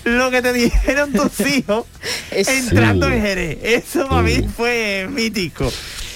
Lo 0.03 0.29
que 0.31 0.41
te 0.41 0.53
dijeron 0.53 1.11
tus 1.13 1.39
hijos 1.47 1.85
entrando 2.31 3.07
Uh. 3.07 3.11
en 3.11 3.21
Jerez. 3.21 3.57
Eso 3.63 4.07
para 4.07 4.21
mí 4.21 4.47
fue 4.55 5.07
mítico. 5.09 5.71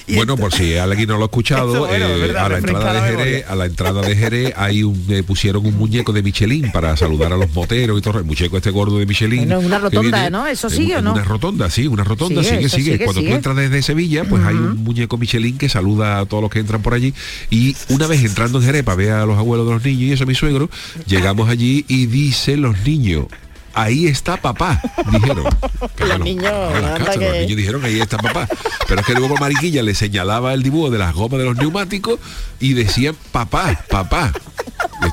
Y 0.07 0.15
Bueno, 0.15 0.35
por 0.37 0.53
si 0.53 0.75
alguien 0.75 1.07
no 1.07 1.17
lo 1.17 1.23
ha 1.23 1.25
escuchado, 1.31 1.79
bueno, 1.87 2.05
eh, 2.05 2.19
verdad, 2.19 2.45
a 2.45 2.49
la 2.49 2.57
entrada 2.57 2.93
de 2.93 3.01
Jerez, 3.01 3.45
a 3.47 3.55
la 3.55 3.65
entrada 3.65 4.01
de 4.01 4.15
Jerez, 4.15 4.53
hay 4.57 4.83
un, 4.83 5.05
eh, 5.09 5.23
pusieron 5.23 5.65
un 5.65 5.77
muñeco 5.77 6.11
de 6.13 6.21
Michelin 6.23 6.71
para 6.71 6.95
saludar 6.97 7.31
a 7.33 7.37
los 7.37 7.51
moteros 7.53 7.97
y 7.97 8.01
todo. 8.01 8.19
El 8.19 8.25
muñeco 8.25 8.57
este 8.57 8.69
gordo 8.71 8.99
de 8.99 9.05
Michelin. 9.05 9.39
Bueno, 9.47 9.59
una 9.59 9.79
rotonda, 9.79 10.29
¿no? 10.29 10.45
¿Eso 10.45 10.69
sigue 10.69 10.95
o 10.95 10.99
en 10.99 11.05
no? 11.05 11.13
Una 11.13 11.23
rotonda, 11.23 11.69
sí, 11.69 11.87
una 11.87 12.03
rotonda, 12.03 12.43
Sigue, 12.43 12.55
sigue, 12.55 12.65
eso 12.67 12.75
sigue. 12.77 12.91
sigue, 12.93 13.05
Cuando 13.05 13.21
sigue. 13.21 13.31
tú 13.31 13.35
entras 13.37 13.55
desde 13.55 13.81
Sevilla, 13.81 14.23
pues 14.25 14.43
hay 14.43 14.55
un 14.55 14.83
muñeco 14.83 15.17
Michelin 15.17 15.57
que 15.57 15.69
saluda 15.69 16.19
a 16.19 16.25
todos 16.25 16.43
los 16.43 16.51
que 16.51 16.59
entran 16.59 16.81
por 16.81 16.93
allí. 16.93 17.13
Y 17.49 17.75
una 17.89 18.07
vez 18.07 18.23
entrando 18.23 18.59
en 18.59 18.65
Jerez 18.65 18.83
para 18.83 18.95
ver 18.97 19.11
a 19.11 19.25
los 19.25 19.37
abuelos 19.37 19.67
de 19.67 19.73
los 19.73 19.83
niños 19.83 20.01
y 20.03 20.11
eso, 20.11 20.25
mi 20.25 20.35
suegro, 20.35 20.69
llegamos 21.07 21.49
allí 21.49 21.85
y 21.87 22.07
dicen 22.07 22.61
los 22.61 22.77
niños. 22.85 23.25
Ahí 23.73 24.07
está 24.07 24.37
papá, 24.37 24.81
dijeron. 25.11 25.45
Claro, 25.95 26.23
niños, 26.23 26.43
claro, 26.45 26.79
las 26.81 26.99
casas, 26.99 27.17
que- 27.17 27.25
los 27.27 27.37
niños 27.37 27.57
dijeron 27.57 27.85
ahí 27.85 27.99
está 27.99 28.17
papá. 28.17 28.47
Pero 28.87 29.01
es 29.01 29.07
que 29.07 29.13
luego 29.13 29.35
Mariquilla 29.37 29.81
le 29.83 29.95
señalaba 29.95 30.53
el 30.53 30.63
dibujo 30.63 30.89
de 30.89 30.97
las 30.97 31.13
gomas 31.13 31.39
de 31.39 31.45
los 31.45 31.55
neumáticos 31.57 32.19
y 32.59 32.73
decían 32.73 33.15
papá, 33.31 33.79
papá. 33.89 34.31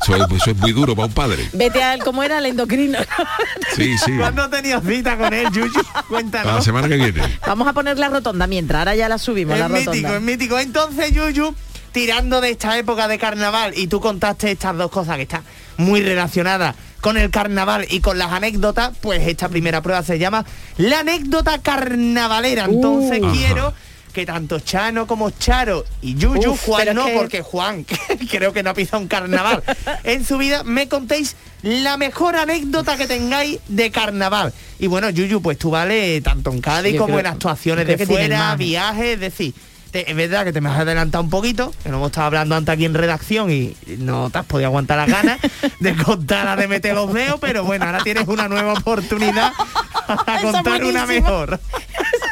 Eso 0.03 0.15
es, 0.17 0.23
eso 0.31 0.51
es 0.53 0.57
muy 0.57 0.73
duro 0.73 0.95
para 0.95 1.07
un 1.07 1.13
padre. 1.15 1.49
Vete 1.53 1.83
al 1.83 2.03
cómo 2.05 2.23
era 2.23 2.39
el 2.39 2.47
endocrino. 2.47 2.99
Sí, 3.75 3.97
sí. 3.99 4.13
¿Cuándo 4.17 4.49
tenías 4.49 4.83
cita 4.85 5.17
con 5.17 5.33
él, 5.33 5.49
Yuyu? 5.53 5.73
Para 5.73 5.95
la 5.97 6.03
Cuéntanos. 6.09 6.65
semana 6.65 6.89
que 6.89 6.97
viene. 6.97 7.23
Vamos 7.47 7.67
a 7.67 7.73
poner 7.73 7.99
la 7.99 8.09
rotonda 8.09 8.47
mientras, 8.47 8.79
ahora 8.81 8.95
ya 8.95 9.09
la 9.09 9.19
subimos, 9.19 9.59
la 9.59 9.67
Es 9.67 9.71
mítico, 9.73 9.91
rotonda. 9.93 10.17
es 10.17 10.23
mítico. 10.23 10.59
Entonces, 10.59 11.13
Yuyu, 11.13 11.55
tirando 11.93 12.41
de 12.41 12.51
esta 12.51 12.79
época 12.79 13.09
de 13.09 13.19
carnaval, 13.19 13.73
y 13.77 13.87
tú 13.89 14.01
contaste 14.01 14.51
estas 14.53 14.77
dos 14.77 14.91
cosas 14.91 15.17
que 15.17 15.23
están 15.23 15.43
muy 15.77 16.01
relacionadas 16.03 16.77
con 17.01 17.17
el 17.17 17.31
carnaval 17.31 17.87
y 17.91 18.01
con 18.01 18.19
las 18.19 18.33
anécdotas, 18.33 18.93
pues 19.01 19.27
esta 19.27 19.49
primera 19.49 19.81
prueba 19.83 20.03
se 20.03 20.19
llama 20.19 20.45
la 20.77 21.01
anécdota 21.01 21.59
carnavalera. 21.59 22.65
Entonces 22.67 23.21
Uh. 23.23 23.33
quiero 23.33 23.67
Ajá. 23.69 23.77
que 24.13 24.27
tanto 24.27 24.59
Chano 24.61 25.07
como 25.07 25.31
Charo 25.31 25.85
y 26.03 26.15
Yuyu, 26.15 26.53
Uf, 26.53 26.65
Juan 26.67 26.95
no, 26.95 27.07
que- 27.07 27.15
porque 27.15 27.43
Juan 27.43 27.85
creo 28.31 28.53
que 28.53 28.63
no 28.63 28.71
ha 28.71 28.75
pisado 28.75 29.01
un 29.03 29.09
carnaval 29.09 29.63
en 30.05 30.25
su 30.25 30.37
vida, 30.39 30.63
me 30.65 30.89
contéis 30.89 31.37
la 31.63 31.97
mejor 31.97 32.37
anécdota 32.37 32.97
que 32.97 33.07
tengáis 33.07 33.59
de 33.69 33.91
carnaval. 33.91 34.53
Y 34.79 34.87
bueno, 34.87 35.11
Yuyu, 35.11 35.43
pues 35.43 35.59
tú 35.59 35.71
vale 35.71 36.21
tanto 36.23 36.51
en 36.51 36.61
Cádiz 36.61 36.95
yo 36.95 37.01
como 37.01 37.15
creo- 37.15 37.21
en 37.21 37.27
actuaciones 37.27 37.87
de 37.87 38.07
fuera, 38.07 38.57
viajes, 38.57 39.15
es 39.15 39.21
decir, 39.21 39.55
te- 39.91 40.11
es 40.11 40.17
verdad 40.17 40.45
que 40.45 40.53
te 40.53 40.61
me 40.61 40.69
has 40.71 40.79
adelantado 40.79 41.23
un 41.25 41.31
poquito, 41.31 41.73
que 41.83 41.89
no 41.89 41.97
hemos 41.97 42.09
estado 42.11 42.27
hablando 42.29 42.55
antes 42.55 42.73
aquí 42.73 42.85
en 42.85 42.95
redacción 42.95 43.51
y 43.51 43.77
no 43.99 44.31
te 44.31 44.39
has 44.39 44.47
podido 44.47 44.69
aguantar 44.69 44.97
las 44.99 45.09
ganas 45.09 45.39
de 45.81 45.95
contar 45.97 46.45
la 46.45 46.57
de 46.57 46.69
meter 46.69 46.95
los 46.95 47.13
dedos, 47.13 47.39
pero 47.41 47.65
bueno, 47.65 47.85
ahora 47.87 48.01
tienes 48.03 48.27
una 48.29 48.49
nueva 48.49 48.73
oportunidad 48.75 49.53
para 50.27 50.43
contar 50.43 50.85
una 50.85 51.07
mejor. 51.07 51.61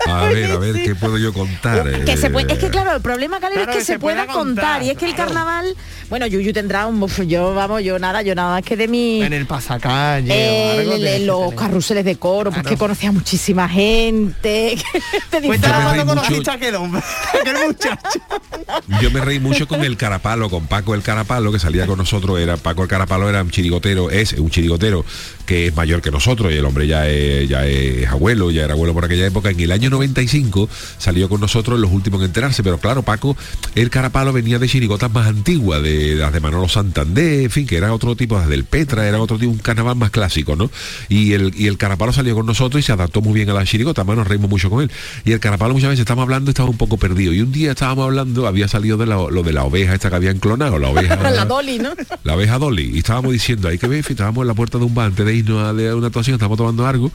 A 0.06 0.22
ver, 0.24 0.50
a 0.52 0.56
ver, 0.56 0.82
¿qué 0.82 0.94
puedo 0.94 1.18
yo 1.18 1.32
contar? 1.34 1.84
Que 2.04 2.16
se 2.16 2.28
Eh, 2.28 2.30
puede, 2.30 2.52
es 2.52 2.58
que 2.58 2.70
claro, 2.70 2.94
el 2.94 3.02
problema, 3.02 3.40
Calero, 3.40 3.64
Claro, 3.64 3.72
es 3.72 3.76
que, 3.76 3.80
que 3.80 3.84
se, 3.84 3.92
se 3.94 3.98
pueda 3.98 4.26
contar. 4.26 4.34
contar, 4.44 4.82
Y 4.82 4.90
es 4.90 4.96
que 4.96 5.04
el 5.04 5.14
carnaval, 5.14 5.76
bueno, 6.08 6.26
Yuyu 6.26 6.52
tendrá 6.52 6.86
un 6.86 7.06
yo 7.26 7.54
vamos, 7.54 7.82
yo 7.82 7.98
nada, 7.98 8.22
yo 8.22 8.34
nada 8.34 8.54
más 8.54 8.62
que 8.62 8.76
de 8.76 8.88
mi 8.88 9.22
En 9.22 9.32
el 9.34 9.46
pasacalle. 9.46 10.30
o 10.30 10.34
eh, 10.34 10.78
algo 10.80 10.92
el- 10.94 11.02
de- 11.02 11.16
el- 11.16 11.26
los 11.26 11.52
carruseles 11.54 12.04
de 12.06 12.16
coro, 12.16 12.50
pues 12.50 12.62
Claro. 12.62 12.68
que 12.74 12.78
conocía 12.78 13.12
muchísima 13.12 13.68
gente. 13.68 14.78
te 15.30 15.40
cuando 15.42 16.04
mucho. 16.04 16.06
conociste 16.06 16.50
a 16.50 16.54
aquel 16.54 16.74
hombre, 16.76 17.02
Yo 19.02 19.10
me 19.10 19.20
reí 19.20 19.40
mucho 19.40 19.66
con 19.66 19.84
el 19.84 19.96
Carapalo, 19.96 20.50
con 20.50 20.66
Paco 20.66 20.94
el 20.94 21.02
Carapalo, 21.02 21.52
que 21.52 21.58
salía 21.58 21.86
con 21.86 21.98
nosotros, 21.98 22.38
era 22.38 22.56
Paco 22.56 22.82
el 22.82 22.88
Carapalo 22.88 23.28
era 23.28 23.42
un 23.42 23.50
chirigotero, 23.50 24.10
es 24.10 24.32
un 24.34 24.50
chirigotero 24.50 25.04
que 25.48 25.68
es 25.68 25.74
mayor 25.74 26.02
que 26.02 26.10
nosotros, 26.10 26.52
y 26.52 26.56
el 26.56 26.64
hombre 26.66 26.86
ya 26.86 27.08
es, 27.08 27.48
ya 27.48 27.66
es 27.66 28.06
abuelo, 28.06 28.50
ya 28.50 28.64
era 28.64 28.74
abuelo 28.74 28.92
por 28.92 29.06
aquella 29.06 29.26
época. 29.26 29.48
En 29.48 29.58
el 29.58 29.72
año 29.72 29.88
95 29.88 30.68
salió 30.98 31.26
con 31.30 31.40
nosotros 31.40 31.80
los 31.80 31.90
últimos 31.90 32.20
en 32.20 32.26
enterarse, 32.26 32.62
pero 32.62 32.76
claro, 32.76 33.00
Paco, 33.02 33.34
el 33.74 33.88
Carapalo 33.88 34.34
venía 34.34 34.58
de 34.58 34.68
chirigotas 34.68 35.10
más 35.10 35.26
antiguas, 35.26 35.82
de 35.82 36.16
las 36.16 36.34
de 36.34 36.40
Manolo 36.40 36.68
Santander, 36.68 37.40
en 37.44 37.50
fin, 37.50 37.66
que 37.66 37.78
era 37.78 37.94
otro 37.94 38.14
tipo, 38.14 38.36
las 38.36 38.46
del 38.46 38.64
Petra, 38.64 39.08
era 39.08 39.18
otro 39.22 39.38
tipo, 39.38 39.50
un 39.50 39.56
carnaval 39.58 39.96
más 39.96 40.10
clásico, 40.10 40.54
¿no? 40.54 40.70
Y 41.08 41.32
el, 41.32 41.54
y 41.56 41.66
el 41.66 41.78
Carapalo 41.78 42.12
salió 42.12 42.34
con 42.34 42.44
nosotros 42.44 42.80
y 42.82 42.86
se 42.86 42.92
adaptó 42.92 43.22
muy 43.22 43.32
bien 43.32 43.48
a 43.48 43.54
la 43.54 43.64
chirigota, 43.64 44.02
además 44.02 44.18
nos 44.18 44.28
reímos 44.28 44.50
mucho 44.50 44.68
con 44.68 44.82
él. 44.82 44.90
Y 45.24 45.32
el 45.32 45.40
Carapalo 45.40 45.72
muchas 45.72 45.88
veces 45.88 46.00
estábamos 46.00 46.24
hablando 46.24 46.50
y 46.50 46.52
estaba 46.52 46.68
un 46.68 46.76
poco 46.76 46.98
perdido. 46.98 47.32
Y 47.32 47.40
un 47.40 47.52
día 47.52 47.70
estábamos 47.70 48.04
hablando, 48.04 48.46
había 48.46 48.68
salido 48.68 48.98
de 48.98 49.06
la- 49.06 49.16
lo 49.30 49.42
de 49.42 49.54
la 49.54 49.64
oveja 49.64 49.94
esta 49.94 50.10
que 50.10 50.16
habían 50.16 50.40
clonado, 50.40 50.78
la 50.78 50.88
oveja... 50.90 51.16
la 51.30 51.46
Dolly, 51.46 51.78
¿no? 51.78 51.94
La 52.24 52.34
abeja 52.34 52.58
Dolly. 52.58 52.90
Y 52.94 52.98
estábamos 52.98 53.32
diciendo, 53.32 53.68
hay 53.68 53.78
que 53.78 53.86
ver, 53.88 54.04
estábamos 54.06 54.42
en 54.42 54.48
la 54.48 54.54
puerta 54.54 54.76
de 54.76 54.84
un 54.84 54.94
bar 54.94 55.06
antes 55.06 55.24
de 55.24 55.37
irnos 55.38 55.62
a 55.64 55.72
de 55.72 55.92
una 55.94 56.06
actuación, 56.08 56.34
estábamos 56.34 56.58
tomando 56.58 56.86
algo 56.86 57.10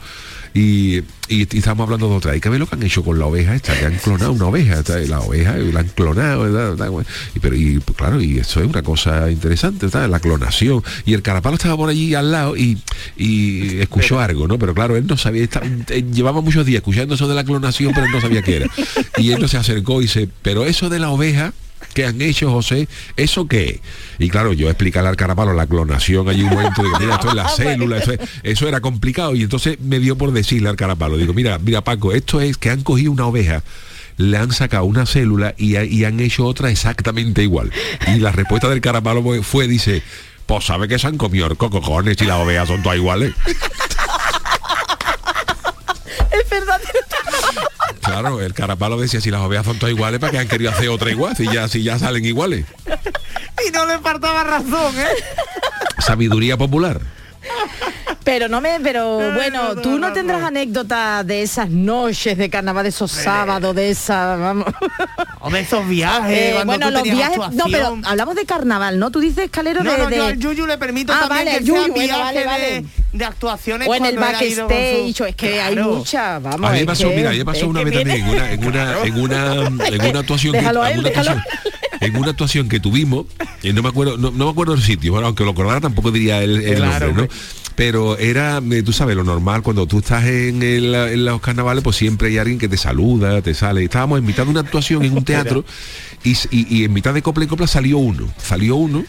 y, 0.54 0.98
y, 0.98 1.02
y 1.28 1.58
estábamos 1.58 1.84
hablando 1.84 2.08
de 2.08 2.14
otra. 2.16 2.32
Hay 2.32 2.40
que 2.40 2.48
ver 2.48 2.60
lo 2.60 2.66
que 2.66 2.76
han 2.76 2.82
hecho 2.82 3.02
con 3.02 3.18
la 3.18 3.26
oveja 3.26 3.54
esta, 3.54 3.78
que 3.78 3.86
han 3.86 3.96
clonado 3.96 4.32
una 4.32 4.46
oveja, 4.46 4.78
esta, 4.80 5.00
y 5.02 5.06
la 5.08 5.20
oveja 5.20 5.58
y 5.58 5.72
la 5.72 5.80
han 5.80 5.88
clonado, 5.88 6.42
¿verdad? 6.52 6.88
Y, 7.34 7.38
pero 7.40 7.56
y 7.56 7.78
pues, 7.80 7.96
claro, 7.96 8.20
y 8.20 8.38
eso 8.38 8.60
es 8.60 8.66
una 8.68 8.82
cosa 8.82 9.30
interesante, 9.30 9.86
¿está? 9.86 10.06
la 10.08 10.20
clonación. 10.20 10.82
Y 11.04 11.14
el 11.14 11.22
carapalo 11.22 11.56
estaba 11.56 11.76
por 11.76 11.88
allí 11.88 12.14
al 12.14 12.30
lado 12.30 12.56
y, 12.56 12.78
y 13.16 13.78
escuchó 13.80 14.20
algo, 14.20 14.46
¿no? 14.48 14.58
Pero 14.58 14.74
claro, 14.74 14.96
él 14.96 15.06
no 15.06 15.16
sabía, 15.16 15.42
estaba- 15.44 15.66
eh, 15.66 16.04
llevaba 16.12 16.40
muchos 16.40 16.64
días 16.66 16.78
escuchando 16.78 17.14
eso 17.14 17.26
de 17.28 17.34
la 17.34 17.44
clonación, 17.44 17.92
pero 17.94 18.06
él 18.06 18.12
no 18.12 18.20
sabía 18.20 18.42
qué 18.42 18.56
era. 18.56 18.66
Y 19.18 19.32
él 19.32 19.40
no 19.40 19.48
se 19.48 19.56
acercó 19.56 20.00
y 20.00 20.04
dice, 20.04 20.28
pero 20.42 20.64
eso 20.64 20.88
de 20.88 20.98
la 20.98 21.10
oveja 21.10 21.52
que 21.92 22.06
han 22.06 22.20
hecho, 22.22 22.50
José, 22.50 22.88
¿eso 23.16 23.46
qué? 23.46 23.68
es?". 23.68 23.80
Y 24.18 24.28
claro, 24.30 24.52
yo 24.52 24.68
explicarle 24.68 25.08
al 25.10 25.16
carapalo 25.16 25.52
la 25.54 25.66
clonación 25.66 26.28
allí 26.28 26.42
un 26.42 26.50
momento, 26.50 26.82
digo, 26.82 26.98
mira, 26.98 27.14
esto 27.14 27.28
es 27.28 27.34
la 27.34 27.48
célula, 27.56 27.98
eso, 27.98 28.12
es- 28.12 28.20
eso 28.42 28.68
era 28.68 28.80
complicado. 28.80 29.34
Y 29.34 29.42
entonces 29.42 29.78
me 29.80 29.98
dio 30.00 30.16
por 30.16 30.32
decirle 30.32 30.68
al 30.68 30.76
carapalo, 30.76 31.16
digo, 31.16 31.34
mira, 31.34 31.58
mira 31.58 31.82
Paco, 31.82 32.12
esto 32.12 32.40
es 32.40 32.56
que 32.56 32.70
han 32.70 32.82
cogido 32.82 33.12
una 33.12 33.26
oveja 33.26 33.62
le 34.16 34.36
han 34.36 34.52
sacado 34.52 34.84
una 34.84 35.06
célula 35.06 35.54
y, 35.58 35.74
ha- 35.74 35.84
y 35.84 36.04
han 36.04 36.20
hecho 36.20 36.46
otra 36.46 36.70
exactamente 36.70 37.42
igual. 37.42 37.72
Y 38.06 38.20
la 38.20 38.30
respuesta 38.30 38.68
del 38.68 38.80
carapalo 38.80 39.24
fue- 39.42 39.66
dice, 39.66 40.04
pues 40.46 40.64
sabe 40.66 40.86
que 40.86 41.00
se 41.00 41.08
han 41.08 41.18
comido 41.18 41.52
cocojones 41.56 42.16
y 42.22 42.24
las 42.24 42.38
ovejas 42.38 42.68
son 42.68 42.80
todas 42.82 42.96
iguales. 42.98 43.34
Es 46.30 46.48
verdad. 46.50 46.80
Claro, 48.20 48.40
el 48.40 48.54
carapalo 48.54 48.96
decía, 48.96 49.20
si 49.20 49.28
las 49.32 49.40
ovejas 49.40 49.66
son 49.66 49.76
todas 49.76 49.92
iguales, 49.92 50.20
¿para 50.20 50.30
qué 50.30 50.38
han 50.38 50.46
querido 50.46 50.70
hacer 50.70 50.88
otra 50.88 51.10
igual? 51.10 51.36
Si 51.36 51.52
ya, 51.52 51.66
si 51.66 51.82
ya 51.82 51.98
salen 51.98 52.24
iguales. 52.24 52.64
Y 53.66 53.72
no 53.72 53.86
le 53.86 53.98
faltaba 53.98 54.44
razón, 54.44 54.96
¿eh? 54.96 55.08
Sabiduría 55.98 56.56
popular. 56.56 57.00
Pero 58.24 58.48
no 58.48 58.60
me, 58.62 58.80
pero 58.80 59.16
bueno, 59.34 59.74
no, 59.74 59.82
tú 59.82 59.90
no 59.98 60.08
no, 60.08 60.12
tendrás 60.14 60.40
no. 60.40 60.46
anécdotas 60.46 61.26
de 61.26 61.42
esas 61.42 61.68
noches 61.68 62.38
de 62.38 62.48
carnaval, 62.48 62.84
de 62.84 62.88
esos 62.88 63.10
sábados, 63.12 63.74
de 63.76 63.90
esa, 63.90 64.36
vamos. 64.36 64.66
O 65.40 65.50
de 65.50 65.60
esos 65.60 65.86
viajes, 65.86 66.38
Eh, 66.54 66.62
bueno, 66.64 66.90
los 66.90 67.02
viajes, 67.02 67.36
no, 67.52 67.64
pero 67.66 67.76
actuación. 67.88 68.06
hablamos 68.06 68.34
de 68.34 68.46
carnaval, 68.46 68.98
¿no? 68.98 69.10
Tú 69.10 69.20
dices 69.20 69.44
escalero 69.44 69.82
No, 69.84 69.92
de, 69.92 69.98
no, 69.98 70.08
de- 70.08 70.16
yo 70.16 70.24
al 70.26 70.38
Yuyu 70.38 70.66
le 70.66 70.78
permito 70.78 71.12
Ah, 71.12 71.26
también 71.28 71.38
vale, 71.46 71.50
que 71.50 71.56
al 71.58 71.64
sea 71.64 71.74
Yuyu, 71.74 71.92
bueno, 71.92 72.02
viaje 72.06 72.22
vale, 72.22 72.40
de, 72.40 72.46
vale. 72.46 72.84
de 73.12 73.24
actuaciones 73.26 73.88
O 73.88 73.94
en 73.94 74.04
el 74.06 74.16
backstage, 74.18 75.20
o 75.20 75.26
es 75.26 75.36
que 75.36 75.60
hay 75.60 75.74
Claro. 75.74 75.90
muchas, 75.96 76.42
vamos. 76.42 76.70
A 76.70 76.72
mí 76.72 76.84
pasó, 76.84 77.10
que- 77.10 77.16
mira, 77.16 77.28
a 77.28 77.32
mí 77.32 77.38
me 77.40 77.44
pasó 77.44 77.68
una 77.68 77.82
vez 77.84 77.92
también 77.94 78.22
en 78.22 78.28
una, 78.28 78.50
en 78.52 78.64
una, 78.66 79.02
en 79.04 79.20
una, 79.20 79.54
en 79.86 80.00
una 80.06 80.18
actuación 80.20 80.52
que, 80.52 80.58
Déjalo 80.60 80.86
él, 80.86 81.02
déjalo 81.02 81.30
actuación- 81.32 81.44
en 82.04 82.16
una 82.16 82.30
actuación 82.30 82.68
que 82.68 82.80
tuvimos, 82.80 83.26
eh, 83.62 83.72
no 83.72 83.82
me 83.82 83.88
acuerdo, 83.88 84.16
no, 84.18 84.30
no 84.30 84.44
me 84.46 84.50
acuerdo 84.50 84.74
del 84.74 84.82
sitio, 84.82 85.12
bueno, 85.12 85.26
aunque 85.28 85.44
lo 85.44 85.50
acordara 85.50 85.80
tampoco 85.80 86.10
diría 86.10 86.42
el, 86.42 86.62
el 86.62 86.76
Claro, 86.76 87.06
nombre, 87.08 87.24
¿no? 87.28 87.34
Pero 87.76 88.16
era, 88.18 88.62
eh, 88.70 88.82
tú 88.84 88.92
sabes, 88.92 89.16
lo 89.16 89.24
normal, 89.24 89.62
cuando 89.62 89.86
tú 89.86 89.98
estás 89.98 90.24
en, 90.26 90.62
el- 90.62 90.94
en 90.94 91.24
los 91.24 91.40
carnavales, 91.40 91.82
pues 91.82 91.96
siempre 91.96 92.28
hay 92.28 92.38
alguien 92.38 92.58
que 92.58 92.68
te 92.68 92.76
saluda, 92.76 93.42
te 93.42 93.52
sale. 93.52 93.82
Estábamos 93.82 94.20
en 94.20 94.24
mitad 94.26 94.44
de 94.44 94.50
una 94.50 94.60
actuaón 94.60 95.04
en 95.04 95.12
un 95.12 95.24
teatro 95.24 95.64
y- 96.22 96.36
y 96.52 96.84
en 96.84 96.92
mitad 96.92 97.12
de 97.14 97.22
copla 97.22 97.44
y 97.44 97.46
copla 97.48 97.66
salió 97.66 97.98
uno, 97.98 98.28
salió 98.38 98.76
uno 98.76 99.04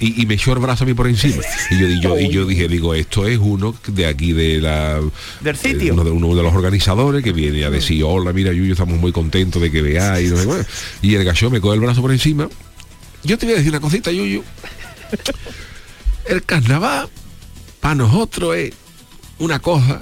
y, 0.00 0.22
y 0.22 0.26
me 0.26 0.34
echó 0.34 0.52
el 0.52 0.58
brazo 0.58 0.84
a 0.84 0.86
mí 0.86 0.94
por 0.94 1.06
encima. 1.06 1.42
Y 1.70 1.78
yo, 1.78 1.88
y 1.88 2.00
yo, 2.00 2.18
y 2.18 2.28
yo 2.30 2.46
dije, 2.46 2.66
digo, 2.68 2.94
esto 2.94 3.26
es 3.28 3.38
uno 3.38 3.74
de 3.86 4.06
aquí 4.06 4.32
de 4.32 4.60
la 4.60 5.00
Del 5.40 5.54
eh, 5.54 5.58
sitio. 5.58 5.92
uno 5.94 6.02
de, 6.04 6.10
uno 6.10 6.34
de 6.34 6.42
los 6.42 6.54
organizadores 6.54 7.22
que 7.22 7.32
viene 7.32 7.64
a 7.64 7.70
decir, 7.70 8.02
hola, 8.04 8.32
mira, 8.32 8.52
Yuyo, 8.52 8.72
estamos 8.72 8.98
muy 8.98 9.12
contentos 9.12 9.60
de 9.62 9.70
que 9.70 9.82
veáis. 9.82 10.30
no 10.32 10.36
sé 10.38 10.46
qué". 10.48 11.08
Y 11.08 11.14
el 11.14 11.24
gallo 11.24 11.50
me 11.50 11.60
coge 11.60 11.74
el 11.74 11.80
brazo 11.80 12.00
por 12.02 12.10
encima. 12.12 12.48
Yo 13.22 13.36
te 13.38 13.46
voy 13.46 13.54
a 13.54 13.58
decir 13.58 13.70
una 13.72 13.80
cosita, 13.80 14.10
Yuyo. 14.10 14.42
El 16.26 16.42
carnaval 16.44 17.08
para 17.80 17.94
nosotros 17.94 18.56
es 18.56 18.72
una 19.38 19.58
cosa. 19.58 20.00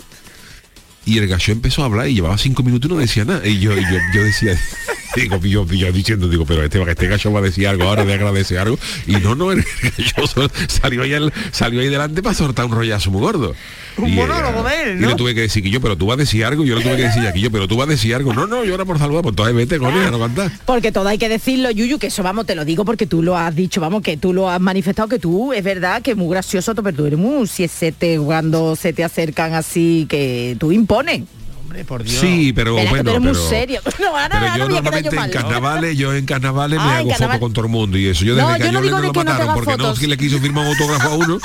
Y 1.08 1.16
el 1.18 1.26
gallo 1.26 1.52
empezó 1.54 1.82
a 1.82 1.86
hablar 1.86 2.08
y 2.08 2.14
llevaba 2.14 2.36
cinco 2.36 2.62
minutos 2.62 2.90
y 2.90 2.94
no 2.94 3.00
decía 3.00 3.24
nada. 3.24 3.46
Y 3.46 3.58
yo, 3.60 3.74
yo, 3.74 3.98
yo 4.14 4.22
decía, 4.22 4.60
digo, 5.16 5.38
yo, 5.38 5.64
yo 5.66 5.90
diciendo, 5.90 6.28
digo, 6.28 6.44
pero 6.44 6.62
este, 6.62 6.82
este 6.82 7.08
gallo 7.08 7.32
va 7.32 7.38
a 7.40 7.42
decir 7.42 7.66
algo 7.66 7.84
ahora, 7.84 8.04
de 8.04 8.12
agradecer 8.12 8.58
algo. 8.58 8.78
Y 9.06 9.12
no, 9.12 9.34
no, 9.34 9.50
el 9.52 9.64
sol- 10.28 10.50
salió 10.66 11.02
ahí, 11.02 11.14
al- 11.14 11.32
salió 11.50 11.80
ahí 11.80 11.88
delante 11.88 12.22
para 12.22 12.34
soltar 12.34 12.66
un 12.66 12.72
rollazo 12.72 13.10
muy 13.10 13.22
gordo. 13.22 13.54
Un 13.98 14.08
Y, 14.08 14.12
monólogo 14.14 14.68
eh, 14.68 14.72
de 14.84 14.92
él, 14.92 14.98
Y 14.98 15.02
¿no? 15.02 15.08
le 15.08 15.14
tuve 15.16 15.34
que 15.34 15.40
decir 15.42 15.62
que 15.62 15.70
yo, 15.70 15.80
pero 15.80 15.96
tú 15.96 16.06
vas 16.06 16.14
a 16.14 16.18
decir 16.20 16.44
algo, 16.44 16.64
yo 16.64 16.76
le 16.76 16.82
tuve 16.82 16.96
que 16.96 17.02
decir 17.02 17.26
aquí 17.26 17.40
yo, 17.40 17.50
pero 17.50 17.66
tú 17.66 17.76
vas 17.76 17.88
a 17.88 17.90
decir 17.90 18.14
algo. 18.14 18.32
No, 18.32 18.46
no, 18.46 18.64
yo 18.64 18.72
ahora 18.72 18.84
por 18.84 18.98
saludar, 18.98 19.22
pues 19.22 19.32
entonces 19.32 19.54
vete 19.54 19.78
con 19.78 19.92
ella, 19.92 20.10
no 20.10 20.18
cantar. 20.18 20.50
Porque 20.64 20.92
todo 20.92 21.08
hay 21.08 21.18
que 21.18 21.28
decirlo, 21.28 21.70
Yuyu, 21.70 21.98
que 21.98 22.06
eso 22.08 22.22
vamos, 22.22 22.46
te 22.46 22.54
lo 22.54 22.64
digo 22.64 22.84
porque 22.84 23.06
tú 23.06 23.22
lo 23.22 23.36
has 23.36 23.54
dicho, 23.56 23.80
vamos, 23.80 24.02
que 24.02 24.16
tú 24.16 24.32
lo 24.32 24.48
has 24.48 24.60
manifestado, 24.60 25.08
que 25.08 25.18
tú, 25.18 25.52
es 25.52 25.64
verdad, 25.64 26.00
que 26.02 26.12
es 26.12 26.16
muy 26.16 26.28
gracioso, 26.30 26.74
pero 26.76 26.96
tú 26.96 27.06
eres 27.06 27.18
muy 27.18 27.46
siete 27.48 28.18
cuando 28.24 28.76
se 28.76 28.92
te 28.92 29.02
acercan 29.04 29.54
así, 29.54 30.06
que 30.08 30.56
tú 30.60 30.70
impones. 30.72 31.22
Hombre, 31.64 31.84
por 31.84 32.02
Dios. 32.02 32.18
Sí, 32.18 32.52
pero 32.54 32.76
que 32.76 32.86
bueno, 32.88 33.10
eres 33.10 33.20
muy 33.22 33.32
pero- 33.32 33.48
serio. 33.48 33.80
No, 34.00 34.16
ahora, 34.16 34.28
Pero 34.30 34.46
yo 34.46 34.52
quedar 34.54 34.58
yo 34.68 34.68
normalmente 34.74 35.16
en 35.16 35.30
carnavales, 35.30 35.98
yo 35.98 36.14
en 36.14 36.24
carnavales 36.24 36.78
me 36.78 36.84
Ah, 36.84 36.92
en 36.92 36.96
hago 37.00 37.08
carnaval- 37.10 37.28
foto 37.36 37.40
con 37.40 37.52
todo 37.52 37.64
el 37.66 37.70
mundo 37.70 37.98
y 37.98 38.06
eso. 38.06 38.24
Yo 38.24 38.36
desde 38.36 38.48
No, 38.48 38.54
que 38.56 38.62
yo 38.64 38.72
no 38.72 38.80
digo 38.80 38.96
no 38.96 39.02
de 39.02 39.06
lo 39.08 39.12
que 39.12 39.18
no 39.18 39.24
te 39.24 39.28
mataron 39.30 39.42
hagas 39.42 39.54
porque 39.54 39.76
no 39.76 39.84
fotos. 39.84 39.98
si 39.98 40.06
le 40.06 40.16
quiso 40.16 40.38
firmar 40.38 40.64
un 40.64 40.70
autógrafo 40.72 41.08
a 41.10 41.14
uno, 41.16 41.38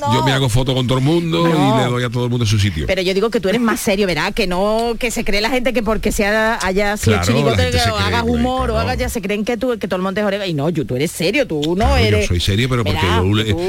No. 0.00 0.14
yo 0.14 0.22
me 0.24 0.32
hago 0.32 0.48
foto 0.48 0.74
con 0.74 0.86
todo 0.86 0.98
el 0.98 1.04
mundo 1.04 1.46
No. 1.46 1.78
y 1.78 1.84
le 1.84 1.90
doy 1.90 2.04
a 2.04 2.10
todo 2.10 2.24
el 2.24 2.30
mundo 2.30 2.46
su 2.46 2.58
sitio. 2.58 2.86
Pero 2.86 3.02
yo 3.02 3.12
digo 3.14 3.30
que 3.30 3.40
tú 3.40 3.48
eres 3.48 3.60
más 3.60 3.80
serio, 3.80 4.06
¿verdad? 4.06 4.32
Que 4.34 4.46
no, 4.46 4.94
que 4.98 5.10
se 5.10 5.24
cree 5.24 5.40
la 5.40 5.50
gente 5.50 5.72
que 5.72 5.82
porque 5.82 6.12
sea 6.12 6.58
haya 6.62 6.96
sido 6.96 7.20
Claro, 7.20 7.94
o 7.94 7.98
hagas 7.98 8.22
humor 8.24 8.70
o 8.70 8.78
hagas 8.78 8.96
ya 8.98 9.08
se 9.08 9.20
creen 9.20 9.44
que 9.44 9.56
tú 9.56 9.78
que 9.78 9.86
todo 9.88 9.96
el 9.96 10.02
monte 10.02 10.20
es 10.20 10.26
orega. 10.26 10.46
Y 10.46 10.54
no, 10.54 10.68
yo 10.70 10.86
tú 10.86 10.96
eres 10.96 11.10
serio, 11.10 11.46
tú 11.46 11.60
no 11.76 11.86
Claro, 11.86 11.96
eres. 11.96 12.20
yo 12.22 12.28
soy 12.28 12.40
serio, 12.40 12.68
pero 12.68 12.84
porque 12.84 13.00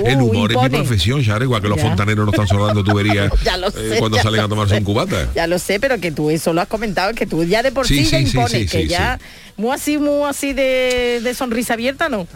el, 0.09 0.21
humor 0.21 0.51
es 0.51 0.61
mi 0.61 0.69
profesión, 0.69 1.23
¿sabes? 1.23 1.43
Igual 1.43 1.61
que 1.61 1.67
los 1.69 1.77
Ya. 1.77 1.83
fontaneros 1.87 2.25
no 2.25 2.31
están 2.31 2.47
sonando 2.47 2.83
tuberías 2.83 3.31
eh, 3.75 3.95
cuando 3.99 4.17
salen 4.19 4.41
a 4.41 4.47
tomarse 4.47 4.73
sé. 4.75 4.79
un 4.79 4.85
cubata. 4.85 5.27
Ya 5.35 5.47
lo 5.47 5.59
sé, 5.59 5.79
pero 5.79 5.99
que 5.99 6.11
tú 6.11 6.29
eso 6.29 6.53
lo 6.53 6.61
has 6.61 6.67
comentado, 6.67 7.13
que 7.13 7.25
tú 7.25 7.43
ya 7.43 7.63
de 7.63 7.71
por 7.71 7.87
sí, 7.87 8.05
Sí, 8.05 8.15
impones, 8.17 8.51
sí, 8.51 8.67
que 8.67 8.87
ya 8.87 9.19
muy 9.57 9.71
así, 9.73 9.97
muy 9.97 10.23
así 10.29 10.53
de, 10.53 11.19
de 11.23 11.33
sonrisa 11.33 11.73
abierta, 11.73 12.09
¿no? 12.09 12.27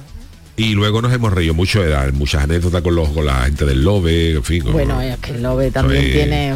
Y 0.58 0.74
luego 0.74 1.02
nos 1.02 1.12
hemos 1.12 1.34
reído 1.34 1.54
mucho, 1.54 1.84
era 1.84 2.10
muchas 2.14 2.44
anécdotas 2.44 2.82
con 2.82 2.96
los 2.96 3.10
con 3.10 3.26
la 3.26 3.42
gente 3.44 3.66
del 3.66 3.84
Lobe, 3.84 4.32
en 4.36 4.44
fin. 4.44 4.64
con- 4.64 4.72
Bueno, 4.72 5.02
es 5.02 5.18
que 5.18 5.32
el 5.32 5.44
Lobe 5.44 5.70
también 5.70 6.06
tiene. 6.06 6.56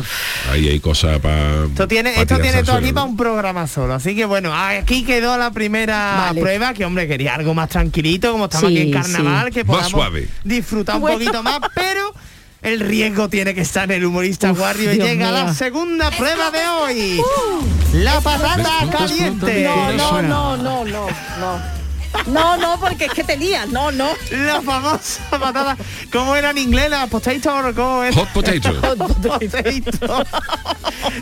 ahí 0.49 0.69
hay 0.69 0.79
cosas 0.79 1.19
para. 1.19 1.65
Esto 1.65 1.85
tiene, 1.85 2.11
esto 2.21 2.39
tiene 2.39 2.63
todo 2.63 2.77
aquí 2.77 2.93
para 2.93 3.05
un 3.05 3.17
programa 3.17 3.67
solo. 3.67 3.93
Así 3.95 4.15
que 4.15 4.23
bueno, 4.23 4.55
aquí 4.55 5.03
quedó 5.03 5.37
la 5.37 5.51
primera 5.51 6.27
Vale. 6.27 6.39
prueba, 6.39 6.73
que 6.73 6.85
hombre, 6.85 7.09
quería 7.09 7.35
algo 7.35 7.53
más 7.53 7.67
tranquilito, 7.67 8.31
como 8.31 8.45
estamos 8.45 8.69
Sí, 8.69 8.77
aquí 8.77 8.87
en 8.87 8.93
carnaval, 8.93 9.47
sí. 9.47 9.51
que 9.51 9.63
Más 9.65 9.67
podamos 9.67 9.91
suave. 9.91 10.27
disfrutar 10.45 10.95
un 10.95 11.01
Bueno. 11.01 11.17
poquito 11.19 11.43
más, 11.43 11.59
pero 11.75 12.13
el 12.61 12.79
riesgo 12.79 13.27
tiene 13.27 13.53
que 13.53 13.61
estar 13.61 13.83
en 13.91 13.97
el 13.97 14.05
humorista 14.05 14.53
Uf, 14.53 14.61
Warrior. 14.61 14.95
Y 14.95 14.97
llega 14.99 15.29
la 15.29 15.53
segunda 15.53 16.09
prueba 16.11 16.51
de 16.51 16.65
hoy. 16.67 17.21
La 17.95 18.21
patata 18.21 18.69
caliente. 18.97 19.65
No, 19.65 19.91
no, 19.91 20.21
no, 20.21 20.55
no, 20.57 20.85
no, 20.85 21.07
no. 21.41 21.78
No, 22.27 22.57
no, 22.57 22.79
porque 22.79 23.05
es 23.05 23.13
que 23.13 23.23
te 23.23 23.37
lías, 23.37 23.69
no, 23.69 23.91
no. 23.91 24.09
La 24.31 24.61
famosa 24.61 25.29
patata. 25.29 25.77
¿Cómo 26.11 26.35
era 26.35 26.51
en 26.51 26.57
inglés? 26.57 26.89
La 26.89 27.07
potato 27.07 27.55
o 27.55 27.73
cómo 27.73 28.03
es? 28.03 28.15
Hot 28.15 28.29
potato. 28.29 28.73
Potato. 28.97 30.25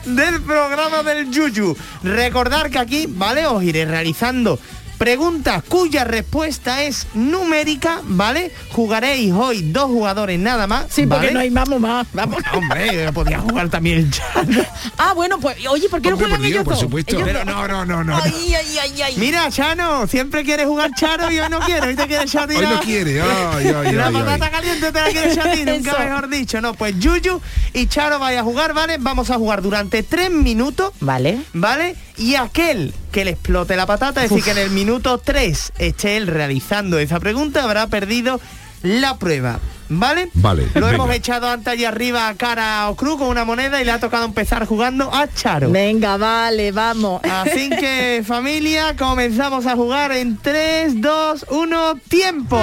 del 0.05 0.41
programa 0.41 1.03
del 1.03 1.29
Yuyu. 1.31 1.75
Recordar 2.03 2.69
que 2.69 2.79
aquí, 2.79 3.05
¿vale? 3.07 3.45
Os 3.47 3.63
iré 3.63 3.85
realizando 3.85 4.59
preguntas 4.97 5.63
cuya 5.67 6.03
respuesta 6.03 6.83
es 6.83 7.07
numérica, 7.13 8.01
¿vale? 8.03 8.51
Jugaréis 8.71 9.31
hoy 9.33 9.61
dos 9.71 9.85
jugadores 9.85 10.39
nada 10.39 10.67
más. 10.67 10.85
Sí, 10.89 11.05
porque 11.05 11.31
no 11.31 11.39
hay 11.39 11.49
vamos 11.49 11.79
más, 11.79 12.07
vamos. 12.13 12.41
Hombre, 12.53 13.11
podía 13.13 13.39
jugar 13.39 13.69
también 13.69 13.99
el 13.99 14.11
Chano. 14.17 14.63
Ah, 14.97 15.13
bueno, 15.13 15.39
pues, 15.39 15.57
oye, 15.67 15.87
¿por 15.89 16.01
qué 16.01 16.09
no 16.09 16.17
juegan 16.17 16.37
por 16.37 16.41
Dios, 16.41 16.51
ellos 16.51 16.63
por 16.63 16.73
dos? 16.73 16.81
supuesto. 16.81 17.15
Ellos 17.15 17.27
Pero 17.27 17.45
no, 17.45 17.67
no, 17.67 17.85
no, 17.85 18.03
no. 18.03 18.17
Ay, 18.17 18.53
ay, 18.55 18.77
ay, 18.81 19.01
ay. 19.01 19.15
Mira, 19.17 19.49
Chano, 19.51 20.07
siempre 20.07 20.43
quiere 20.43 20.65
jugar 20.65 20.91
Charo 20.95 21.31
y 21.31 21.39
hoy 21.39 21.49
no 21.49 21.59
quiere. 21.59 21.87
Hoy 21.87 21.95
te 21.95 22.07
quiere 22.07 22.23
echar 22.23 22.49
Hoy 22.49 22.55
no 22.55 22.73
la- 22.73 22.79
quiere, 22.79 23.21
ay, 23.21 23.67
ay, 23.67 23.91
la 23.93 24.07
ay, 24.07 24.13
patata 24.13 24.45
ay. 24.45 24.51
caliente 24.51 24.91
te 24.91 25.01
la 25.01 25.09
quiere 25.09 25.31
echar 25.31 25.57
nunca 25.65 25.91
Eso. 25.91 25.99
mejor 25.99 26.29
dicho. 26.29 26.61
No, 26.61 26.73
pues 26.73 26.97
Yuyu 26.99 27.41
y 27.73 27.87
Charo 27.87 28.19
vaya 28.19 28.41
a 28.41 28.43
jugar, 28.43 28.73
¿vale? 28.73 28.97
Vamos 28.99 29.29
a 29.29 29.35
jugar 29.35 29.61
durante 29.61 30.03
tres 30.03 30.31
minutos, 30.31 30.91
Vale. 30.99 31.39
¿vale? 31.53 31.95
Y 32.17 32.35
aquel 32.35 32.93
que 33.11 33.25
le 33.25 33.31
explote 33.31 33.75
la 33.75 33.85
patata, 33.85 34.23
es 34.23 34.29
decir, 34.29 34.43
que 34.43 34.51
en 34.51 34.57
el 34.57 34.69
minuto 34.71 35.17
3 35.17 35.73
esté 35.79 36.17
él 36.17 36.27
realizando 36.27 36.99
esa 36.99 37.19
pregunta, 37.19 37.63
habrá 37.63 37.87
perdido 37.87 38.39
la 38.83 39.17
prueba. 39.17 39.59
¿Vale? 39.89 40.29
Vale, 40.33 40.67
Lo 40.73 40.81
venga. 40.87 40.95
hemos 40.95 41.11
echado 41.11 41.47
antes 41.49 41.67
allí 41.67 41.85
arriba 41.85 42.27
a 42.27 42.35
cara 42.35 42.89
o 42.89 42.95
cruz 42.97 43.17
con 43.17 43.27
una 43.29 43.45
moneda 43.45 43.81
y 43.81 43.85
le 43.85 43.91
ha 43.91 43.99
tocado 44.01 44.25
empezar 44.25 44.65
jugando 44.65 45.09
a 45.13 45.33
Charo. 45.33 45.71
Venga, 45.71 46.17
vale, 46.17 46.73
vamos. 46.73 47.21
Así 47.23 47.69
que 47.79 48.21
familia, 48.27 48.97
comenzamos 48.97 49.65
a 49.65 49.75
jugar 49.77 50.11
en 50.11 50.37
3, 50.37 50.99
2, 51.01 51.45
1, 51.49 51.95
tiempo. 52.09 52.59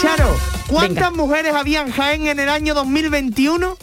Charo, 0.00 0.36
¿cuántas 0.68 1.12
mujeres 1.12 1.54
había 1.54 1.80
en 1.80 1.90
Jaén 1.90 2.26
en 2.28 2.38
el 2.38 2.48
año 2.48 2.74
2021? 2.74 3.76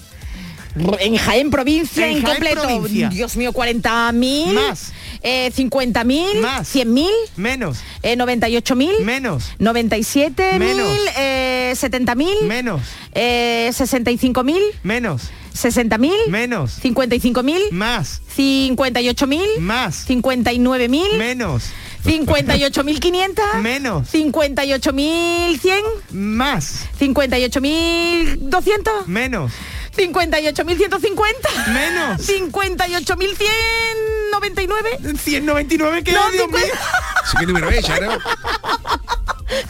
En 1.00 1.16
Jaén 1.18 1.50
provincia, 1.52 2.06
En 2.06 2.18
en, 2.18 2.22
Jaén 2.24 2.36
completo. 2.38 2.62
provincia. 2.64 3.10
Dios 3.10 3.38
mío, 3.38 3.54
40.000. 3.54 4.54
Más. 4.54 4.92
Eh, 5.22 5.52
50.000. 5.56 6.42
Más. 6.42 6.68
100.000. 6.76 7.10
Menos, 7.38 7.78
Eh, 8.04 8.16
98.000. 8.18 9.00
menos, 9.04 9.52
97.000. 9.60 10.60
Menos. 10.60 10.88
Eh, 11.18 11.74
70.000. 11.76 12.46
menos, 12.48 12.82
Eh, 13.14 13.72
65.000. 13.74 14.60
menos, 14.84 15.22
60.000. 15.54 16.12
menos, 16.30 16.78
55.000. 16.84 17.72
más, 17.72 18.22
58.000. 18.36 19.60
más, 19.60 20.06
59.000. 20.06 21.18
menos, 21.18 21.64
58.500. 22.06 23.62
menos, 23.62 24.08
58.100. 24.12 25.82
más, 26.12 26.86
58.200. 27.00 29.08
menos, 29.08 29.52
58.150. 29.96 31.68
menos. 31.74 32.22
58.199. 32.28 35.18
199 35.18 36.04
que 36.04 36.12
No, 36.12 36.30
Dios 36.32 36.48
mío. 36.50 36.58
50. 36.60 36.78
Sí, 37.26 37.38
¿Qué 37.40 37.46
número 37.46 37.70
es, 37.70 37.86
Charo? 37.86 38.12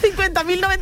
50.099. 0.02 0.80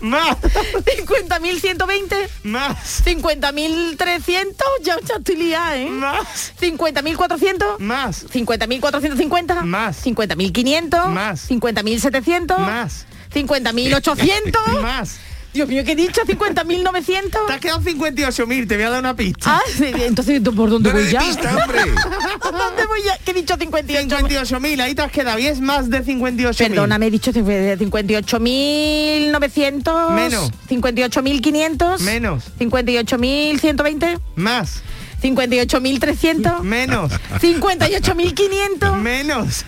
Más, 0.00 0.36
50.120. 0.40 2.28
más, 2.44 3.02
50.300. 3.04 4.54
Ya, 4.82 4.96
ya 5.00 5.16
estoy 5.16 5.36
liada, 5.36 5.76
¿eh? 5.76 5.88
más, 5.90 6.52
50.400. 6.60 7.78
más, 7.78 8.26
50.450. 8.28 9.62
Más. 9.64 10.04
50.500. 10.06 11.08
Más. 11.08 11.50
50.700. 11.50 12.58
más, 12.58 13.06
50.800. 13.34 14.80
más. 14.80 15.18
Dios 15.56 15.68
mío, 15.70 15.82
¿qué 15.84 15.92
he 15.92 15.96
dicho? 15.96 16.20
Te 16.26 16.36
50.900. 16.36 17.38
has 17.48 17.60
quedado 17.60 17.80
58.000, 17.80 18.68
te 18.68 18.74
voy 18.74 18.84
a 18.84 18.90
dar 18.90 19.00
una 19.00 19.16
pista. 19.16 19.56
Ah, 19.56 19.60
sí, 19.74 19.86
entonces 20.00 20.42
¿por 20.42 20.68
dónde 20.68 20.92
voy 20.92 21.10
ya? 21.10 21.20
pista, 21.20 21.56
hombre. 21.56 21.80
¿Dónde 22.42 22.84
voy 22.86 23.02
ya? 23.02 23.16
¿Qué 23.24 23.30
he 23.30 23.34
dicho 23.34 23.56
58? 23.58 24.18
58.000, 24.18 24.80
ahí 24.82 24.94
te 24.94 25.00
has 25.00 25.10
quedado 25.10 25.38
y 25.38 25.46
es 25.46 25.62
más 25.62 25.88
de 25.88 26.04
58.000. 26.04 26.58
Perdóname, 26.58 27.06
he 27.06 27.10
dicho 27.10 27.32
58.900. 27.32 30.10
Menos. 30.10 30.52
58.500. 30.68 32.00
Menos, 32.00 32.44
58.120. 32.58 34.20
más, 34.34 34.82
58.300. 35.22 36.60
menos, 36.60 37.12
58.500. 37.40 39.00
menos, 39.00 39.64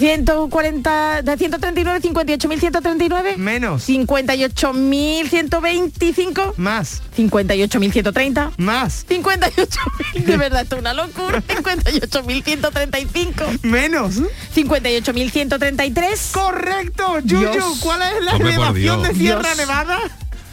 140, 0.00 1.22
de 1.22 1.36
139, 1.36 2.00
58.139. 2.00 3.36
Menos. 3.36 3.86
58.125. 3.88 6.54
Más. 6.56 7.02
58.130. 7.16 8.52
Más. 8.56 9.06
58.000, 9.08 10.24
de 10.24 10.36
verdad, 10.38 10.62
esto 10.62 10.76
es 10.76 10.80
una 10.80 10.94
locura. 10.94 11.42
58.135. 11.46 13.60
Menos. 13.62 14.14
58.133. 14.56 16.32
Correcto, 16.32 17.18
Yuyu. 17.20 17.50
Dios. 17.52 17.78
¿Cuál 17.80 18.00
es 18.02 18.24
la 18.24 18.32
Hombre, 18.32 18.48
elevación 18.54 19.02
de 19.02 19.14
Sierra 19.14 19.42
Dios. 19.42 19.56
Nevada? 19.58 19.98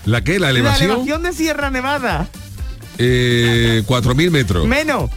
¿La 0.06 0.22
qué? 0.24 0.34
¿La 0.40 0.48
La 0.48 0.52
elevación? 0.52 0.92
elevación 0.92 1.24
de 1.24 1.34
Sierra 1.34 1.72
Nevada. 1.72 2.28
Eh, 2.98 3.84
4.000 3.88 4.32
metros. 4.32 4.66
Menos. 4.68 5.10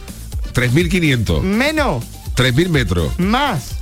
3.500. 0.53 1.41
Menos. 1.41 2.03
3.000 2.35 2.69
metros. 2.69 3.19
Más. 3.19 3.75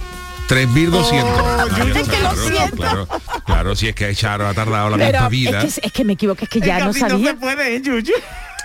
3.200. 0.49 1.23
Oh, 1.23 1.77
yo 1.77 1.83
es 1.95 2.09
que 2.09 2.19
lo 2.19 2.35
siento. 2.35 2.75
Claro, 2.77 3.07
claro, 3.45 3.75
si 3.75 3.87
es 3.87 3.95
que 3.95 4.13
Charo 4.15 4.47
ha 4.47 4.53
tardado 4.53 4.89
la 4.89 4.97
Pero 4.97 5.07
misma 5.11 5.25
es 5.25 5.29
vida. 5.31 5.61
que, 5.61 5.67
es 5.87 5.91
que 5.93 6.03
me 6.03 6.13
equivoqué, 6.13 6.45
es 6.45 6.49
que 6.49 6.59
ya 6.59 6.79
no 6.79 6.91
sabía. 6.93 7.31
se 7.31 7.37
puede, 7.37 7.75
¿eh, 7.75 7.81
Yuyu? 7.83 8.13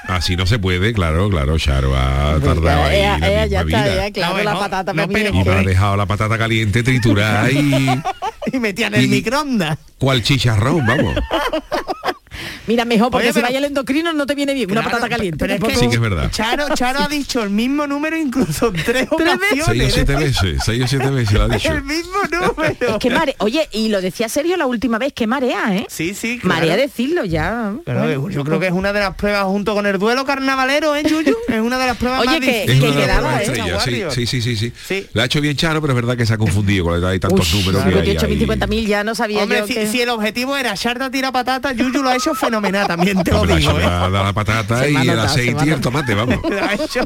Así 0.08 0.36
no 0.36 0.46
se 0.46 0.58
puede, 0.58 0.92
claro, 0.92 1.30
claro, 1.30 1.58
Charo 1.58 1.96
ha 1.96 2.38
tardado 2.42 2.84
ahí 2.84 2.96
Ea, 2.96 3.18
la 3.18 3.26
misma 3.28 3.46
ya 3.46 3.62
vida. 3.64 3.84
está, 3.86 4.08
ya, 4.08 4.12
claro, 4.12 4.36
No, 4.38 4.42
la 4.44 4.58
patata 4.58 4.92
no, 4.92 5.08
para 5.08 5.30
mí 5.30 5.40
Y 5.40 5.44
me 5.44 5.50
ha 5.52 5.62
dejado 5.62 5.96
la 5.96 6.06
patata 6.06 6.36
caliente 6.38 6.82
triturada 6.82 7.50
y 7.50 7.86
Y 8.52 8.58
metían 8.58 8.94
el 8.94 9.04
Y- 9.04 9.08
microondas. 9.08 9.78
cual 9.98 10.22
chicharrón, 10.22 10.84
vamos. 10.86 11.14
Mira, 12.66 12.84
mejor, 12.84 13.10
porque 13.10 13.26
Oye, 13.26 13.32
si 13.32 13.34
pero- 13.34 13.46
vaya 13.46 13.58
el 13.58 13.64
endocrino 13.64 14.12
no 14.12 14.26
te 14.26 14.34
viene 14.34 14.54
bien. 14.54 14.70
una 14.70 14.80
Claro, 14.82 14.96
patata 14.96 15.08
caliente. 15.16 15.38
pero 15.38 15.54
es 15.54 15.60
tampoco- 15.60 15.80
Sí 15.80 15.88
que 15.88 15.94
es 15.94 16.00
verdad. 16.00 16.30
Charo, 16.30 16.66
Charo 16.74 17.00
ha 17.00 17.08
dicho 17.08 17.42
el 17.42 17.50
mismo 17.50 17.86
número 17.86 18.16
incluso 18.16 18.72
tres 18.72 19.08
Tres 19.16 19.38
veces. 19.40 19.64
Seis 19.66 19.82
o 19.84 19.90
siete 19.94 20.14
veces, 20.16 20.58
seis 20.64 20.84
o 20.84 20.86
siete 20.88 21.10
veces 21.10 21.32
lo 21.34 21.42
ha 21.44 21.48
dicho. 21.48 21.72
El 21.72 21.82
mismo 21.82 22.18
número. 22.30 22.94
Es 22.94 22.98
que 22.98 23.10
mare... 23.10 23.34
Oye, 23.38 23.68
y 23.72 23.88
lo 23.88 24.00
decía 24.00 24.28
Sergio 24.28 24.56
la 24.56 24.66
última 24.66 24.98
vez, 24.98 25.12
que 25.12 25.26
marea, 25.26 25.74
¿eh? 25.76 25.86
Sí, 25.88 26.14
sí, 26.14 26.38
claro. 26.38 26.54
Marea 26.60 26.76
decirlo 26.76 27.24
ya. 27.24 27.74
Pero, 27.84 28.00
Bueno. 28.00 28.30
yo 28.30 28.44
creo 28.44 28.60
que 28.60 28.66
es 28.68 28.72
una 28.72 28.92
de 28.92 29.00
las 29.00 29.14
pruebas 29.14 29.44
junto 29.44 29.74
con 29.74 29.86
el 29.86 29.98
duelo 29.98 30.24
carnavalero, 30.24 30.94
¿eh, 30.96 31.02
Yuyu? 31.08 31.34
Es 31.48 31.60
una 31.60 31.78
de 31.78 31.86
las 31.86 31.96
pruebas 31.96 32.20
Oye, 32.20 32.30
más 32.30 32.40
que- 32.40 32.64
una 32.78 32.86
las 32.86 32.96
quedaba, 32.96 33.42
¿eh? 33.42 34.08
sí, 34.10 34.26
sí, 34.26 34.26
sí, 34.26 34.42
sí, 34.42 34.56
sí. 34.56 34.72
Sí. 34.86 35.06
La 35.12 35.22
ha 35.22 35.26
hecho 35.26 35.40
bien 35.40 35.56
Charo, 35.56 35.80
pero 35.80 35.92
es 35.92 35.96
verdad 35.96 36.16
que 36.16 36.26
se 36.26 36.32
ha 36.34 36.38
confundido 36.38 36.84
con 36.84 37.00
la 37.00 37.08
hay 37.08 37.20
tantos 37.20 37.52
Uy, 37.54 37.60
números 37.60 37.82
que 37.84 37.88
hay 38.00 38.16
58.000, 38.16 38.24
ahí. 38.26 38.38
50.000 38.58 38.86
ya 38.86 39.04
no 39.04 39.14
sabía 39.14 39.42
Hombre, 39.42 39.58
yo 39.60 39.66
si, 39.66 39.74
que... 39.74 39.86
si 39.86 40.00
el 40.00 40.08
objetivo 40.08 40.56
era 40.56 40.74
Sharda 40.74 41.10
tira 41.10 41.30
patata, 41.32 41.72
Yuyu 41.72 42.02
lo 42.02 42.08
ha 42.08 42.16
hecho 42.16 42.23
fenomenal 42.32 42.86
también, 42.86 43.22
te 43.24 43.32
lo 43.32 43.44
digo, 43.44 43.72
la, 43.78 44.06
¿eh? 44.06 44.10
la, 44.10 44.22
la 44.22 44.32
patata 44.32 44.78
Se 44.78 44.92
y 44.92 44.94
el 44.96 45.06
notado, 45.08 45.22
aceite 45.22 45.66
y 45.66 45.70
el 45.70 45.80
tomate, 45.80 46.14
vamos. 46.14 46.38
Lo 46.48 46.64
ha 46.64 46.74
hecho 46.74 47.00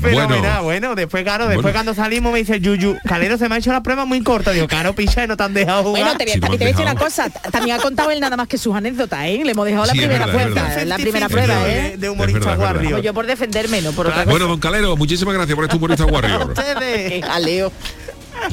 fenomenal. 0.00 0.62
Bueno, 0.62 0.94
después, 0.94 1.24
claro, 1.24 1.46
después 1.46 1.62
Bueno. 1.62 1.74
cuando 1.76 1.94
salimos 1.94 2.32
me 2.32 2.38
dice 2.40 2.60
Yuyu, 2.60 2.96
Calero 3.06 3.38
se 3.38 3.48
me 3.48 3.54
ha 3.54 3.58
hecho 3.58 3.72
la 3.72 3.82
prueba 3.82 4.04
muy 4.04 4.22
corta. 4.22 4.50
Digo, 4.52 4.68
claro, 4.68 4.94
picha, 4.94 5.26
no 5.26 5.36
te 5.36 5.42
han 5.42 5.54
dejado 5.54 5.82
jugar. 5.84 6.02
Bueno, 6.04 6.18
te 6.18 6.24
voy, 6.26 6.40
también 6.40 6.58
te 6.58 6.64
voy 6.64 6.72
a 6.72 6.76
decir 6.76 6.82
una 6.82 6.94
cosa. 6.94 7.30
También 7.50 7.78
ha 7.78 7.80
contado 7.82 8.10
él 8.10 8.20
nada 8.20 8.36
más 8.36 8.46
que 8.48 8.58
sus 8.58 8.74
anécdotas, 8.76 9.24
¿eh? 9.24 9.40
Le 9.44 9.52
hemos 9.52 9.64
dejado 9.66 9.86
la 9.86 9.92
Sí, 9.92 9.98
es 10.00 10.04
primera 10.06 10.26
verdad, 10.26 10.42
es 10.46 10.52
prueba. 10.52 10.84
La 10.84 10.96
primera 10.98 11.28
prueba. 11.28 11.68
¿eh? 11.68 11.96
De, 11.98 12.10
humorista 12.10 12.38
Es 12.38 12.44
verdad, 12.44 12.52
es 12.54 12.58
verdad. 12.60 12.74
Warrior. 12.74 12.90
Como 12.92 13.02
yo 13.02 13.14
por 13.14 13.26
defenderme, 13.26 13.80
no 13.82 13.92
por 13.92 14.06
otra 14.08 14.24
Bueno, 14.24 14.38
cosa. 14.40 14.48
don 14.50 14.60
Calero, 14.60 14.96
muchísimas 14.96 15.34
gracias 15.34 15.54
por 15.54 15.64
este 15.64 15.76
humorista 15.76 16.04
Warrior. 16.04 16.42
Ustedes. 16.50 17.24
Jaleo. 17.30 17.72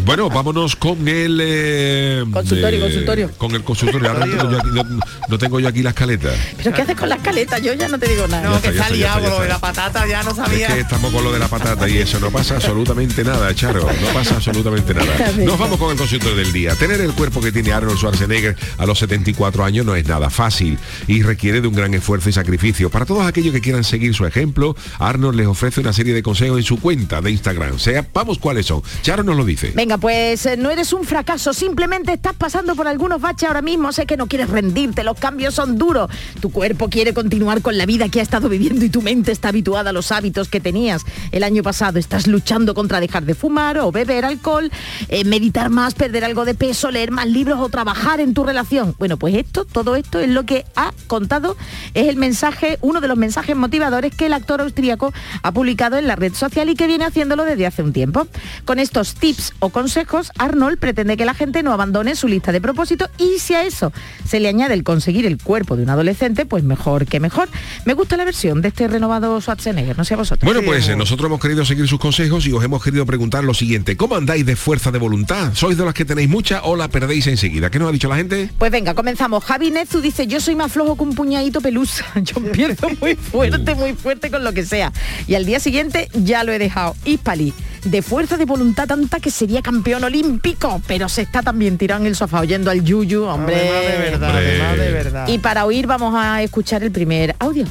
Bueno, 0.04 0.30
vámonos 0.30 0.76
con 0.76 1.08
el 1.08 1.40
eh, 1.42 2.24
Consultorio, 2.32 2.80
consultorio. 2.82 3.32
Con 3.38 3.52
el 3.56 3.64
consultorio. 3.64 4.10
Ahora 4.10 4.26
no 4.26 4.38
tengo, 4.38 4.52
yo 4.52 4.58
aquí, 4.60 4.70
no, 4.74 4.84
no 5.28 5.38
tengo 5.38 5.60
yo 5.60 5.68
aquí 5.68 5.82
la 5.84 5.90
escaleta. 5.90 6.30
¿Pero 6.58 6.74
qué 6.74 6.82
haces 6.84 6.96
con 6.96 7.10
la 7.10 7.16
escaleta? 7.16 7.58
Yo 7.60 7.74
ya 7.74 7.88
no 7.88 7.98
te 8.00 8.08
digo 8.08 8.28
nada. 8.28 8.44
No, 8.50 8.56
está, 8.56 8.72
que 8.72 8.78
está 8.78 8.90
liado 8.90 9.22
ya 9.22 9.30
lo 9.30 9.42
de 9.42 9.48
la 9.50 9.60
patata, 9.60 10.08
ya 10.08 10.24
no 10.24 10.32
Es 10.32 10.38
sabía. 10.38 10.68
que 10.68 10.80
estamos 10.82 11.12
con 11.12 11.24
lo 11.24 11.32
de 11.34 11.40
la 11.40 11.48
patata 11.48 11.90
y 11.90 11.98
eso 11.98 12.20
no 12.20 12.32
pasa 12.32 12.56
absolutamente 12.56 13.24
nada, 13.24 13.54
Charo. 13.56 13.82
No 13.82 14.08
pasa 14.14 14.36
absolutamente 14.36 14.94
nada. 14.94 15.32
Nos 15.38 15.58
vamos 15.58 15.78
con 15.78 15.92
el 15.92 15.98
consultorio 15.98 16.36
del 16.38 16.52
día. 16.54 16.76
Tener 16.76 17.02
el 17.02 17.14
cuerpo 17.14 17.42
que 17.42 17.52
tiene 17.52 17.74
Arnold 17.74 17.98
Schwarzenegger 17.98 18.56
a 18.78 18.86
los 18.86 19.00
74 19.00 19.64
años 19.66 19.86
no 19.86 19.96
es 19.96 20.06
nada 20.08 20.30
fácil 20.30 20.78
y 21.08 21.24
requiere 21.24 21.62
de 21.62 21.68
un 21.68 21.74
gran 21.76 21.94
esfuerzo 21.94 22.30
y 22.30 22.34
sacrificio. 22.34 22.90
Para 22.90 23.06
todos 23.06 23.26
aquellos 23.26 23.54
que 23.54 23.62
quieran 23.62 23.84
seguir 23.84 24.14
su 24.14 24.26
ejemplo, 24.26 24.76
Arnold 25.00 25.38
les 25.38 25.48
ofrece 25.48 25.82
una 25.82 25.94
serie 25.94 26.14
de 26.14 26.24
consejos 26.24 26.58
en 26.58 26.64
su 26.64 26.80
cuenta 26.80 27.22
de 27.22 27.32
Instagram. 27.32 27.80
Sepamos 27.80 28.38
cuáles 28.38 28.66
son. 28.68 28.82
Charo 29.02 29.24
nos 29.24 29.36
lo 29.36 29.44
dice. 29.46 29.74
Venga, 29.78 30.00
pues 30.00 30.44
eh, 30.48 30.58
no 30.58 30.72
eres 30.72 30.92
un 30.92 31.04
fracaso, 31.04 31.54
simplemente 31.54 32.12
estás 32.12 32.34
pasando 32.34 32.76
por 32.76 32.88
algunos 32.88 33.22
baches 33.22 33.48
ahora 33.48 33.62
mismo, 33.62 33.92
sé 33.92 34.08
que 34.08 34.18
no 34.18 34.26
quieres 34.26 34.50
rendirte, 34.50 35.04
los 35.04 35.20
cambios 35.20 35.54
son 35.54 35.78
duros, 35.78 36.10
tu 36.42 36.52
cuerpo 36.52 36.90
quiere 36.90 37.14
continuar 37.14 37.62
con 37.62 37.78
la 37.78 37.86
vida 37.86 38.10
que 38.10 38.20
ha 38.20 38.24
estado 38.24 38.50
viviendo 38.50 38.84
y 38.84 38.90
tu 38.90 39.04
mente 39.04 39.32
está 39.32 39.50
habituada 39.50 39.92
a 39.92 39.94
los 39.94 40.12
hábitos 40.12 40.48
que 40.50 40.60
tenías 40.60 41.04
el 41.32 41.44
año 41.44 41.62
pasado, 41.62 42.00
estás 42.00 42.26
luchando 42.26 42.74
contra 42.74 43.00
dejar 43.00 43.26
de 43.26 43.36
fumar 43.36 43.78
o 43.78 43.92
beber 43.92 44.26
alcohol, 44.26 44.72
eh, 45.10 45.24
meditar 45.26 45.70
más, 45.70 45.94
perder 45.94 46.26
algo 46.26 46.44
de 46.44 46.56
peso, 46.56 46.90
leer 46.90 47.12
más 47.12 47.28
libros 47.28 47.60
o 47.62 47.70
trabajar 47.70 48.20
en 48.20 48.34
tu 48.34 48.44
relación. 48.44 48.96
Bueno, 48.98 49.18
pues 49.18 49.36
esto, 49.36 49.64
todo 49.64 49.96
esto 49.96 50.20
es 50.20 50.30
lo 50.30 50.44
que 50.44 50.66
ha 50.76 50.92
contado, 51.06 51.56
es 51.94 52.08
el 52.08 52.16
mensaje, 52.16 52.80
uno 52.82 53.00
de 53.00 53.10
los 53.10 53.18
mensajes 53.18 53.56
motivadores 53.56 54.16
que 54.16 54.26
el 54.26 54.34
actor 54.34 54.60
austríaco 54.60 55.14
ha 55.44 55.52
publicado 55.52 55.98
en 55.98 56.08
la 56.08 56.16
red 56.16 56.34
social 56.34 56.68
y 56.68 56.74
que 56.74 56.88
viene 56.88 57.06
haciéndolo 57.06 57.46
desde 57.46 57.68
hace 57.68 57.84
un 57.84 57.94
tiempo. 57.94 58.26
Con 58.66 58.80
estos 58.80 59.14
tips 59.14 59.54
o 59.60 59.67
consejos, 59.70 60.32
Arnold 60.38 60.78
pretende 60.78 61.18
que 61.18 61.26
la 61.26 61.34
gente 61.34 61.64
no 61.64 61.74
abandone 61.74 62.16
su 62.16 62.28
lista 62.28 62.52
de 62.52 62.62
propósitos 62.62 63.10
y 63.18 63.40
si 63.40 63.54
a 63.54 63.64
eso 63.64 63.92
se 64.28 64.40
le 64.40 64.48
añade 64.48 64.74
el 64.74 64.84
conseguir 64.84 65.26
el 65.26 65.38
cuerpo 65.38 65.76
de 65.76 65.84
un 65.84 65.90
adolescente, 65.90 66.46
pues 66.46 66.64
mejor 66.64 67.06
que 67.06 67.20
mejor. 67.20 67.50
Me 67.86 67.94
gusta 67.94 68.18
la 68.18 68.26
versión 68.26 68.62
de 68.62 68.70
este 68.70 68.88
renovado 68.88 69.40
Schwarzenegger, 69.42 69.98
no 69.98 70.06
sé 70.06 70.14
a 70.14 70.18
vosotros. 70.18 70.46
Bueno, 70.46 70.66
pues 70.66 70.88
eh, 70.88 70.96
nosotros 70.96 71.28
hemos 71.28 71.40
querido 71.40 71.66
seguir 71.66 71.88
sus 71.88 72.00
consejos 72.00 72.46
y 72.48 72.52
os 72.52 72.64
hemos 72.64 72.84
querido 72.84 73.06
preguntar 73.06 73.44
lo 73.44 73.54
siguiente. 73.54 73.98
¿Cómo 73.98 74.16
andáis 74.16 74.46
de 74.46 74.56
fuerza 74.56 74.92
de 74.92 75.00
voluntad? 75.00 75.54
¿Sois 75.54 75.78
de 75.78 75.86
las 75.86 75.94
que 75.94 76.06
tenéis 76.06 76.30
mucha 76.30 76.64
o 76.64 76.76
la 76.76 76.88
perdéis 76.88 77.28
enseguida? 77.28 77.70
¿Qué 77.70 77.80
nos 77.80 77.90
ha 77.90 77.92
dicho 77.92 78.08
la 78.10 78.18
gente? 78.18 78.50
Pues 78.58 78.72
venga, 78.72 78.94
comenzamos. 78.94 79.44
Javi 79.44 79.72
Nezu 79.72 80.02
dice, 80.02 80.28
yo 80.28 80.40
soy 80.40 80.56
más 80.56 80.72
flojo 80.72 80.96
que 80.96 81.04
un 81.04 81.16
puñadito 81.16 81.62
pelusa. 81.62 82.06
Yo 82.16 82.38
empiezo 82.38 82.90
muy 83.02 83.16
fuerte, 83.16 83.76
muy 83.76 83.94
fuerte 83.94 84.30
con 84.30 84.44
lo 84.44 84.54
que 84.54 84.66
sea. 84.66 84.92
Y 85.28 85.36
al 85.36 85.46
día 85.46 85.60
siguiente 85.60 86.10
ya 86.14 86.44
lo 86.44 86.52
he 86.52 86.60
dejado. 86.60 86.96
Hispali, 87.06 87.54
de 87.90 88.02
fuerza 88.02 88.38
de 88.38 88.46
voluntad 88.46 88.88
tanta 88.88 89.20
que 89.20 89.32
sería 89.32 89.62
campeón 89.62 90.04
olímpico, 90.04 90.82
pero 90.88 91.08
se 91.10 91.22
está 91.22 91.42
también 91.42 91.78
tirado 91.78 92.02
en 92.02 92.08
el 92.08 92.16
sofá 92.16 92.42
oyendo 92.42 92.70
al 92.72 92.84
Yuyu, 92.84 93.24
hombre. 93.24 93.56
Además 93.70 93.82
de 93.82 93.98
verdad, 93.98 94.30
Hombre. 94.30 94.62
además 94.62 94.78
de 94.78 94.92
verdad. 94.92 95.28
Y 95.28 95.38
para 95.40 95.66
oír 95.66 95.88
vamos 95.88 96.14
a 96.16 96.42
escuchar 96.44 96.84
el 96.84 96.92
primer 96.92 97.36
audio. 97.40 97.66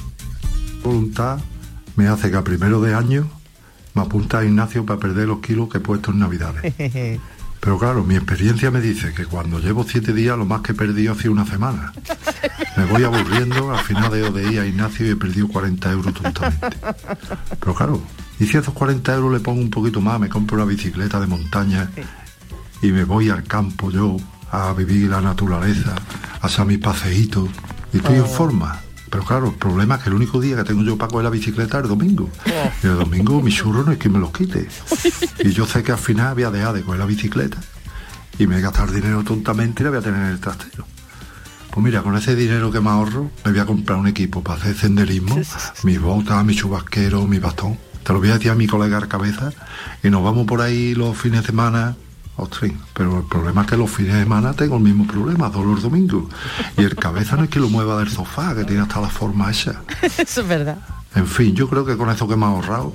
voluntad 0.83 1.39
me 1.97 2.09
hace 2.09 2.31
que 2.31 2.37
a 2.37 2.45
primero 2.45 2.81
de 2.81 2.95
año 2.95 3.29
me 3.95 4.03
apunta 4.03 4.39
a 4.41 4.45
Ignacio 4.45 4.85
para 4.85 5.01
perder 5.01 5.27
los 5.29 5.41
kilos 5.41 5.69
que 5.69 5.79
he 5.79 5.81
puesto 5.81 6.11
en 6.11 6.19
Navidades. 6.19 6.75
Pero 7.67 7.81
claro, 7.81 8.05
mi 8.05 8.15
experiencia 8.15 8.71
me 8.71 8.81
dice 8.81 9.13
que 9.13 9.27
cuando 9.27 9.59
llevo 9.59 9.83
siete 9.83 10.13
días 10.13 10.39
lo 10.39 10.45
más 10.45 10.61
que 10.61 10.71
he 10.71 10.75
perdido 10.77 11.13
ha 11.13 11.17
sido 11.17 11.33
una 11.33 11.45
semana. 11.45 11.93
Me 12.77 12.85
voy 12.85 13.03
aburriendo, 13.03 13.75
al 13.75 13.85
final 13.85 14.09
de 14.13 14.53
ir 14.53 14.61
a 14.61 14.67
Ignacio 14.67 15.05
y 15.05 15.11
he 15.11 15.17
perdido 15.17 15.49
40 15.49 15.91
euros 15.91 16.15
tontamente. 16.15 16.77
Pero 17.59 17.75
claro, 17.75 18.01
y 18.39 18.47
si 18.47 18.57
a 18.57 18.61
esos 18.61 18.73
40 18.73 19.13
euros 19.17 19.33
le 19.33 19.41
pongo 19.41 19.61
un 19.61 19.71
poquito 19.71 20.01
más, 20.01 20.21
me 20.21 20.29
compro 20.29 20.59
una 20.59 20.65
bicicleta 20.65 21.19
de 21.19 21.27
montaña 21.27 21.91
y 22.83 22.93
me 22.93 23.03
voy 23.03 23.31
al 23.31 23.43
campo 23.43 23.91
yo 23.91 24.17
a 24.53 24.73
vivir 24.73 25.11
la 25.11 25.21
naturaleza, 25.21 25.97
a 26.41 26.47
hacer 26.47 26.67
mis 26.67 26.79
paseitos 26.79 27.49
y 27.93 27.97
estoy 27.97 28.15
en 28.15 28.27
forma. 28.27 28.81
Pero 29.11 29.25
claro, 29.25 29.49
el 29.49 29.55
problema 29.55 29.97
es 29.97 30.03
que 30.03 30.09
el 30.09 30.15
único 30.15 30.41
día 30.41 30.57
que 30.57 30.65
tengo 30.65 30.83
yo 30.83 30.97
para 30.99 31.11
coger 31.11 31.25
la 31.25 31.31
bicicleta 31.31 31.79
es 31.79 31.85
el 31.85 31.89
domingo. 31.89 32.29
Y 32.83 32.87
el 32.87 32.97
domingo 32.97 33.41
mi 33.41 33.53
churro 33.53 33.85
no 33.85 33.93
es 33.93 33.99
que 33.99 34.09
me 34.09 34.19
los 34.19 34.33
quite. 34.33 34.69
Y 35.45 35.51
yo 35.51 35.67
sé 35.67 35.83
que 35.83 35.93
al 35.93 35.99
final 35.99 36.35
voy 36.35 36.45
a 36.45 36.51
dejar 36.51 36.75
de 36.75 36.83
coger 36.83 37.01
la 37.01 37.07
bicicleta 37.07 37.59
y 38.39 38.47
me 38.47 38.55
voy 38.55 38.63
a 38.65 38.71
gastar 38.71 38.91
dinero 38.91 39.23
tontamente 39.25 39.83
y 39.83 39.85
la 39.85 39.91
voy 39.91 39.99
a 40.01 40.03
tener 40.03 40.21
en 40.21 40.29
el 40.29 40.41
trastero. 40.41 40.87
Pues 41.71 41.85
mira, 41.85 42.03
con 42.03 42.17
ese 42.17 42.35
dinero 42.35 42.71
que 42.71 42.81
me 42.81 42.91
ahorro, 42.91 43.31
me 43.45 43.51
voy 43.51 43.61
a 43.61 43.67
comprar 43.67 43.99
un 43.99 44.07
equipo 44.07 44.43
para 44.43 44.61
hacer 44.61 44.77
senderismo, 44.77 45.39
mis 45.83 46.01
botas, 46.01 46.45
mi 46.45 46.55
chubasquero, 46.55 47.27
mi 47.27 47.39
bastón. 47.39 47.79
Te 48.03 48.13
lo 48.13 48.19
voy 48.19 48.31
a 48.31 48.35
decir 48.35 48.51
a 48.51 48.55
mi 48.55 48.67
colega 48.67 48.97
al 48.97 49.09
cabeza 49.09 49.53
y 50.03 50.11
nos 50.11 50.23
vamos 50.23 50.47
por 50.47 50.63
ahí 50.63 50.95
los 50.95 51.17
fines 51.17 51.43
de 51.43 51.47
semana. 51.49 51.97
Ostras, 52.39 52.73
pero 52.93 53.19
el 53.19 53.25
problema 53.25 53.63
es 53.63 53.67
que 53.69 53.77
los 53.77 53.91
fines 53.91 54.13
de 54.13 54.23
semana 54.23 54.53
tengo 54.53 54.77
el 54.77 54.83
mismo 54.83 55.07
problema, 55.07 55.49
dolor 55.49 55.81
domingo. 55.81 56.29
Y 56.77 56.83
el 56.83 56.95
cabeza 56.95 57.37
no 57.37 57.45
es 57.45 57.51
que 57.51 57.59
lo 57.59 57.71
mueva 57.71 57.99
del 57.99 58.11
sofá, 58.11 58.55
que 58.55 58.65
tiene 58.65 58.83
hasta 58.83 59.01
la 59.01 59.09
forma 59.09 59.51
esa. 59.51 59.83
Eso 60.19 60.43
es 60.43 60.49
verdad. 60.49 60.79
En 61.15 61.27
fin, 61.27 61.55
yo 61.55 61.67
creo 61.67 61.87
que 61.87 61.97
con 61.97 62.11
eso 62.11 62.29
que 62.29 62.37
me 62.37 62.45
he 62.45 62.49
ahorrado, 62.49 62.93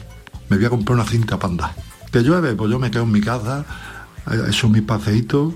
me 0.48 0.58
voy 0.58 0.66
a 0.66 0.70
comprar 0.70 0.96
una 0.96 1.06
cinta 1.06 1.40
para 1.40 1.52
andar. 1.52 1.76
Que 2.12 2.20
llueve, 2.20 2.54
pues 2.54 2.70
yo 2.70 2.78
me 2.78 2.92
quedo 2.92 3.02
en 3.04 3.12
mi 3.12 3.22
casa, 3.22 3.66
he 4.30 4.48
hecho 4.48 4.70
mis 4.70 4.84
paseitos, 4.84 5.56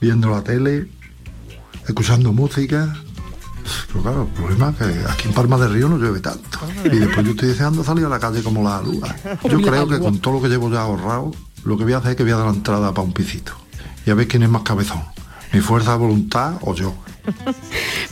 viendo 0.00 0.28
la 0.28 0.42
tele, 0.42 0.88
escuchando 1.86 2.32
música. 2.32 2.96
Pero 3.88 4.02
claro, 4.02 4.22
el 4.22 4.28
problema 4.28 4.70
es 4.70 4.76
que 4.76 5.04
aquí 5.08 5.28
en 5.28 5.34
Palma 5.34 5.56
del 5.56 5.72
Río 5.72 5.88
no 5.88 5.98
llueve 5.98 6.18
tanto. 6.18 6.58
Y 6.84 6.96
después 6.96 7.24
yo 7.24 7.32
estoy 7.32 7.50
deseando 7.50 7.84
salir 7.84 8.06
a 8.06 8.08
la 8.08 8.18
calle 8.18 8.42
como 8.42 8.64
la 8.64 8.82
luna. 8.82 9.14
Yo 9.48 9.60
creo 9.62 9.86
que 9.86 10.00
con 10.00 10.18
todo 10.18 10.34
lo 10.34 10.42
que 10.42 10.48
llevo 10.48 10.68
ya 10.70 10.80
ahorrado, 10.82 11.30
lo 11.64 11.76
que 11.76 11.84
voy 11.84 11.92
a 11.94 11.98
hacer 11.98 12.12
es 12.12 12.16
que 12.16 12.22
voy 12.22 12.32
a 12.32 12.36
dar 12.36 12.46
la 12.46 12.52
entrada 12.52 12.92
para 12.92 13.06
un 13.06 13.12
pisito. 13.12 13.52
Y 14.06 14.10
a 14.10 14.14
ver 14.14 14.28
quién 14.28 14.42
es 14.42 14.48
más 14.48 14.62
cabezón. 14.62 15.02
Mi 15.52 15.60
fuerza 15.60 15.92
de 15.92 15.98
voluntad 15.98 16.54
o 16.62 16.74
yo. 16.74 16.94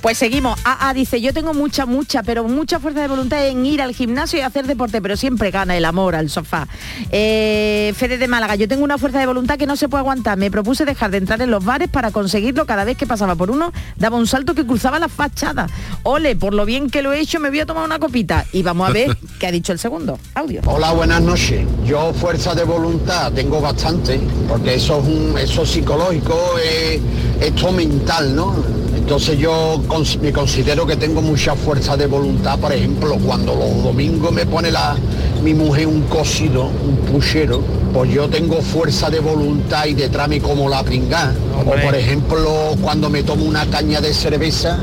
Pues 0.00 0.18
seguimos. 0.18 0.58
AA 0.64 0.94
dice, 0.94 1.20
yo 1.20 1.32
tengo 1.32 1.54
mucha, 1.54 1.86
mucha, 1.86 2.24
pero 2.24 2.42
mucha 2.44 2.80
fuerza 2.80 3.00
de 3.00 3.08
voluntad 3.08 3.46
en 3.46 3.64
ir 3.64 3.80
al 3.80 3.94
gimnasio 3.94 4.40
y 4.40 4.42
hacer 4.42 4.66
deporte, 4.66 5.00
pero 5.00 5.16
siempre 5.16 5.52
gana 5.52 5.76
el 5.76 5.84
amor 5.84 6.16
al 6.16 6.28
sofá. 6.28 6.66
Eh, 7.10 7.94
Fede 7.96 8.18
de 8.18 8.26
Málaga, 8.26 8.56
yo 8.56 8.66
tengo 8.66 8.82
una 8.82 8.98
fuerza 8.98 9.20
de 9.20 9.26
voluntad 9.26 9.58
que 9.58 9.66
no 9.66 9.76
se 9.76 9.88
puede 9.88 10.00
aguantar. 10.00 10.38
Me 10.38 10.50
propuse 10.50 10.84
dejar 10.84 11.12
de 11.12 11.18
entrar 11.18 11.40
en 11.40 11.52
los 11.52 11.64
bares 11.64 11.88
para 11.88 12.10
conseguirlo. 12.10 12.66
Cada 12.66 12.82
vez 12.82 12.96
que 12.96 13.06
pasaba 13.06 13.36
por 13.36 13.52
uno, 13.52 13.72
daba 13.96 14.16
un 14.16 14.26
salto 14.26 14.54
que 14.54 14.66
cruzaba 14.66 14.98
la 14.98 15.08
fachada. 15.08 15.68
Ole, 16.02 16.34
por 16.34 16.52
lo 16.52 16.64
bien 16.64 16.90
que 16.90 17.02
lo 17.02 17.12
he 17.12 17.20
hecho, 17.20 17.38
me 17.38 17.50
voy 17.50 17.60
a 17.60 17.66
tomar 17.66 17.84
una 17.84 18.00
copita. 18.00 18.44
Y 18.52 18.64
vamos 18.64 18.88
a 18.88 18.92
ver 18.92 19.16
qué 19.38 19.46
ha 19.46 19.52
dicho 19.52 19.72
el 19.72 19.78
segundo. 19.78 20.18
Audio. 20.34 20.62
Hola, 20.66 20.92
buenas 20.92 21.22
noches. 21.22 21.64
Yo 21.84 22.12
fuerza 22.12 22.56
de 22.56 22.64
voluntad 22.64 23.32
tengo 23.32 23.60
bastante, 23.60 24.20
porque 24.48 24.74
eso 24.74 24.98
es 24.98 25.06
un, 25.06 25.38
eso 25.38 25.62
es 25.62 25.70
psicológico, 25.70 26.36
es, 26.58 27.00
esto 27.40 27.70
mental, 27.70 28.34
¿no? 28.34 28.81
Entonces 29.02 29.36
yo 29.38 29.80
me 30.22 30.32
considero 30.32 30.86
que 30.86 30.96
tengo 30.96 31.20
mucha 31.20 31.54
fuerza 31.54 31.96
de 31.96 32.06
voluntad, 32.06 32.58
por 32.58 32.72
ejemplo, 32.72 33.16
cuando 33.26 33.54
los 33.54 33.82
domingos 33.82 34.32
me 34.32 34.46
pone 34.46 34.70
la, 34.70 34.96
mi 35.42 35.52
mujer 35.54 35.88
un 35.88 36.02
cocido, 36.02 36.66
un 36.66 36.96
puchero, 37.12 37.60
pues 37.92 38.10
yo 38.12 38.28
tengo 38.28 38.62
fuerza 38.62 39.10
de 39.10 39.18
voluntad 39.20 39.86
y 39.86 39.94
detrás 39.94 40.28
me 40.28 40.40
como 40.40 40.68
la 40.68 40.82
pringá. 40.84 41.34
O 41.60 41.70
por 41.82 41.94
ejemplo, 41.94 42.48
cuando 42.80 43.10
me 43.10 43.22
tomo 43.24 43.44
una 43.44 43.66
caña 43.66 44.00
de 44.00 44.14
cerveza, 44.14 44.78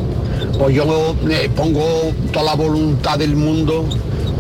pues 0.59 0.75
yo 0.75 1.15
me 1.23 1.49
pongo 1.49 2.11
toda 2.31 2.45
la 2.45 2.55
voluntad 2.55 3.17
del 3.17 3.35
mundo 3.35 3.85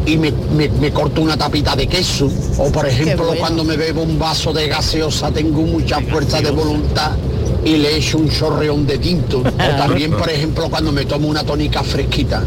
y 0.05 0.17
me, 0.17 0.31
me- 0.55 0.69
me 0.69 0.91
corto 0.91 1.21
una 1.21 1.37
tapita 1.37 1.75
de 1.75 1.87
queso. 1.87 2.29
O 2.59 2.69
por 2.69 2.85
ejemplo, 2.85 3.25
bueno. 3.27 3.39
cuando 3.39 3.63
me 3.63 3.77
bebo 3.77 4.03
un 4.03 4.19
vaso 4.19 4.51
de 4.53 4.67
gaseosa, 4.67 5.31
tengo 5.31 5.61
mucha 5.61 5.99
fuerza 6.01 6.41
de 6.41 6.51
voluntad 6.51 7.11
y 7.65 7.77
le 7.77 7.97
echo 7.97 8.17
un 8.17 8.29
chorreón 8.29 8.85
de 8.85 8.97
tinto. 8.97 9.39
O 9.43 9.77
también, 9.77 10.11
por 10.11 10.29
ejemplo, 10.29 10.69
cuando 10.69 10.91
me 10.91 11.05
tomo 11.05 11.27
una 11.27 11.43
tónica 11.43 11.83
fresquita. 11.83 12.43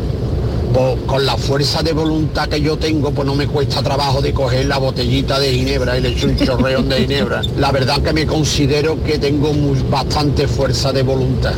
Pues 0.72 0.96
con 1.06 1.26
la 1.26 1.36
fuerza 1.36 1.82
de 1.82 1.92
voluntad 1.92 2.48
que 2.48 2.58
yo 2.58 2.78
tengo, 2.78 3.10
pues 3.10 3.26
no 3.26 3.34
me 3.34 3.46
cuesta 3.46 3.82
trabajo 3.82 4.22
de 4.22 4.32
coger 4.32 4.64
la 4.66 4.78
botellita 4.78 5.38
de 5.38 5.52
ginebra 5.52 5.98
y 5.98 6.00
le 6.00 6.08
echo 6.08 6.26
un 6.28 6.36
chorreón 6.38 6.88
de 6.88 6.96
ginebra. 7.02 7.42
La 7.58 7.70
verdad 7.72 8.00
que 8.00 8.12
me 8.14 8.24
considero 8.26 9.02
que 9.04 9.18
tengo 9.18 9.52
muy- 9.52 9.82
bastante 9.90 10.48
fuerza 10.48 10.90
de 10.92 11.02
voluntad. 11.02 11.52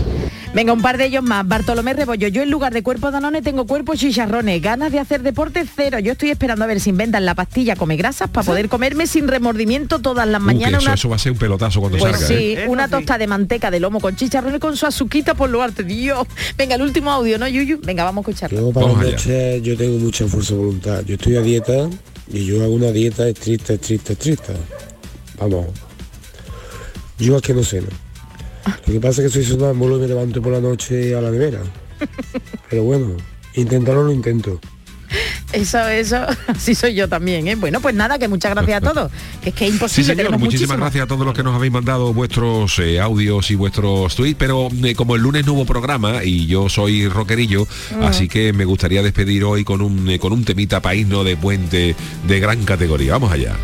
Venga, 0.54 0.72
un 0.72 0.82
par 0.82 0.98
de 0.98 1.06
ellos 1.06 1.22
más. 1.24 1.46
Bartolomé 1.48 1.94
Rebollo, 1.94 2.28
yo 2.28 2.40
en 2.42 2.50
lugar 2.50 2.72
de 2.72 2.84
cuerpo 2.84 3.10
danone 3.10 3.42
tengo 3.42 3.66
cuerpo 3.66 3.96
chicharrones. 3.96 4.62
Ganas 4.62 4.92
de 4.92 5.00
hacer 5.00 5.22
deporte 5.22 5.64
cero. 5.74 5.98
Yo 5.98 6.12
estoy 6.12 6.30
esperando 6.30 6.64
a 6.64 6.68
ver 6.68 6.78
si 6.78 6.90
inventan 6.90 7.24
la 7.24 7.34
pastilla 7.34 7.74
come 7.74 7.96
grasas 7.96 8.30
para 8.30 8.46
poder 8.46 8.68
comerme 8.68 9.08
sin 9.08 9.26
remordimiento 9.26 9.98
todas 9.98 10.28
las 10.28 10.40
Uh, 10.40 10.44
mañanas. 10.44 10.80
eso, 10.80 10.86
una- 10.90 10.94
eso 10.94 11.08
va 11.08 11.16
a 11.16 11.18
ser 11.18 11.32
un 11.32 11.38
pelotazo 11.38 11.80
cuando 11.80 11.98
Pues 11.98 12.12
salga. 12.12 12.26
sí, 12.28 12.54
¿eh? 12.56 12.66
una 12.68 12.86
tosta 12.88 13.18
de 13.18 13.26
manteca 13.26 13.70
de 13.72 13.80
lomo 13.80 13.98
con 14.00 14.14
chicharrones 14.14 14.60
con 14.60 14.76
su 14.76 14.86
azuquita 14.86 15.34
por 15.34 15.50
lo 15.50 15.60
alto. 15.60 15.82
Dios. 15.82 16.26
Venga, 16.56 16.76
el 16.76 16.82
último 16.82 17.10
audio, 17.10 17.36
¿no, 17.36 17.48
Yuyu? 17.48 17.80
Venga, 17.82 18.04
vamos 18.04 18.24
a 18.24 18.30
escucharlo. 18.30 18.60
Yo 18.60 18.72
para 18.72 18.86
la 18.86 18.92
noche 19.10 19.60
yo 19.60 19.76
tengo 19.76 19.98
mucha 19.98 20.26
fuerza 20.28 20.52
de 20.54 20.60
voluntad. 20.60 21.02
Yo 21.04 21.16
estoy 21.16 21.36
a 21.36 21.40
dieta 21.40 21.88
y 22.32 22.44
yo 22.46 22.62
hago 22.62 22.74
una 22.74 22.92
dieta 22.92 23.26
estricta, 23.28 23.72
estricta, 23.72 24.12
estricta. 24.12 24.52
Vamos. 25.40 25.66
Yo 27.18 27.36
es 27.36 27.42
que 27.42 27.54
no 27.54 27.64
ceno. 27.64 27.88
Lo 28.86 28.92
que 28.92 29.00
pasa 29.00 29.22
es 29.22 29.28
que 29.32 29.42
soy 29.42 29.44
sonámbulo 29.44 29.96
y 29.98 30.00
me 30.00 30.08
levanto 30.08 30.40
por 30.42 30.52
la 30.52 30.60
noche 30.60 31.14
a 31.14 31.20
la 31.20 31.30
nevera. 31.30 31.60
Pero 32.70 32.84
bueno, 32.84 33.16
intentarlo 33.54 34.04
lo 34.04 34.12
intento. 34.12 34.60
Eso, 35.52 35.86
eso, 35.88 36.16
así 36.48 36.74
soy 36.74 36.94
yo 36.94 37.08
también, 37.08 37.46
¿eh? 37.46 37.54
Bueno, 37.54 37.80
pues 37.80 37.94
nada, 37.94 38.18
que 38.18 38.26
muchas 38.26 38.50
gracias 38.52 38.82
a 38.82 38.92
todos. 38.92 39.12
Que 39.40 39.50
es 39.50 39.54
que 39.54 39.64
es 39.66 39.70
Sí, 39.70 39.74
imposible, 39.76 40.04
señor, 40.06 40.16
tenemos 40.16 40.40
muchísimas 40.40 40.68
muchísimo. 40.70 40.84
gracias 40.84 41.04
a 41.04 41.06
todos 41.06 41.24
los 41.24 41.34
que 41.36 41.42
nos 41.44 41.54
habéis 41.54 41.72
mandado 41.72 42.12
vuestros 42.12 42.76
eh, 42.80 42.98
audios 43.00 43.50
y 43.52 43.54
vuestros 43.54 44.16
tweets, 44.16 44.36
pero 44.36 44.68
eh, 44.82 44.94
como 44.96 45.14
el 45.14 45.22
lunes 45.22 45.46
no 45.46 45.52
hubo 45.52 45.64
programa 45.66 46.24
y 46.24 46.46
yo 46.46 46.68
soy 46.68 47.06
rockerillo, 47.08 47.68
Mm. 47.96 48.02
así 48.02 48.26
que 48.28 48.52
me 48.52 48.64
gustaría 48.64 49.02
despedir 49.02 49.44
hoy 49.44 49.62
con 49.62 49.80
un, 49.82 50.08
eh, 50.08 50.18
con 50.18 50.32
un 50.32 50.44
temita 50.44 50.80
paísno 50.80 51.22
de 51.22 51.36
puente 51.36 51.94
de 52.26 52.40
gran 52.40 52.64
categoría. 52.64 53.12
Vamos 53.12 53.30
allá. 53.30 53.54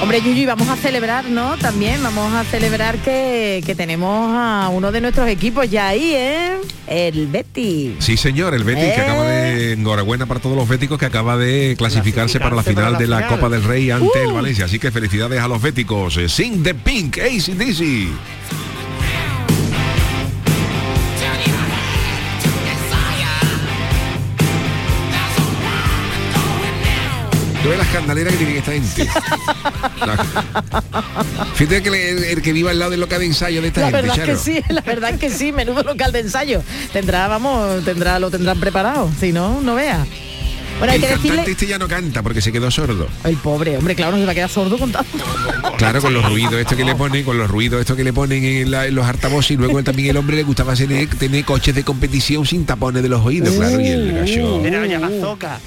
Hombre, 0.00 0.20
Yuyu, 0.22 0.42
y 0.42 0.46
vamos 0.46 0.68
a 0.68 0.76
celebrar, 0.76 1.24
¿no? 1.24 1.56
También 1.58 2.00
vamos 2.02 2.32
a 2.32 2.44
celebrar 2.44 2.98
que, 2.98 3.62
que 3.66 3.74
tenemos 3.74 4.30
a 4.32 4.68
uno 4.72 4.92
de 4.92 5.00
nuestros 5.00 5.28
equipos 5.28 5.68
ya 5.68 5.88
ahí, 5.88 6.12
¿eh? 6.14 6.56
El 6.86 7.26
Betty. 7.26 7.96
Sí, 7.98 8.16
señor, 8.16 8.54
el 8.54 8.62
Betis 8.64 8.84
que 8.84 8.90
Eh. 8.90 9.02
acaba 9.02 9.24
de 9.24 9.72
enhorabuena 9.72 10.24
para 10.26 10.38
todos 10.40 10.56
los 10.56 10.68
béticos 10.68 10.98
que 10.98 11.06
acaba 11.06 11.36
de 11.36 11.74
clasificarse 11.76 12.38
para 12.38 12.54
la 12.54 12.62
final 12.62 12.84
para 12.84 12.90
la 12.92 12.98
de 12.98 13.06
la 13.08 13.16
final. 13.18 13.30
Copa 13.34 13.48
del 13.48 13.64
Rey 13.64 13.90
ante 13.90 14.22
el 14.22 14.28
Uh. 14.30 14.34
Valencia. 14.34 14.66
Así 14.66 14.78
que 14.78 14.92
felicidades 14.92 15.40
a 15.42 15.48
los 15.48 15.60
béticos. 15.60 16.16
Eh, 16.16 16.28
Sing 16.28 16.62
the 16.62 16.74
Pink, 16.74 17.18
ACDC. 17.18 18.08
Tú 27.68 27.72
ves 27.72 27.78
las 27.78 27.88
candaleras 27.88 28.32
que 28.32 28.38
tienen 28.38 28.56
esta 28.56 28.72
gente. 28.72 29.06
La- 30.00 31.44
Fíjate 31.54 31.82
que 31.82 32.10
el, 32.12 32.24
el 32.24 32.40
que 32.42 32.52
viva 32.54 32.70
al 32.70 32.78
lado 32.78 32.90
del 32.92 33.00
local 33.00 33.20
de 33.20 33.26
ensayo 33.26 33.60
de 33.60 33.68
esta 33.68 33.80
La 33.82 33.86
gente, 33.88 34.00
verdad 34.02 34.16
Charo. 34.16 34.32
que 34.32 34.38
sí, 34.38 34.60
la 34.70 34.80
verdad 34.80 35.18
que 35.18 35.28
sí, 35.30 35.52
menudo 35.52 35.82
local 35.82 36.10
de 36.12 36.20
ensayo. 36.20 36.62
Tendrá, 36.94 37.28
vamos, 37.28 37.84
tendrá, 37.84 38.18
lo 38.18 38.30
tendrán 38.30 38.58
preparado, 38.58 39.10
si 39.20 39.32
no, 39.32 39.60
no 39.60 39.74
vea. 39.74 40.06
Bueno, 40.78 40.92
hay 40.92 40.96
el 40.96 41.02
que 41.02 41.08
cantante 41.08 41.28
decirle. 41.32 41.52
este 41.52 41.66
ya 41.66 41.78
no 41.78 41.88
canta 41.88 42.22
porque 42.22 42.40
se 42.40 42.52
quedó 42.52 42.70
sordo. 42.70 43.06
El 43.24 43.36
pobre, 43.36 43.76
hombre, 43.76 43.94
claro, 43.94 44.12
no 44.12 44.18
se 44.18 44.24
va 44.24 44.32
a 44.32 44.34
quedar 44.34 44.48
sordo 44.48 44.78
con 44.78 44.90
tanto. 44.90 45.18
Claro, 45.76 46.00
con 46.00 46.14
los 46.14 46.24
ruidos 46.24 46.54
esto 46.54 46.74
que 46.74 46.84
le 46.84 46.94
ponen, 46.94 47.22
con 47.24 47.36
los 47.36 47.50
ruidos 47.50 47.80
esto 47.80 47.96
que 47.96 48.04
le 48.04 48.12
ponen 48.14 48.42
en, 48.44 48.70
la- 48.70 48.86
en 48.86 48.94
los 48.94 49.04
altavoces 49.06 49.50
y 49.50 49.56
luego 49.56 49.82
también 49.82 50.08
el 50.10 50.16
hombre 50.16 50.36
le 50.36 50.44
gustaba 50.44 50.74
tener, 50.74 51.06
tener 51.16 51.44
coches 51.44 51.74
de 51.74 51.82
competición 51.84 52.46
sin 52.46 52.64
tapones 52.64 53.02
de 53.02 53.08
los 53.10 53.22
oídos, 53.26 53.54
claro, 53.56 53.78
y 53.80 53.88
el 53.88 54.12
gallo 54.14 54.64
Era 54.64 54.86
Yamazoca. 54.86 55.58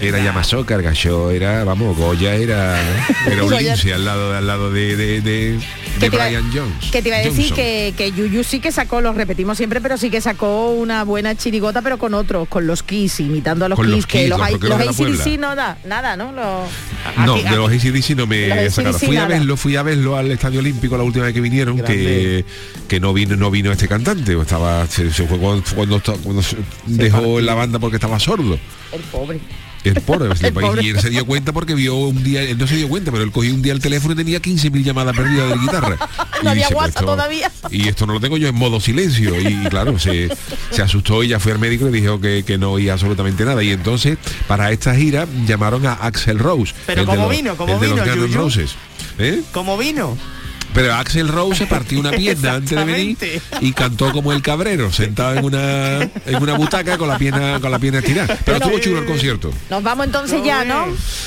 Era 0.00 0.22
Yamasoka, 0.22 0.76
gallo 0.78 1.30
era, 1.30 1.64
vamos, 1.64 1.96
Goya 1.96 2.34
era, 2.34 2.78
era 3.26 3.44
un 3.44 3.54
lince 3.56 3.92
al 3.94 4.04
lado, 4.04 4.36
al 4.36 4.46
lado 4.46 4.70
de, 4.70 4.96
de, 4.96 5.20
de, 5.20 5.58
¿Qué 5.98 6.06
de 6.06 6.10
te 6.10 6.16
iba- 6.16 6.26
Brian 6.26 6.50
Jones. 6.54 6.90
Que 6.92 7.02
te 7.02 7.08
iba 7.08 7.16
a 7.16 7.20
decir 7.20 7.36
Johnson. 7.48 7.56
que, 7.56 7.94
que 7.96 8.12
Yuyu 8.12 8.44
sí 8.44 8.60
que 8.60 8.70
sacó, 8.72 9.00
lo 9.00 9.12
repetimos 9.12 9.56
siempre, 9.56 9.80
pero 9.80 9.96
sí 9.98 10.10
que 10.10 10.20
sacó 10.20 10.70
una 10.70 11.02
buena 11.04 11.34
chirigota, 11.34 11.82
pero 11.82 11.98
con 11.98 12.14
otros, 12.14 12.48
con 12.48 12.66
los 12.66 12.82
Kiss, 12.82 13.20
imitando 13.20 13.64
a 13.64 13.68
los 13.68 13.78
Kiss, 13.78 13.88
los 13.88 14.06
que 14.06 14.28
los, 14.28 14.38
los 14.38 14.60
los 14.62 14.80
AC/DC 14.88 15.38
no 15.38 15.54
da, 15.56 15.78
nada, 15.84 16.16
¿no? 16.16 16.32
Los- 16.32 16.68
No, 17.26 17.34
aquí- 17.34 17.42
de 17.44 17.56
los 17.56 17.70
ACDC 17.72 18.10
no 18.10 18.16
Los 18.22 18.28
me 18.28 18.70
sacaron. 18.70 19.00
Fui 19.00 19.16
a 19.16 19.20
nada. 19.22 19.26
verlo, 19.34 19.56
fui 19.56 19.76
a 19.76 19.82
verlo 19.82 20.16
al 20.16 20.30
Estadio 20.30 20.60
Olímpico 20.60 20.96
la 20.96 21.02
última 21.04 21.24
vez 21.26 21.34
que 21.34 21.40
vinieron, 21.40 21.78
que, 21.82 22.44
que 22.86 23.00
no 23.00 23.12
vino, 23.12 23.36
no 23.36 23.50
vino 23.50 23.72
este 23.72 23.88
cantante, 23.88 24.34
o 24.36 24.42
estaba, 24.42 24.86
se, 24.86 25.10
se 25.12 25.26
fue 25.26 25.38
cuando, 25.38 25.64
cuando, 25.74 26.00
cuando 26.22 26.42
se 26.42 26.56
dejó 26.86 27.40
la 27.40 27.54
banda 27.54 27.78
porque 27.78 27.96
estaba 27.96 28.18
sordo. 28.18 28.58
El 28.92 29.00
pobre. 29.12 29.38
El 29.84 29.94
pobre, 30.00 30.28
El 30.40 30.52
pobre. 30.52 30.82
y 30.82 30.88
él 30.90 31.00
se 31.00 31.08
dio 31.08 31.24
cuenta 31.24 31.52
porque 31.52 31.74
vio 31.74 31.94
un 31.94 32.22
día, 32.22 32.42
él 32.42 32.58
no 32.58 32.66
se 32.66 32.76
dio 32.76 32.88
cuenta, 32.88 33.10
pero 33.12 33.22
él 33.22 33.30
cogió 33.32 33.54
un 33.54 33.62
día 33.62 33.72
el 33.72 33.80
teléfono 33.80 34.12
y 34.14 34.16
tenía 34.16 34.40
15.000 34.42 34.82
llamadas 34.82 35.16
perdidas 35.16 35.50
de 35.50 35.58
guitarra. 35.58 35.96
No 36.38 36.44
Y 36.44 36.48
había 36.52 36.66
dice, 36.66 36.74
WhatsApp 36.76 36.96
esto- 37.02 37.04
todavía. 37.06 37.50
Y 37.72 37.88
esto 37.88 38.06
no 38.06 38.12
lo 38.12 38.20
tengo 38.20 38.36
yo 38.36 38.46
en 38.46 38.54
modo 38.54 38.78
silencio. 38.80 39.34
Y 39.40 39.66
claro, 39.68 39.98
se, 39.98 40.28
se 40.70 40.82
asustó 40.82 41.24
y 41.24 41.28
ya 41.28 41.40
fue 41.40 41.50
al 41.50 41.58
médico 41.58 41.88
y 41.88 41.90
le 41.90 42.00
dijo 42.00 42.20
que, 42.20 42.44
que 42.46 42.58
no 42.58 42.70
oía 42.70 42.92
absolutamente 42.92 43.44
nada. 43.44 43.60
Y 43.64 43.72
entonces, 43.72 44.18
para 44.46 44.70
esta 44.70 44.94
gira, 44.94 45.26
llamaron 45.48 45.84
a 45.84 45.94
Axel 45.94 46.38
Rose. 46.38 46.72
Pero 46.86 47.00
el 47.00 47.06
de 47.08 47.12
¿cómo 47.12 47.26
los- 47.28 47.36
vino? 47.36 47.56
¿Cómo 47.56 47.74
el 47.74 47.80
de 47.80 47.88
los 47.88 48.04
vino, 48.04 48.14
Yuyu? 48.26 48.34
Roses. 48.38 48.70
¿Eh? 49.18 49.42
¿Cómo 49.52 49.76
vino? 49.76 50.16
Pero 50.74 50.94
Axel 50.94 51.28
Rose 51.28 51.58
se 51.58 51.66
partió 51.66 51.98
una 52.00 52.10
pierna 52.10 52.54
antes 52.54 52.78
de 52.78 52.84
venir 52.84 53.16
y 53.60 53.72
cantó 53.72 54.12
como 54.12 54.32
el 54.32 54.42
cabrero, 54.42 54.92
sentado 54.92 55.34
en 55.34 55.44
una 55.44 56.00
en 56.02 56.42
una 56.42 56.54
butaca 56.54 56.98
con 56.98 57.08
la 57.08 57.18
pierna 57.18 57.60
con 57.60 57.70
la 57.70 57.78
pierna 57.78 58.00
estirada. 58.00 58.38
Pero 58.44 58.58
estuvo 58.58 58.78
chulo 58.78 58.98
el 59.00 59.06
concierto. 59.06 59.50
Nos 59.70 59.82
vamos 59.82 60.06
entonces 60.06 60.42
ya, 60.44 60.64
¿no? 60.64 60.86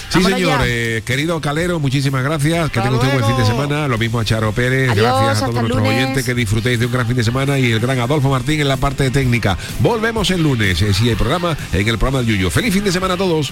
Sí, 0.09 0.23
señor. 0.23 0.61
Eh, 0.65 1.01
querido 1.05 1.39
Calero, 1.41 1.79
muchísimas 1.79 2.23
gracias. 2.23 2.69
Que 2.71 2.81
tenga 2.81 2.95
usted 2.95 3.07
un 3.07 3.13
buen 3.19 3.25
fin 3.25 3.37
de 3.37 3.45
semana. 3.45 3.87
Lo 3.87 3.97
mismo 3.97 4.19
a 4.19 4.25
Charo 4.25 4.51
Pérez. 4.51 4.95
gracias 4.95 5.41
a 5.41 5.45
todos 5.47 5.61
nuestros 5.61 5.87
oyentes. 5.87 6.25
Que 6.25 6.33
disfrutéis 6.33 6.79
de 6.79 6.85
un 6.85 6.91
gran 6.91 7.07
fin 7.07 7.15
de 7.15 7.23
semana. 7.23 7.57
Y 7.59 7.71
el 7.71 7.79
gran 7.79 7.99
Adolfo 7.99 8.29
Martín 8.29 8.61
en 8.61 8.67
la 8.67 8.77
parte 8.77 9.09
técnica. 9.11 9.57
Volvemos 9.79 10.29
el 10.31 10.43
lunes. 10.43 10.81
Eh, 10.81 10.93
si 10.93 11.09
hay 11.09 11.15
programa, 11.15 11.57
en 11.73 11.87
el 11.87 11.97
programa 11.97 12.19
del 12.19 12.35
Yuyo. 12.35 12.49
Feliz 12.49 12.73
fin 12.73 12.83
de 12.83 12.91
semana 12.91 13.15
a 13.15 13.17
todos. 13.17 13.51